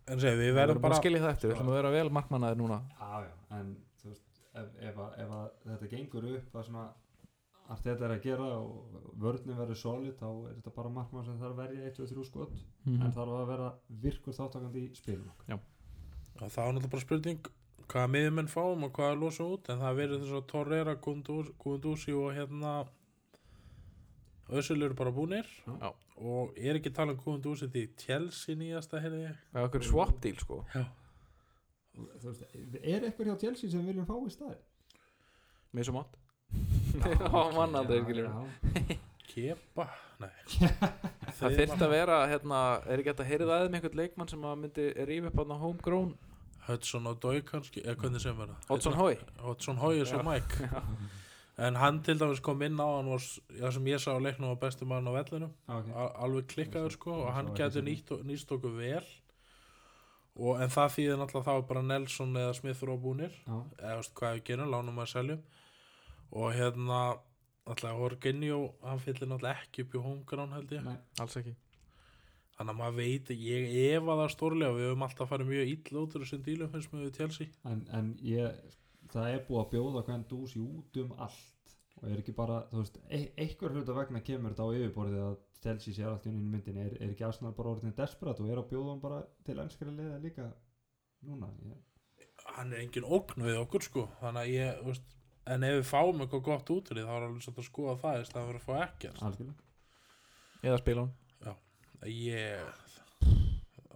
en 0.08 0.22
segi, 0.22 0.38
við 0.40 0.54
verðum 0.58 0.80
bara 0.84 0.96
að 0.96 1.02
skilja 1.02 1.20
það 1.24 1.34
eftir, 1.34 1.50
við 1.50 1.56
ætlum 1.56 1.72
að 1.72 1.78
vera 1.78 1.92
vel 1.94 2.08
markmannaðir 2.18 2.60
núna. 2.62 2.78
Já, 2.98 3.26
já, 3.26 3.34
en 3.58 3.74
þú 4.00 4.12
veist, 4.12 4.40
ef, 4.54 4.72
ef, 4.90 5.02
að, 5.04 5.12
ef 5.24 5.36
að 5.38 5.46
þetta 5.66 5.90
gengur 5.92 6.30
upp 6.32 6.50
það 6.54 6.66
sem 6.68 6.80
að 6.82 6.88
allt 7.68 7.84
þetta 7.84 8.06
er 8.06 8.14
að 8.14 8.22
gera 8.24 8.46
og 8.56 9.00
vörðin 9.20 9.58
verður 9.58 9.78
solid 9.78 10.14
þá 10.16 10.28
er 10.30 10.54
þetta 10.56 10.74
bara 10.78 10.92
markmann 10.92 11.26
sem 11.26 11.36
þarf 11.40 11.52
að 11.52 11.62
verja 11.62 11.90
1, 11.90 11.96
2, 11.98 12.06
3 12.14 12.24
skot. 12.24 12.54
Mhm. 12.86 13.02
en 13.04 13.16
þarf 13.18 13.34
að 13.38 13.50
vera 13.52 13.68
virkur 14.04 14.36
þáttakandi 14.38 14.84
í 14.86 14.94
spilum 14.96 15.28
og 16.38 16.52
það 16.54 16.64
er 16.64 16.72
náttúrulega 16.72 16.92
bara 16.94 17.04
spurning 17.04 17.50
hvaða 17.88 18.12
miðjumenn 18.14 18.50
fáum 18.52 18.84
og 18.86 18.92
hvaða 18.96 19.18
losa 19.18 19.44
út 19.48 19.68
en 19.72 19.80
það 19.82 19.98
verður 20.00 20.22
þess 20.22 20.38
að 20.38 20.46
Torreira, 20.52 20.94
Guðundúsi 20.94 22.14
og 22.14 22.34
hérna 22.36 22.72
Össul 24.48 24.80
eru 24.82 24.96
bara 24.96 25.12
búnir. 25.12 25.48
Já. 25.66 25.90
og 26.18 26.56
er 26.56 26.78
ekki 26.78 26.90
tala 26.94 27.12
um 27.12 27.20
Guðundúsi 27.20 27.68
því 27.68 27.82
Chelsea 28.00 28.56
nýjasta 28.56 29.02
heyrði 29.02 29.26
ég. 29.26 29.36
Það 29.52 29.60
er 29.60 29.68
okkur 29.68 29.84
swap 29.86 30.16
deal 30.24 30.40
sko. 30.40 30.62
Þú 31.98 32.30
veist, 32.30 32.42
er 32.82 33.06
eitthvað 33.06 33.28
hjá 33.28 33.38
Chelsea 33.44 33.70
sem 33.70 33.82
við 33.82 33.92
viljum 33.92 34.08
fá 34.08 34.16
í 34.18 34.32
staði? 34.32 34.58
með 35.74 35.88
svo 35.88 35.98
mátt 35.98 36.16
það 37.28 37.52
mann 37.58 37.76
aldrei 37.78 38.00
skilur 38.04 38.30
Kepa, 39.28 39.84
nei. 40.22 40.30
Það 41.38 41.56
þyrft 41.58 41.82
að 41.84 41.90
vera, 41.92 42.14
hérna, 42.30 42.60
er 42.88 43.02
ekki 43.02 43.12
hægt 43.12 43.20
að 43.20 43.28
heyrið 43.28 43.50
aðeins 43.52 43.68
með 43.68 43.76
einhvern 43.78 43.98
leikmann 44.00 44.30
sem 44.30 44.46
að 44.48 44.54
myndi 44.62 44.86
rífa 45.06 45.28
upp 45.28 45.42
á 45.44 45.56
homegrown, 45.60 46.14
Hudson 46.64 47.10
og 47.10 47.18
Dói 47.20 47.42
kannski, 47.44 47.82
eða 47.84 47.98
hvernig 48.00 48.24
sem 48.24 48.40
verða. 48.40 48.56
Hudson 48.72 48.96
Hói 49.82 49.92
er 50.00 50.08
svo 50.08 50.22
Já. 50.24 50.80
En 51.58 51.74
hann 51.74 52.02
til 52.06 52.14
dæmis 52.20 52.38
kom 52.44 52.60
inn 52.62 52.78
á 52.78 52.86
hann 52.86 53.08
var, 53.10 53.22
já, 53.58 53.70
sem 53.74 53.86
ég 53.90 53.98
sá 53.98 54.12
á 54.14 54.20
leiknum 54.22 54.52
var 54.52 54.60
besti 54.62 54.86
maður 54.86 55.10
á 55.10 55.12
vellinum. 55.18 55.54
Okay. 55.66 55.94
Al- 55.94 56.12
alveg 56.26 56.46
klikkaður 56.52 56.94
sko 56.94 57.16
og 57.24 57.32
hann 57.34 57.50
getur 57.58 57.82
nýst 57.82 58.52
okkur 58.54 58.76
vel. 58.78 59.02
Og 60.38 60.60
en 60.62 60.70
það 60.70 60.92
þýðir 60.94 61.16
náttúrulega 61.18 61.48
þá 61.48 61.54
er 61.58 61.64
bara 61.72 61.82
Nelson 61.82 62.36
eða 62.38 62.54
Smith 62.54 62.82
og 62.86 63.00
búnir 63.02 63.32
Já, 63.42 63.56
eða 63.82 63.96
veist 63.98 64.12
hvað 64.14 64.36
við 64.36 64.44
gerum, 64.46 64.68
lánum 64.70 65.00
að 65.02 65.08
seljum 65.10 65.40
og 66.30 66.52
hérna 66.54 67.00
náttúrulega 67.66 67.98
Jorginho, 67.98 68.60
hann 68.84 69.02
fyllir 69.02 69.26
náttúrulega 69.32 69.64
ekki 69.64 69.82
upp 69.82 69.96
í 69.98 70.02
homeground 70.04 70.54
held 70.54 70.76
ég. 70.76 70.84
Nei, 70.86 70.94
alls 71.18 71.34
ekki. 71.40 71.56
Þannig 72.58 72.72
að 72.74 72.78
maður 72.78 72.96
veit, 72.98 73.28
ég 73.34 73.74
efa 73.98 74.16
það 74.18 74.30
stórlega 74.34 74.76
við 74.78 74.86
höfum 74.88 75.04
alltaf 75.06 75.28
farið 75.30 75.50
mjög 75.52 75.72
illa 75.74 76.00
út 76.04 76.14
úr 76.18 76.24
þessum 76.24 76.46
dílum 76.46 76.70
finnst 76.72 76.92
mér 76.94 77.04
við 77.08 77.18
Chelsea. 77.18 77.52
En, 77.70 77.82
en 77.98 78.08
ég, 78.26 78.62
það 79.12 79.34
er 79.34 79.44
búið 79.48 79.60
að 79.62 79.70
bjóða 79.74 80.04
hvern 80.06 80.24
dúsi 80.30 80.62
út 80.62 81.00
um 81.02 81.12
allt. 81.26 81.74
Og 81.98 82.06
er 82.06 82.20
ekki 82.20 82.34
bara, 82.36 82.60
þú 82.70 82.82
veist, 82.82 82.98
e 83.10 83.20
einhver 83.42 83.74
hluta 83.74 83.94
vegna 83.96 84.22
kemur 84.22 84.54
þetta 84.54 84.66
á 84.70 84.76
yfirborðið 84.78 85.22
að 85.24 85.36
Chelsea 85.58 85.96
sé 85.96 86.04
allt 86.06 86.28
í 86.28 86.30
unni 86.30 86.44
myndinni, 86.46 86.84
er, 86.86 86.94
er 87.02 87.10
ekki 87.10 87.26
Arsenal 87.26 87.50
bara 87.56 87.72
orðin 87.72 87.96
desperat 87.96 88.38
og 88.38 88.50
er 88.52 88.60
að 88.60 88.68
bjóða 88.70 88.92
hann 88.92 89.02
bara 89.02 89.20
til 89.46 89.56
ennskari 89.58 89.94
liða 89.96 90.20
líka 90.22 90.46
núna? 91.26 91.48
Ég, 91.66 92.28
hann 92.54 92.70
er 92.70 92.84
engin 92.84 93.08
ógn 93.08 93.46
við 93.48 93.58
okkur 93.64 93.86
sko. 93.88 94.04
Þannig 94.20 94.44
að 94.44 94.52
ég, 94.54 94.82
þú 94.84 94.92
veist 94.92 95.16
en 95.48 95.64
ef 95.66 95.78
við 95.80 95.88
fáum 95.88 96.22
eitthvað 96.22 96.44
gott 96.52 96.70
út 96.76 96.92
úr 96.92 97.00
því 97.00 97.06
þá 97.08 97.14
er 97.16 97.26
alveg 97.26 97.46
svolítið 97.46 97.64
að 97.64 97.68
skoða 97.72 97.96
það 98.04 98.20
í 98.20 98.28
staðan 98.28 98.48
fyrir 98.52 98.60
að 98.60 98.68
fá 98.68 98.86
ekkert. 98.86 99.24
Algjörlega. 99.28 99.66
Eða 100.62 100.80
spila 100.84 101.06
hún. 101.06 101.16
Ég 102.06 102.86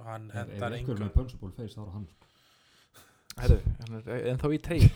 hann 0.03 0.31
hendar 0.35 0.75
einhver 0.75 0.97
engan 0.97 1.05
með 1.07 1.15
punchable 1.17 1.53
face 1.57 1.77
þá 1.77 1.85
er 1.85 1.93
hann 1.95 2.09
sko. 2.11 2.32
Herru, 3.41 3.59
hann 3.81 4.01
er 4.03 4.27
en 4.33 4.39
þá 4.43 4.49
í 4.53 4.59
treyr 4.63 4.89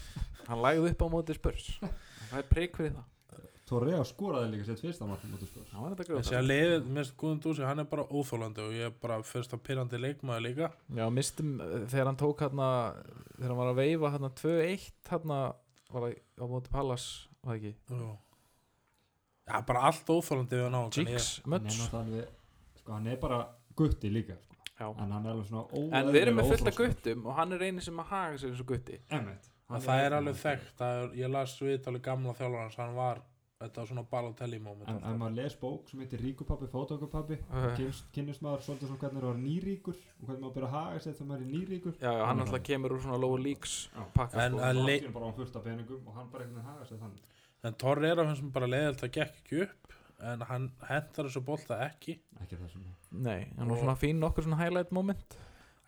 hann 0.48 0.62
lagði 0.64 0.92
upp 0.94 1.02
á 1.04 1.08
móti 1.12 1.34
spörs 1.36 1.66
það 2.30 2.38
er 2.40 2.46
prigg 2.50 2.76
fyrir 2.78 2.94
það. 2.96 3.08
Torrea 3.72 4.02
skoraði 4.04 4.48
líka 4.52 4.64
sitt 4.66 4.80
fyrsta 4.82 5.06
mark 5.08 5.22
mútið 5.24 5.48
spurs. 5.48 5.68
Hann 5.72 5.84
var 5.86 5.92
þetta 5.96 6.16
þessi 6.18 6.34
að 6.36 6.48
leiðið, 6.50 6.88
minnst 6.92 7.14
Guðun 7.20 7.38
Dúsi 7.44 7.62
hann 7.64 7.80
er 7.80 7.86
bara 7.88 8.04
óþólandi 8.12 8.60
og 8.66 8.74
ég 8.76 8.88
er 8.90 8.96
bara 9.00 9.16
fyrst 9.24 9.54
að 9.56 9.62
pyrrandi 9.64 10.00
leikmaður 10.02 10.42
líka. 10.44 10.68
Já, 10.98 11.04
mistum 11.14 11.54
þegar 11.88 12.10
hann 12.10 12.18
tók 12.20 12.42
hérna 12.44 12.66
þegar 13.38 13.46
hann 13.54 13.60
var 13.62 13.70
að 13.70 13.78
veifa 13.80 14.10
hérna 14.16 14.30
2-1 14.42 14.84
hérna 15.08 15.38
var 15.94 16.04
það 16.04 16.18
á 16.36 16.44
móti 16.52 16.72
Pallas 16.74 17.06
var 17.40 17.54
það 17.54 17.56
ekki, 17.62 17.72
Jú. 18.02 18.10
já, 19.48 19.56
bara 19.72 19.86
allt 19.88 20.12
óþólandi 20.18 20.58
við 20.60 20.66
hann 20.66 20.76
á 20.76 20.82
Jigs, 20.98 21.30
hann 21.46 21.56
alveg- 22.02 22.28
sko, 22.82 22.92
hann 22.98 23.08
er 23.14 23.22
bara 23.24 23.40
gutti 23.78 24.12
líka 24.12 24.36
sko. 24.42 24.58
Já. 24.80 24.86
en 24.98 25.12
hann 25.12 25.26
er 25.26 25.30
alveg 25.34 25.46
svona 25.50 25.66
en 26.00 26.12
við 26.12 26.20
erum 26.22 26.38
með 26.40 26.48
fullt 26.52 26.70
af 26.72 26.76
guttum 26.80 27.26
og 27.26 27.34
hann 27.36 27.52
er 27.52 27.66
eini 27.68 27.80
sem 27.84 27.98
að 28.02 28.06
haga 28.14 28.38
sér 28.38 28.52
eins 28.54 28.62
og 28.64 28.70
gutti. 28.72 28.98
Hann 29.10 29.80
það 29.80 30.06
er 30.06 30.16
alveg 30.20 30.40
þekkt 30.40 30.72
það 30.80 31.02
er, 31.02 31.12
ég 31.22 31.30
las 31.32 31.58
viðtali 31.60 32.00
gamla 32.04 32.34
þjálfur 32.36 32.62
hans 32.64 32.76
hann 32.80 32.96
var 32.96 33.20
þetta 33.62 33.78
var 33.78 33.86
svona 33.92 34.02
Balotelli 34.10 34.58
moment 34.58 34.88
en 34.90 34.96
ef 35.06 35.18
maður 35.20 35.36
les 35.38 35.54
bók 35.60 35.88
sem 35.90 36.00
heitir 36.02 36.18
Ríkupappi, 36.24 36.66
Fótókupappi 36.72 37.36
Uh. 37.52 37.76
kynnist 38.12 38.42
maður 38.42 38.64
svolítið 38.66 38.88
svona 38.90 38.98
hvernig 39.04 39.22
það 39.22 39.28
var 39.28 39.38
nýríkur 39.38 39.94
og 39.94 40.24
hvernig 40.26 40.42
maður 40.42 40.54
byrja 40.56 40.68
að 40.68 40.74
haga 40.78 40.98
sér 41.04 41.14
þegar 41.18 41.28
maður 41.30 41.44
er 41.44 41.52
nýríkur 41.52 41.94
já, 42.00 42.10
já, 42.10 42.24
hann 42.26 42.42
alltaf 42.42 42.62
kemur 42.66 42.94
úr 42.96 43.02
svona 43.04 43.20
lower 43.22 43.40
leagues 43.44 43.76
Já. 43.94 44.02
pakka 44.16 44.42
En 44.46 44.56
sko. 44.58 44.64
í 44.88 44.96
einu 44.98 45.12
bara 45.14 45.30
á 45.30 45.30
hann 45.30 45.56
af 45.60 45.64
peningum 45.68 46.08
og 46.10 46.14
hann 46.18 46.30
bara 46.32 46.44
veginn 46.44 46.66
haga 46.72 46.88
sér 46.90 46.98
þannig 47.04 47.22
en 47.70 47.74
Torreira 47.84 48.26
finnst 48.26 48.42
mér 48.48 48.52
bara 48.58 48.66
leiðilt 48.74 49.04
að 49.06 49.12
gekk 49.20 49.38
ekki 49.44 49.62
upp 49.68 49.94
en 50.22 50.44
hann 50.48 50.68
hendar 50.88 51.26
þessu 51.28 51.42
bolta 51.44 51.78
ekki. 51.88 52.18
Ekki 52.44 52.58
þessum 52.60 52.84
nei, 53.12 53.48
hann 53.58 53.68
var 53.68 53.80
svona 53.82 53.96
fín 54.00 54.20
nokkur 54.22 54.46
svona 54.46 54.60
highlight 54.62 54.92
moment. 54.94 55.36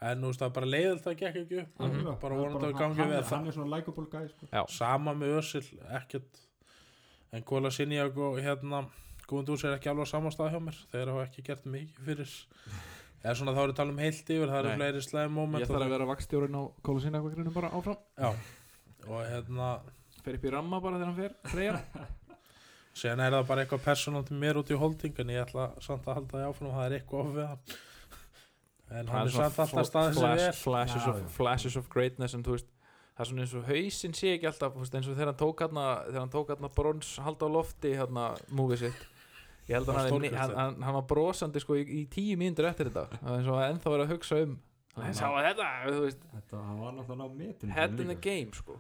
En 0.05 0.20
þú 0.20 0.31
veist 0.33 0.42
það 0.42 0.53
bara 0.59 0.66
leiðilt 0.68 1.07
að 1.09 1.14
gekk 1.20 1.37
ekki 1.44 1.61
upp. 1.62 1.79
Algjörlega. 1.81 2.16
bara 2.20 2.35
Það 2.35 2.40
er 2.40 2.42
vonandi 2.42 2.66
að 2.66 2.73
hann- 2.73 2.81
gangi 2.83 3.07
við 3.11 3.23
það 3.23 3.31
hann 3.37 3.47
er 3.47 3.53
svona 3.57 3.77
likeable 3.77 4.07
guy 4.11 4.27
sko. 4.29 4.66
sama 4.75 5.14
með 5.14 5.38
Ösil 5.38 5.64
ekkert. 6.01 6.42
En 7.33 7.42
Góla 7.42 7.70
Sinjag 7.73 8.18
og 8.18 8.37
hérna 8.38 8.83
Guðun 9.27 9.47
Dúsi 9.49 9.64
er 9.66 9.79
ekki 9.79 9.88
alveg 9.88 10.05
á 10.05 10.12
sama 10.12 10.31
stað 10.31 10.51
hjá 10.53 10.61
mér. 10.61 10.77
Þeir 10.92 11.09
hafa 11.14 11.25
ekki 11.27 11.42
gert 11.47 11.64
mikið 11.64 12.05
fyrir. 12.05 12.35
Eða 13.25 13.35
svona 13.38 13.55
þá 13.57 13.61
er 13.64 13.70
að 13.73 13.77
tala 13.79 13.90
um 13.94 13.99
heilt 13.99 14.29
yfir 14.35 14.51
það 14.53 14.59
eru 14.61 14.75
fleiri 14.77 15.01
slæðum 15.07 15.31
moment 15.38 15.62
ég 15.64 15.70
þarf 15.70 15.87
að 15.87 15.94
vera 15.94 16.09
vakstjórinn 16.11 16.59
á 16.61 16.62
kólusín 16.85 17.14
eitthvað 17.16 17.55
bara 17.55 17.70
áfram. 17.73 17.97
Já. 18.18 18.35
Og 19.09 19.23
hérna 19.31 19.70
fer 20.25 20.35
upp 20.37 20.44
í 20.44 20.51
ramma 20.53 20.81
bara 20.85 20.99
þegar 20.99 21.09
hann 21.09 21.16
fer 21.16 21.33
Síðan 22.95 23.21
er 23.25 23.35
það 23.35 23.47
bara 23.49 23.65
eitthvað 23.65 23.83
persónal 23.89 24.23
til 24.29 24.37
mér 24.39 24.61
út 24.61 24.71
í 24.71 24.77
holding 24.79 25.17
en 25.25 25.33
ég 25.35 25.43
ætla 25.49 25.65
samt 25.83 26.05
að 26.07 26.19
halda 26.21 26.37
því 26.39 26.45
áfram 26.51 26.75
það 26.77 26.85
er 26.87 26.97
eitthvað 27.01 27.25
of 27.25 27.33
við 27.35 27.49
hann. 27.51 27.79
En 28.95 29.09
hann 29.11 29.27
er 29.27 29.35
samt 29.35 29.59
alltaf 29.65 29.89
staðið 29.89 30.21
sér 30.21 30.37
vel 30.39 30.53
flashes, 30.61 31.03
Já, 31.03 31.11
of, 31.15 31.33
flashes 31.35 31.77
of 31.81 31.89
greatness 31.91 32.37
en 32.37 32.45
þú 32.47 32.55
veist 32.55 32.69
það 33.15 33.25
er 33.25 33.31
svona 33.31 33.43
eins 33.47 33.55
og 33.59 33.67
hausinn 33.71 34.15
sé 34.15 34.31
ekki 34.37 34.49
alltaf 34.51 34.77
eins 34.79 35.09
og 35.11 35.17
þegar 35.17 35.33
hann 35.33 35.41
tók 35.41 35.65
hann 35.65 35.81
þegar 35.81 36.21
hann 36.21 36.33
tók 36.37 36.53
hann 36.55 36.71
brons 36.79 37.11
halda 37.25 37.49
á 37.51 37.55
lofti 37.57 37.95
hérna 37.99 38.29
múfið 38.55 38.85
sitt. 38.87 39.03
Ég 39.65 39.79
held 39.79 39.89
að 39.89 39.99
hann, 39.99 40.11
hafi- 40.13 40.33
hann, 40.37 40.55
hann, 40.61 40.79
hann 40.85 40.97
var 41.01 41.07
brosandi 41.09 41.63
sko 41.65 41.79
í, 41.81 41.85
í 41.89 42.01
tíu 42.13 42.37
mínútur 42.39 42.69
eftir 42.69 42.93
þetta. 42.93 43.07
Er 43.25 43.39
eins 43.41 43.49
og 43.49 43.63
ennþá 43.65 43.95
verið 43.95 44.07
að 44.07 44.13
hugsa 44.15 44.41
um. 44.45 44.57
Hann 44.95 45.15
sá 45.17 45.27
að 45.33 45.47
þetta 45.49 45.69
þú 45.89 46.03
veist, 46.05 46.27
þetta, 46.37 46.59
hann 46.69 46.83
var 46.85 46.93
náttúrulega 47.01 47.27
á 47.27 47.31
metin 47.43 47.73
head 47.75 47.99
in 47.99 48.13
the 48.13 48.21
game 48.23 48.53
sko 48.55 48.77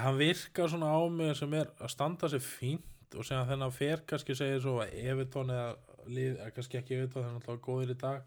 hann 0.00 0.18
virkar 0.18 0.70
svona 0.72 0.88
á 0.88 1.00
mig 1.12 1.36
sem 1.36 1.54
er 1.54 1.70
að 1.78 1.92
standa 1.92 2.28
sér 2.32 2.40
fínt 2.40 3.16
og 3.16 3.26
sem 3.28 3.48
þennan 3.48 3.74
fer 3.74 4.00
kannski 4.08 4.36
segir 4.36 4.62
svo 4.64 4.78
að 4.80 4.94
Evertón 5.02 5.52
eða 5.52 5.74
lið, 6.08 6.38
kannski 6.56 6.78
ekki 6.80 6.96
Evertón 6.96 7.26
þeir 7.26 7.30
er 7.30 7.34
náttúrulega 7.36 7.66
góðir 7.66 7.92
í 7.92 7.98
dag 8.00 8.22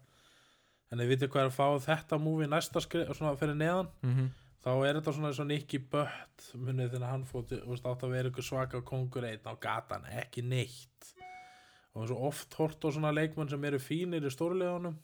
en 0.90 1.02
þið 1.02 1.12
vitið 1.12 1.32
hvað 1.32 1.42
er 1.42 1.50
að 1.50 1.56
fá 1.56 1.86
þetta 1.88 2.18
múfi 2.22 2.48
næsta 2.50 2.82
skrif 2.84 3.10
svona 3.18 3.34
fyrir 3.40 3.58
neðan 3.58 3.90
mm 4.00 4.12
-hmm. 4.14 4.28
þá 4.62 4.70
er 4.76 5.00
þetta 5.00 5.16
svona 5.16 5.32
eins 5.32 5.42
og 5.42 5.48
Nicky 5.50 5.78
Butt 5.78 6.46
munið 6.54 6.92
þegar 6.94 7.10
hann 7.10 7.26
fótt 7.26 7.52
átt 7.52 8.06
að 8.06 8.14
vera 8.14 8.30
ykkur 8.30 8.46
svaka 8.46 8.82
kongur 8.82 9.26
einn 9.26 9.50
á 9.50 9.54
gatan 9.58 10.06
ekki 10.22 10.42
neitt 10.42 11.14
og 11.94 12.06
svo 12.08 12.16
oft 12.28 12.54
hort 12.54 12.84
á 12.84 12.88
svona 12.92 13.10
leikmenn 13.10 13.48
sem 13.48 13.64
eru 13.64 13.78
fínir 13.78 14.24
í 14.24 14.30
stórleðunum 14.30 14.96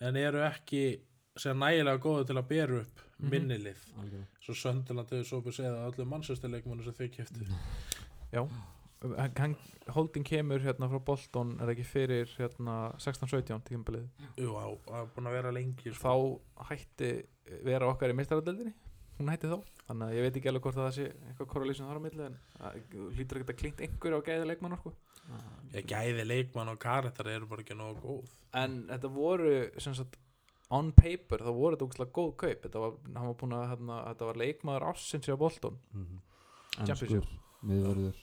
en 0.00 0.16
eru 0.16 0.42
ekki 0.42 1.00
sem 1.36 1.56
nægilega 1.58 1.98
góðu 2.04 2.26
til 2.28 2.36
að 2.36 2.48
bera 2.48 2.80
upp 2.82 3.00
Mhm. 3.22 3.30
minnilið 3.30 3.80
algjörlega. 4.00 4.26
Svo 4.42 4.54
Sönderland 4.58 5.10
hefur 5.10 5.24
svo 5.24 5.40
búið 5.42 5.54
segið 5.60 5.76
að 5.78 5.92
öllu 5.94 6.06
mannsestarleikmennu 6.10 6.84
sem 6.84 6.92
þau 6.92 7.08
kefti 7.08 7.46
Já, 8.32 8.48
hann, 9.38 9.56
Holding 9.88 10.24
kemur 10.24 10.58
hérna 10.62 10.88
frá 10.90 10.98
Bolton 11.04 11.56
er 11.60 11.68
ekki 11.74 11.84
fyrir 11.84 12.26
hérna 12.38 12.94
16-17 12.98 13.62
tímabilið? 13.66 14.08
Jú, 14.38 14.52
það 14.54 15.02
er 15.02 15.06
búin 15.14 15.26
að 15.30 15.36
vera 15.36 15.52
lengi 15.52 15.92
sko. 15.94 16.08
þá 16.58 16.64
hætti 16.70 17.24
vera 17.64 17.86
okkar 17.92 18.10
í 18.10 18.16
meistaradeldinni 18.16 18.72
hún 19.20 19.28
hætti 19.30 19.46
þá. 19.50 19.62
Þannig 19.88 20.06
að 20.08 20.14
ég 20.16 20.22
veit 20.22 20.36
ekki 20.40 20.48
alveg 20.48 20.62
hvort 20.62 20.76
að 20.76 20.86
það 20.88 20.94
sé 20.96 21.06
eitthvað 21.28 21.50
korrelísum 21.52 21.86
þar 21.86 21.98
á 21.98 22.02
milli 22.02 22.26
en 22.26 22.38
hlýtur 23.14 23.38
ekki 23.42 23.52
að 23.52 23.58
klingt 23.62 23.80
einhver 23.86 24.14
á 24.18 24.20
gæði 24.22 24.46
leikmann 24.50 24.76
sko. 24.78 24.92
ég 25.74 25.86
gæði 25.86 26.26
leikmann 26.26 26.68
og 26.68 26.78
karakter 26.78 27.26
eru 27.28 27.46
bara 27.46 27.62
ekki 27.62 27.76
nógu 27.76 28.00
góð. 28.02 28.28
En 28.54 28.86
þetta 28.88 29.08
voru 29.12 29.70
sem 29.80 29.94
sagt 29.94 30.16
on 30.78 30.90
paper 30.96 31.44
þá 31.44 31.52
voru 31.52 31.76
þetta 31.76 31.86
ógæslega 31.88 32.14
góð 32.18 32.32
kaup. 32.42 32.60
Þetta 32.66 32.82
var, 32.82 32.98
hann 33.14 33.28
var 33.30 33.38
búin 33.42 33.56
að 33.58 33.64
hérna, 33.72 34.00
þetta 34.10 34.28
var 34.30 34.40
leikmaður 34.42 34.86
ássins 34.92 35.28
hjá 35.28 35.36
Bolton. 35.40 35.78
Enskur, 36.82 37.26
miðvörður. 37.68 38.20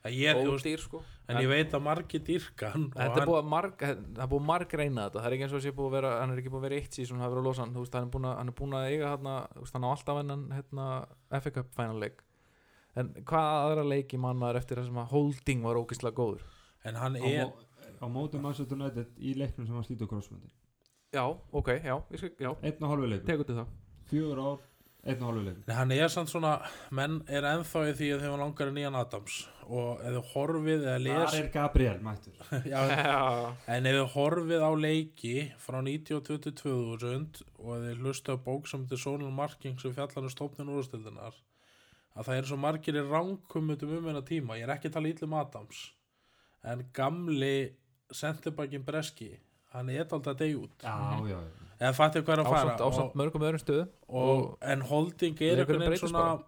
En 0.00 0.14
ég, 0.16 0.32
þú 0.40 0.52
veist, 0.54 0.64
ódýr 0.64 0.80
sko. 0.80 0.98
en 1.28 1.36
ég 1.42 1.48
veit 1.50 1.74
að 1.76 1.82
margir 1.84 2.22
dýrkan 2.24 2.86
og 2.86 2.94
Þetta 2.96 3.04
er 3.04 3.18
hann, 3.20 3.28
búið 3.28 3.40
að 3.42 3.48
marg, 3.52 3.74
það 3.82 4.22
er 4.24 4.30
búið 4.30 4.40
að 4.40 4.46
marg 4.48 4.70
reyna 4.80 5.02
þetta. 5.04 5.18
Það 5.20 5.26
er 5.28 5.34
ekki 5.36 5.44
eins 5.44 5.56
og 5.58 5.60
sé 5.66 5.72
búið 5.76 5.88
að 5.90 5.96
vera, 5.98 6.12
hann 6.22 6.30
er 6.32 6.40
ekki 6.40 6.52
búið 6.54 6.60
að 6.62 6.64
vera 6.64 6.78
eitt 6.80 7.44
losa 7.44 7.60
hann, 7.66 7.74
þú 7.74 7.82
veist, 7.84 7.98
hann 7.98 8.06
er 8.08 8.12
búin 8.14 8.28
að, 8.30 8.36
hann 8.40 8.48
er 8.48 8.56
búin 8.62 8.76
að 8.78 8.86
eiga 8.94 9.10
hérna, 9.12 9.34
hann 9.74 9.84
á 9.84 9.88
alltaf 9.90 10.20
hennan 10.22 10.46
hérna, 10.56 10.86
FA 11.44 11.52
Cup 11.58 11.74
final 11.76 12.00
leik. 12.00 12.24
En 12.96 13.12
hvað 13.28 13.50
aðra 13.60 13.84
leiki 13.92 14.18
mann 14.18 14.40
maður 14.40 14.62
eftir 14.62 14.80
þessum 14.80 15.02
að 15.04 15.12
holding 15.12 15.60
var 15.68 15.76
ógeðslega 15.84 16.16
góður? 16.16 16.46
En 16.88 16.96
hann 16.96 17.20
á, 17.20 17.28
er 17.28 17.44
mó- 17.44 18.00
á 18.00 18.06
mótum 18.08 18.40
Manchester 18.40 18.80
United 18.80 19.12
í 19.20 19.34
leiknum 19.36 19.66
sem 19.68 19.76
hann 19.76 19.84
slítur 19.84 20.08
krossmöndi 20.08 20.48
Já, 21.10 21.24
ok, 21.52 21.68
já, 21.82 21.96
já, 22.38 22.50
einn 22.62 22.84
og 22.84 22.90
hálfu 22.92 23.06
leikur, 23.10 23.26
tegur 23.26 23.46
til 23.48 23.56
það. 23.56 23.70
Fjögur 24.06 24.40
ár 24.44 24.60
einn 25.02 25.22
og 25.24 25.26
hálfu 25.26 25.40
leikur. 25.42 25.64
Nei, 25.66 25.74
hann 25.74 25.94
er 25.96 26.12
samt 26.14 26.30
svona, 26.30 26.52
menn 26.94 27.16
er 27.26 27.48
ennþá 27.50 27.82
í 27.88 27.94
því 27.98 28.10
að 28.14 28.22
þeim 28.22 28.34
var 28.36 28.42
langar 28.44 28.70
en 28.70 28.78
nýjan 28.78 28.98
Adams. 29.00 29.38
Og 29.66 30.04
ef 30.04 30.14
þið 30.14 30.28
horfið 30.36 30.86
eða 30.86 31.00
les 31.02 31.18
þar 31.24 31.36
er 31.40 31.50
Gabriel 31.56 32.04
mættur. 32.06 32.46
Já, 32.72 32.80
en 33.74 33.90
ef 33.90 33.98
þið 33.98 34.14
horfið 34.14 34.62
á 34.62 34.70
leiki 34.84 35.34
frá 35.66 35.80
1922 35.80 36.38
til 36.46 36.56
2000 36.62 37.42
og 37.58 37.74
ef 37.74 37.84
þið 37.88 38.06
hlusta 38.06 38.38
á 38.38 38.44
bók 38.46 38.70
sem 38.70 38.86
þetta 38.86 39.02
Sonal 39.02 39.34
Marking 39.34 39.82
sem 39.82 39.98
fjallar 39.98 40.30
um 40.30 40.34
stofnun 40.36 40.72
úrstildinar 40.78 41.42
að 42.14 42.26
það 42.26 42.34
er 42.36 42.50
svo 42.54 42.62
margir 42.62 43.02
í 43.02 43.06
ránkummutum 43.06 43.98
um 43.98 44.10
hennar 44.10 44.26
tíma, 44.26 44.58
ég 44.58 44.66
er 44.66 44.76
ekki 44.76 44.90
að 44.90 44.98
tala 45.00 45.10
ítlum 45.10 45.38
Adams. 45.42 45.84
En 46.66 46.86
gamli 46.94 47.54
sendirbækin 48.14 48.86
Breski 48.86 49.32
hann 49.74 49.90
er 49.94 50.04
alltaf 50.04 50.32
að 50.34 50.38
deyja 50.44 50.60
út. 50.64 50.84
Já, 50.84 50.94
já, 51.30 51.34
já. 51.34 51.70
Eða 51.80 51.96
fattu 51.96 52.20
hvað 52.20 52.34
er 52.34 52.42
að 52.42 52.52
fara 52.52 52.72
ásamt, 52.90 53.14
mörgum 53.16 53.44
öðrum 53.48 53.60
stöðum 53.62 53.92
og, 54.20 54.40
en 54.68 54.82
holding 54.90 55.38
er 55.46 55.62
einhvern 55.62 55.84
veginn 55.86 56.02
svona 56.02 56.24
bara. 56.26 56.42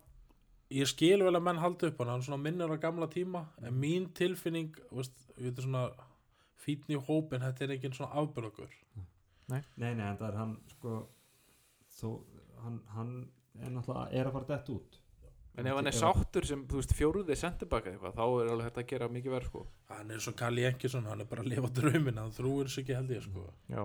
ég 0.77 0.91
skil 0.91 1.23
vel 1.25 1.33
að 1.39 1.45
menn 1.47 1.61
haldi 1.63 1.89
upp 1.89 2.01
á 2.01 2.03
hann 2.03 2.11
hann 2.13 2.25
svona 2.27 2.41
minnur 2.43 2.75
á 2.75 2.77
gamla 2.83 3.09
tíma 3.09 3.47
en 3.63 3.79
mín 3.81 4.11
tilfinning 4.19 4.77
veist, 4.93 5.17
við 5.39 5.49
veitum 5.49 5.65
svona 5.71 5.87
fítni 6.61 6.99
í 6.99 7.01
hópin 7.09 7.41
þetta 7.47 7.65
er 7.65 7.75
engin 7.79 7.97
svona 7.97 8.13
afbörgur 8.21 8.77
Nei, 9.49 9.63
nei, 9.77 9.91
en 9.95 10.19
það 10.21 10.29
er 10.29 10.37
hann 10.43 10.53
sko 10.75 10.99
þó, 11.97 12.09
hann, 12.63 12.79
hann 12.93 13.15
er 13.61 13.73
náttúrulega 13.73 14.13
er 14.21 14.29
að 14.29 14.37
fara 14.37 14.51
dett 14.53 14.71
út 14.77 15.01
En 15.61 15.67
ef 15.69 15.77
hann 15.77 15.91
er 15.91 15.97
sáttur 15.97 16.47
sem, 16.49 16.63
fjóruði 16.97 17.35
sendibaka 17.37 17.91
eitthvað, 17.91 18.15
þá 18.17 18.23
er 18.25 18.53
alveg 18.55 18.69
hægt 18.71 18.79
að 18.81 18.87
gera 18.95 19.09
mikið 19.13 19.35
verð 19.35 19.51
sko. 19.51 19.65
Hann 19.91 20.15
er 20.15 20.23
svo 20.25 20.33
Kalli 20.39 20.65
Engisson, 20.65 21.09
hann 21.11 21.21
er 21.21 21.29
bara 21.29 21.45
að 21.45 21.51
lifa 21.53 21.69
draumin 21.77 22.21
hann 22.23 22.33
þrúir 22.33 22.71
sig 22.73 22.87
ekki 22.87 22.97
held 22.97 23.13
ég 23.13 23.27
sko. 23.27 23.45
Já. 23.69 23.83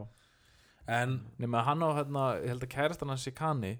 En 0.88 1.17
Nefnir 1.36 1.60
að 1.60 1.67
hann 1.67 1.84
á, 1.84 1.89
hérna, 1.97 2.23
ég 2.39 2.53
held 2.53 2.63
að 2.63 2.71
kærastan 2.71 3.12
hans 3.12 3.27
Sikani 3.27 3.73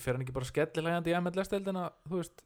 fer 0.00 0.16
hann 0.16 0.24
ekki 0.24 0.36
bara 0.38 0.48
skellilegandi 0.48 1.12
í 1.12 1.18
MLS-deildina, 1.20 1.84
þú 2.08 2.22
veist? 2.22 2.42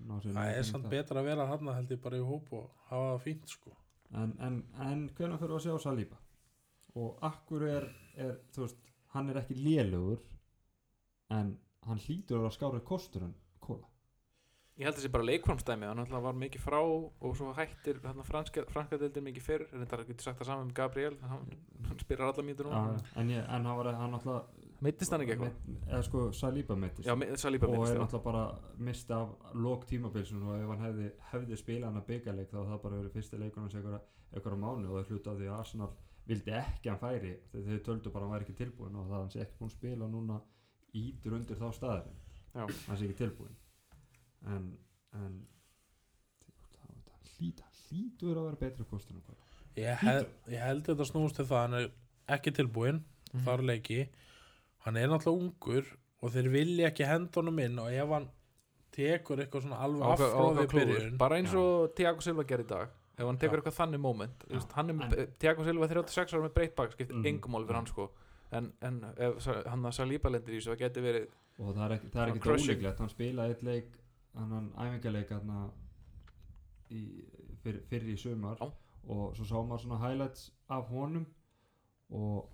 Það 0.00 0.24
sér 0.24 0.36
er 0.40 0.66
það. 0.66 0.90
betra 0.90 1.20
að 1.20 1.30
vera 1.30 1.46
þarna 1.50 1.76
held 1.76 1.94
ég 1.94 2.02
bara 2.02 2.18
í 2.18 2.26
hóp 2.26 2.52
og 2.56 2.68
hafa 2.90 3.08
það 3.12 3.24
fínt 3.26 3.54
sko. 3.54 3.72
En, 4.10 4.34
en, 4.42 4.60
en 4.82 5.02
hvernig 5.14 5.38
fyrir 5.38 5.56
að 5.56 5.64
sjá 5.66 5.74
Saliba? 5.84 6.18
Og 6.98 7.20
akkur 7.26 7.66
er, 7.68 7.86
er 8.18 8.38
þú 8.54 8.64
veist, 8.64 8.80
hann 9.14 9.30
er 9.30 9.42
ekki 9.42 9.58
lélugur 9.60 10.22
en 11.36 11.52
hann 11.88 12.02
hlýtur 12.04 12.44
að 12.44 12.54
skárið 12.56 12.84
kostur 12.88 13.26
en 13.28 13.34
kóla 13.62 13.88
Ég 14.80 14.86
held 14.86 14.94
að 14.94 15.02
þessi 15.02 15.12
bara 15.12 15.26
leikformstæmi, 15.28 15.88
hann 15.90 16.22
var 16.24 16.36
mikið 16.40 16.62
frá 16.64 16.78
og 16.80 17.34
svo 17.36 17.50
hættir 17.52 17.98
franska, 18.24 18.62
franska 18.72 18.96
deildin 18.96 19.26
mikið 19.26 19.44
fyrr, 19.44 19.64
en 19.74 19.82
þetta 19.82 20.06
getur 20.08 20.24
sagt 20.24 20.40
það 20.40 20.48
saman 20.48 20.70
um 20.70 20.74
Gabriel, 20.78 21.18
hann, 21.20 21.50
hann 21.84 22.00
spyrir 22.00 22.24
alla 22.24 22.44
mínútur 22.46 22.70
núna. 22.70 22.94
En, 23.12 23.32
ég, 23.34 23.42
en 23.44 23.68
hann 23.68 23.76
var 23.76 23.90
hann 23.98 24.16
alltaf 24.16 24.48
Meittist 24.80 25.12
hann 25.12 25.20
ekki 25.20 25.34
eitthvað? 25.34 25.56
Eða 25.84 26.00
sko 26.06 26.22
Saliba 26.32 26.76
Saliba 27.36 27.68
og 27.68 27.74
meittist 27.74 27.92
er 27.92 28.00
alltaf 28.00 28.22
bara 28.24 28.44
mist 28.80 29.10
af 29.12 29.34
lók 29.52 29.84
tímabilsun 29.90 30.46
og 30.46 30.54
ef 30.56 30.70
hann 30.72 30.84
hefði, 30.86 31.08
hefði 31.34 31.58
spilað 31.60 31.90
hann 31.90 32.00
að 32.00 32.06
byggaleik 32.08 32.48
þá 32.48 32.56
hefði 32.62 32.70
það 32.70 32.80
bara 32.86 33.00
verið 33.02 33.18
fyrsti 33.18 33.40
leikur 33.42 33.66
hans 33.66 33.76
einhverja, 33.76 34.56
mánu 34.62 34.88
og 34.88 34.96
það 34.96 35.12
hluta 35.12 35.34
af 35.34 35.42
því 35.42 35.50
að 35.50 35.58
Arsenal 35.58 35.90
vildi 36.30 36.56
ekki 36.56 36.88
að 36.88 36.94
hann 36.94 37.02
færi 37.04 37.34
þau 37.52 37.84
töldu 37.90 38.14
bara 38.14 38.24
að 38.24 38.30
hann 38.30 38.34
væri 38.38 38.48
ekki 38.48 38.58
tilbúin 38.62 38.96
og 38.96 39.10
það 39.10 39.18
að 39.18 39.22
hann 39.26 39.34
sé 39.34 39.44
ekki 39.44 39.58
búin 39.60 39.70
að 39.70 39.76
spila 39.76 40.08
núna 40.08 40.40
ítur 40.94 41.32
undir 41.36 41.56
þá 41.56 41.68
staðar 41.76 42.06
Já. 42.54 42.66
hann 42.88 42.96
sé 42.98 43.04
ekki 43.06 43.18
tilbúin 43.20 43.54
en, 44.46 44.76
en 45.14 45.46
það 46.74 47.30
hlýta 47.38 47.68
hlýtur 47.84 48.36
að 48.40 48.48
vera 48.48 48.60
betri 48.64 48.84
kostur 48.90 49.16
en 49.16 49.22
hvað 49.26 49.80
ég, 49.80 50.02
hel, 50.02 50.26
ég 50.50 50.64
held 50.64 50.84
þetta 50.88 51.06
snúst 51.08 51.38
til 51.38 51.46
það 51.50 51.64
hann 51.66 51.78
er 51.80 51.90
ekki 52.36 52.54
tilbúinn 52.60 53.02
Mhm. 53.30 53.44
þar 53.46 53.60
leiki 53.62 54.08
hann 54.84 54.96
er 54.98 55.06
náttúrulega 55.06 55.38
ungur 55.44 55.84
og 56.20 56.32
þeir 56.34 56.48
vilja 56.50 56.88
ekki 56.90 57.06
henda 57.06 57.30
honum 57.38 57.58
inn 57.62 57.78
og 57.78 57.92
ef 57.94 58.08
hann 58.10 58.24
tekur 58.90 59.38
eitthvað 59.38 59.62
svona 59.68 59.78
alveg 59.84 60.02
Á- 60.02 60.10
á- 60.10 60.16
klúður. 60.66 60.96
byrjun 60.98 61.18
bara 61.18 61.36
eins 61.38 61.54
og 61.54 61.94
Tiago 61.94 62.20
Silva 62.20 62.42
gerir 62.42 62.64
í 62.64 62.68
dag 62.68 62.88
ef 63.16 63.24
hann 63.26 63.38
tekur 63.38 63.60
Já. 63.60 63.62
eitthvað 63.62 63.78
þannig 63.78 64.00
er, 65.12 65.20
En- 65.20 65.32
Tiago 65.38 65.62
Silva 65.64 65.84
er 65.84 65.94
36 65.94 66.34
ára 66.34 66.42
með 66.48 66.54
breytt 66.54 66.74
bak 66.74 66.90
skiptir 66.96 67.14
Mhm. 67.14 67.26
engum 67.26 67.52
mál 67.54 67.64
fyrir 67.68 67.74
hann 67.78 67.86
sko 67.86 68.10
en, 68.56 68.72
en 68.80 69.00
ef 69.16 69.46
hann 69.66 69.86
að 69.86 69.96
Saliba 69.96 70.32
lendir 70.32 70.58
í 70.58 70.62
það 70.64 70.80
geti 70.84 71.04
verið 71.04 71.26
og 71.60 71.74
það 71.76 71.84
er 71.84 71.94
ekki, 71.96 72.10
það 72.14 72.22
er 72.22 72.32
ekki 72.32 72.42
crushing. 72.46 72.70
ólíklegt 72.70 73.02
hann 73.02 73.12
spilaði 73.12 73.54
eitt 73.54 73.66
leik 73.66 73.98
hann 74.38 74.54
í, 76.90 77.02
fyr, 77.62 77.80
fyrir 77.90 78.14
í 78.14 78.16
sumar 78.20 78.60
Já. 78.60 78.70
og 79.10 79.36
svo 79.36 79.46
sá 79.48 79.56
maður 79.58 79.84
svona 79.84 80.00
highlights 80.04 80.48
af 80.68 80.88
honum 80.90 81.26
og 82.10 82.48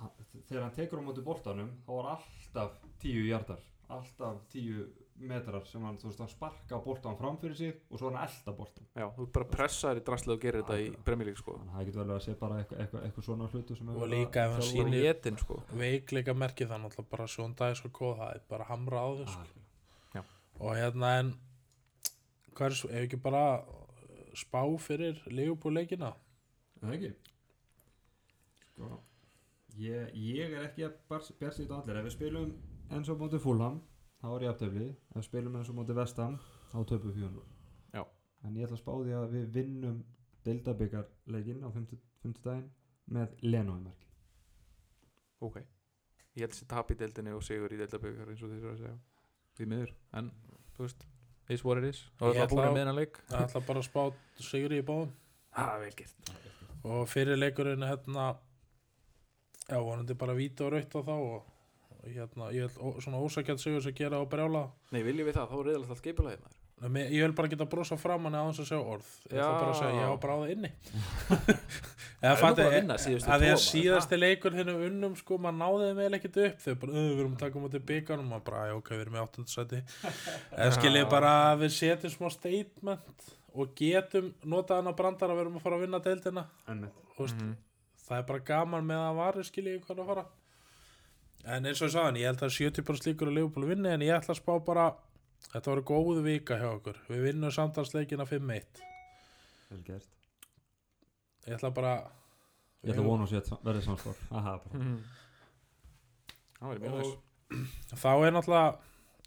hann, 0.00 0.10
þegar 0.48 0.66
hann 0.66 0.76
tekur 0.76 1.02
á 1.02 1.06
móti 1.06 1.24
boltanum 1.24 1.70
þá 1.86 1.92
var 1.92 2.10
alltaf 2.16 2.80
tíu 3.02 3.24
hjartar 3.28 3.62
alltaf 3.92 4.42
tíu 4.52 4.86
metrar 5.28 5.64
sem 5.66 5.82
hann, 5.86 5.96
þú 6.00 6.08
veist, 6.08 6.20
hann 6.22 6.28
sparka 6.32 6.78
boltan 6.84 7.16
fram 7.18 7.36
fyrir 7.40 7.56
sig 7.56 7.74
og 7.90 7.98
svo 8.00 8.10
hann 8.10 8.22
elda 8.26 8.52
boltan 8.58 8.86
já, 8.96 9.06
þú 9.16 9.26
ert 9.26 9.32
bara 9.36 9.48
pressaður 9.52 10.00
í 10.00 10.04
draslega 10.08 10.36
og 10.36 10.42
gerir 10.42 10.62
þetta 10.62 10.78
í 10.82 10.88
League 11.24 11.36
sko. 11.40 11.54
þannig 11.58 11.72
að 11.72 11.76
það 11.78 11.86
getur 11.90 12.02
vel 12.02 12.16
að 12.16 12.22
sé 12.26 12.34
bara 12.42 12.58
eitthvað, 12.62 12.80
eitthvað, 12.84 13.04
eitthvað 13.08 13.26
svona 13.28 13.48
hlutu 13.52 13.76
sem 13.78 13.88
er 13.88 13.96
Og 13.96 14.02
að 14.06 14.12
líka 14.14 14.44
ef 14.46 14.52
hann 14.56 14.66
sýnir- 14.70 15.02
í 15.02 15.06
etin 15.12 15.38
sko. 15.38 15.58
veikleika 15.82 16.34
merki 16.34 16.66
það 16.66 16.82
náttúrulega 16.84 17.10
bara 17.14 17.26
Sjón 17.36 17.54
Dæs 17.58 17.84
og 17.84 17.92
góð 18.00 18.16
það 18.22 18.34
er 18.34 18.42
bara 18.48 18.64
hamra 18.72 18.98
á 19.02 19.08
þau 19.22 19.26
sko. 19.36 19.46
Ah, 20.14 20.24
og 20.60 20.74
hérna 20.76 21.12
en 21.20 21.32
hvað 22.54 22.66
er 22.66 22.76
svo, 22.82 22.88
ef 22.90 23.06
ekki 23.08 23.22
bara 23.22 23.44
uh, 23.62 24.34
spá 24.34 24.60
fyrir 24.78 25.22
Liverpool 25.26 25.74
leikina? 25.74 26.12
Er 26.82 26.86
það 26.88 26.94
ekki? 26.98 27.12
Sko, 28.72 28.90
ég, 29.78 30.12
ég 30.14 30.52
er 30.58 30.66
ekki 30.68 30.84
að 30.86 30.92
sér 31.56 31.72
allir. 31.72 31.96
Ef 32.00 32.04
við 32.08 32.14
spilum 32.16 32.52
eins 32.92 33.08
og 33.08 33.18
móti 33.22 33.40
Fulham, 33.40 33.80
þá 34.22 34.26
er 34.36 34.44
ég 34.46 34.52
aftöfli. 34.54 34.88
Ef 35.10 35.16
við 35.20 35.26
spilum 35.28 35.56
eins 35.58 35.68
og 35.72 35.76
móti 35.80 35.96
Vestam, 35.98 36.38
þá 36.72 36.78
töpum 36.92 37.10
við 37.12 37.24
4-0. 37.26 37.44
Já. 37.96 38.04
En 38.46 38.56
ég 38.56 38.64
ætla 38.68 38.78
að 38.78 38.82
spá 38.84 38.92
því 39.02 39.16
að 39.18 39.28
við 39.36 39.48
vinnum 39.58 39.98
deildabyggarleikin 40.46 41.62
á 41.62 41.68
50 41.74 42.42
daginn 42.46 42.70
með 43.12 43.34
Leno 43.42 43.76
í 43.78 43.82
marki. 43.84 44.08
ok 45.42 45.56
ég 45.58 46.42
held 46.44 46.52
þessi 46.54 46.66
tap 46.70 46.90
í 46.90 46.96
deildinni 46.98 47.32
og 47.36 47.42
sigur 47.44 47.72
í 47.74 47.78
deildabökar 47.80 48.28
eins 48.32 48.42
og 48.46 48.52
þessi 48.52 48.68
að 48.70 48.76
segja 48.80 48.94
því 49.58 49.66
miður 49.72 49.90
en 50.20 50.28
þú 50.76 50.84
veist 50.86 51.02
is 51.52 51.64
what 51.66 51.80
it 51.82 51.88
is 51.90 52.00
og 52.20 52.30
Ég 52.30 52.38
það 52.38 52.38
er 52.38 52.46
ætla 52.46 52.54
búin 52.56 52.62
á- 52.62 52.70
að 52.70 52.76
meðan 52.78 52.98
leik 53.00 53.18
það 53.28 53.42
ætla 53.48 53.62
bara 53.66 53.82
að 53.82 53.88
spá 53.88 54.02
sigri 54.48 54.78
í 54.80 54.86
báðum 54.86 55.10
ha 55.58 55.66
vel 55.82 55.90
gert 55.98 56.32
og 56.84 57.02
fyrir 57.10 57.36
leikurinn 57.42 57.84
hérna 57.86 58.26
já, 59.68 59.78
vonandi 59.82 60.14
bara 60.22 60.34
víta 60.38 60.64
og 60.66 60.72
raut 60.76 60.94
á 60.94 61.00
þá 61.02 61.12
og 61.18 61.51
hérna, 62.06 62.50
ég 62.52 62.70
ó- 62.78 62.98
svona 63.00 63.20
ósækjað 63.22 63.58
sigur 63.62 63.82
sem 63.82 63.94
gera 63.94 64.18
á 64.18 64.24
brjála. 64.26 64.70
Nei 64.92 65.02
viljum 65.02 65.26
við 65.28 65.34
það? 65.38 65.48
Þá 65.52 65.56
er 65.60 65.66
reyðalegt 65.70 65.90
allt 65.90 66.02
skipulagið 66.02 66.42
maður. 66.42 66.58
Mér- 66.82 67.12
Ég 67.14 67.22
vil 67.22 67.32
bara 67.38 67.48
geta 67.48 67.64
brosa 67.70 67.96
fram 67.96 68.24
hann 68.26 68.34
aðeins 68.34 68.58
að 68.58 68.66
segja 68.66 68.82
orð. 68.82 69.10
Ég 69.30 69.38
ætla 69.38 69.60
bara 69.60 69.70
að 69.70 69.78
segja, 69.78 69.94
Já. 69.94 70.02
ég 70.02 70.10
á 70.10 70.16
bráða 70.18 70.48
inni. 70.50 70.70
Það 72.22 72.26
Eða 72.26 72.32
nú 72.34 72.40
fattu, 72.40 72.62
bara 72.62 72.78
að 72.78 73.06
að 73.34 73.42
því 73.42 73.48
að 73.52 73.60
síðasti 73.62 74.18
leikur 74.18 74.52
þinn 74.54 74.68
unnum 74.74 75.14
sko, 75.18 75.38
maður 75.42 75.56
náði 75.58 75.86
þeim 75.88 76.00
eða 76.04 76.18
ekkert 76.18 76.36
upp. 76.42 76.58
Þau 76.62 76.74
bara, 76.82 76.92
"Ö, 76.92 77.02
við 77.12 77.20
erum 77.22 77.32
að 77.34 77.38
taka 77.42 77.58
mútið 77.62 77.84
byggarnum 77.90 78.28
maður 78.30 78.44
bara, 78.44 78.60
"Æ, 78.66 78.74
ok, 78.76 78.88
við 78.94 79.00
erum 79.00 79.14
í 79.14 79.22
áttundasæti 79.22 79.80
eða 80.58 80.72
skiljið 80.78 81.08
bara 81.10 81.30
að 81.54 81.58
við 81.64 81.72
setjum 81.78 82.10
smá 82.14 82.30
statement 82.30 83.26
og 83.54 83.74
getum 83.74 84.34
notað 84.44 84.76
hann 84.82 84.92
að 84.92 84.96
brandara 84.96 85.34
við 85.34 85.40
erum 85.46 85.56
að 85.58 85.62
fara 85.62 85.76
að 85.76 85.80
vinna 85.86 85.98
deildina. 86.02 86.46
Mhm. 86.68 87.56
það 88.08 88.18
er 88.18 88.22
bara 88.22 88.38
gaman 88.38 88.86
með 88.86 89.02
að 89.02 89.16
varu 89.22 89.42
skiljið 89.46 89.80
hvað 89.86 89.98
er 89.98 90.02
að 90.02 90.06
fara 90.06 90.26
en 91.44 91.66
eins 91.66 91.80
og 91.82 91.88
ég 91.88 91.94
sagði, 91.96 92.22
ég 92.22 92.30
held 92.30 92.44
að 92.46 92.54
70% 92.58 93.08
líkur 93.10 93.30
að 93.30 93.38
Leopold 93.38 93.68
vinni 93.70 93.90
en 93.92 94.04
ég 94.04 94.14
ætla 94.14 94.36
að 94.36 94.40
spá 94.42 94.52
bara 94.64 94.86
þetta 95.48 95.72
voru 95.72 95.84
góðu 95.90 96.22
vika 96.26 96.58
hjá 96.60 96.68
okkur. 96.70 97.00
Við 97.08 97.24
vinnum 97.26 97.54
samtalsleikina 97.54 98.26
5-1 98.28 98.82
Vel 99.72 99.82
gert. 99.86 100.08
Ég 101.48 101.56
ætla 101.56 101.72
bara 101.74 101.96
Ég 102.82 102.92
ætla 102.92 103.02
að 103.02 103.10
vona 103.10 103.26
að 103.26 103.32
sé 103.32 103.40
að 103.42 103.66
verði 103.66 103.84
bara. 104.66 104.78
Mhm. 104.78 104.96
Þá 106.62 108.10
er 108.12 108.34
náttúrulega 108.34 108.78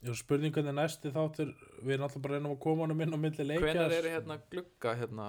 ég 0.06 0.12
er 0.12 0.76
næsti 0.76 1.12
þáttur 1.12 1.52
við 1.82 1.96
erum 1.96 2.06
náttúrulega 2.06 2.22
bara 2.22 2.38
reynum 2.38 2.54
að 2.56 2.60
koma 2.64 2.86
honum 2.86 3.02
inn 3.02 3.16
á 3.16 3.20
milli 3.20 3.46
leikja 3.50 3.66
Hvenær 3.66 3.96
er 3.98 4.08
hérna 4.14 4.38
glugga 4.52 4.96
hérna? 5.00 5.28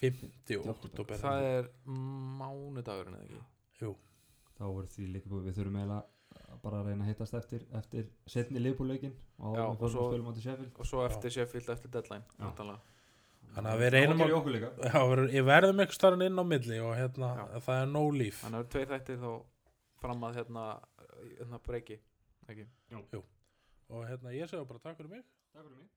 50 0.00 0.68
oktober 0.70 1.20
Það 1.20 1.46
er 1.50 1.68
mánudagurinn 1.84 3.16
eða 3.18 3.26
ekki? 3.26 3.42
Þá 4.54 4.66
er 4.70 4.90
því 4.94 5.08
líka 5.12 5.30
búið 5.32 5.48
Við 5.48 5.58
þurfum 5.58 5.78
eiginlega 5.80 6.13
bara 6.64 6.80
að 6.80 6.86
reyna 6.88 7.04
að 7.04 7.08
hittast 7.12 7.34
eftir 7.34 7.64
eftir 7.78 8.06
setni 8.26 8.60
liðbúleikin 8.64 9.12
og 9.38 9.56
og 9.58 9.90
svo- 9.90 10.06
að 10.06 10.10
spilum 10.14 10.28
á 10.28 10.32
til 10.34 10.42
Sheffield. 10.46 10.72
Og 10.80 10.86
svo 10.86 11.04
eftir 11.06 11.30
Sheffield 11.30 11.68
eftir 11.74 11.90
deadline 11.90 12.24
þannig 13.54 13.70
að 13.74 13.82
við 13.84 13.90
reynum 13.94 14.18
að 14.24 14.30
við- 15.30 15.44
verðum 15.50 15.80
ekki 15.84 15.94
starfinn 15.98 16.26
inn 16.26 16.38
á 16.40 16.44
milli 16.44 16.78
og 16.80 16.94
hérna, 16.96 17.28
það 17.60 17.82
er 17.82 17.86
no 17.86 18.04
líf. 18.10 18.40
Þannig 18.42 18.58
að 18.58 18.64
það 18.64 18.64
eru 18.64 18.72
tveir 18.74 18.88
þættir 18.94 19.20
þá 19.24 19.30
fram 20.00 20.20
að 20.24 20.34
hérna, 20.40 20.64
hérna 21.38 21.60
breyki 21.62 21.98
ekki? 22.48 22.66
Og 23.90 24.06
hérna, 24.08 24.32
ég 24.34 24.48
segja 24.48 24.64
bara 24.66 24.78
takk 24.80 24.96
fyrir 24.96 25.10
mig. 25.10 25.24
Takk 25.52 25.64
fyrir 25.68 25.76
mig 25.78 25.88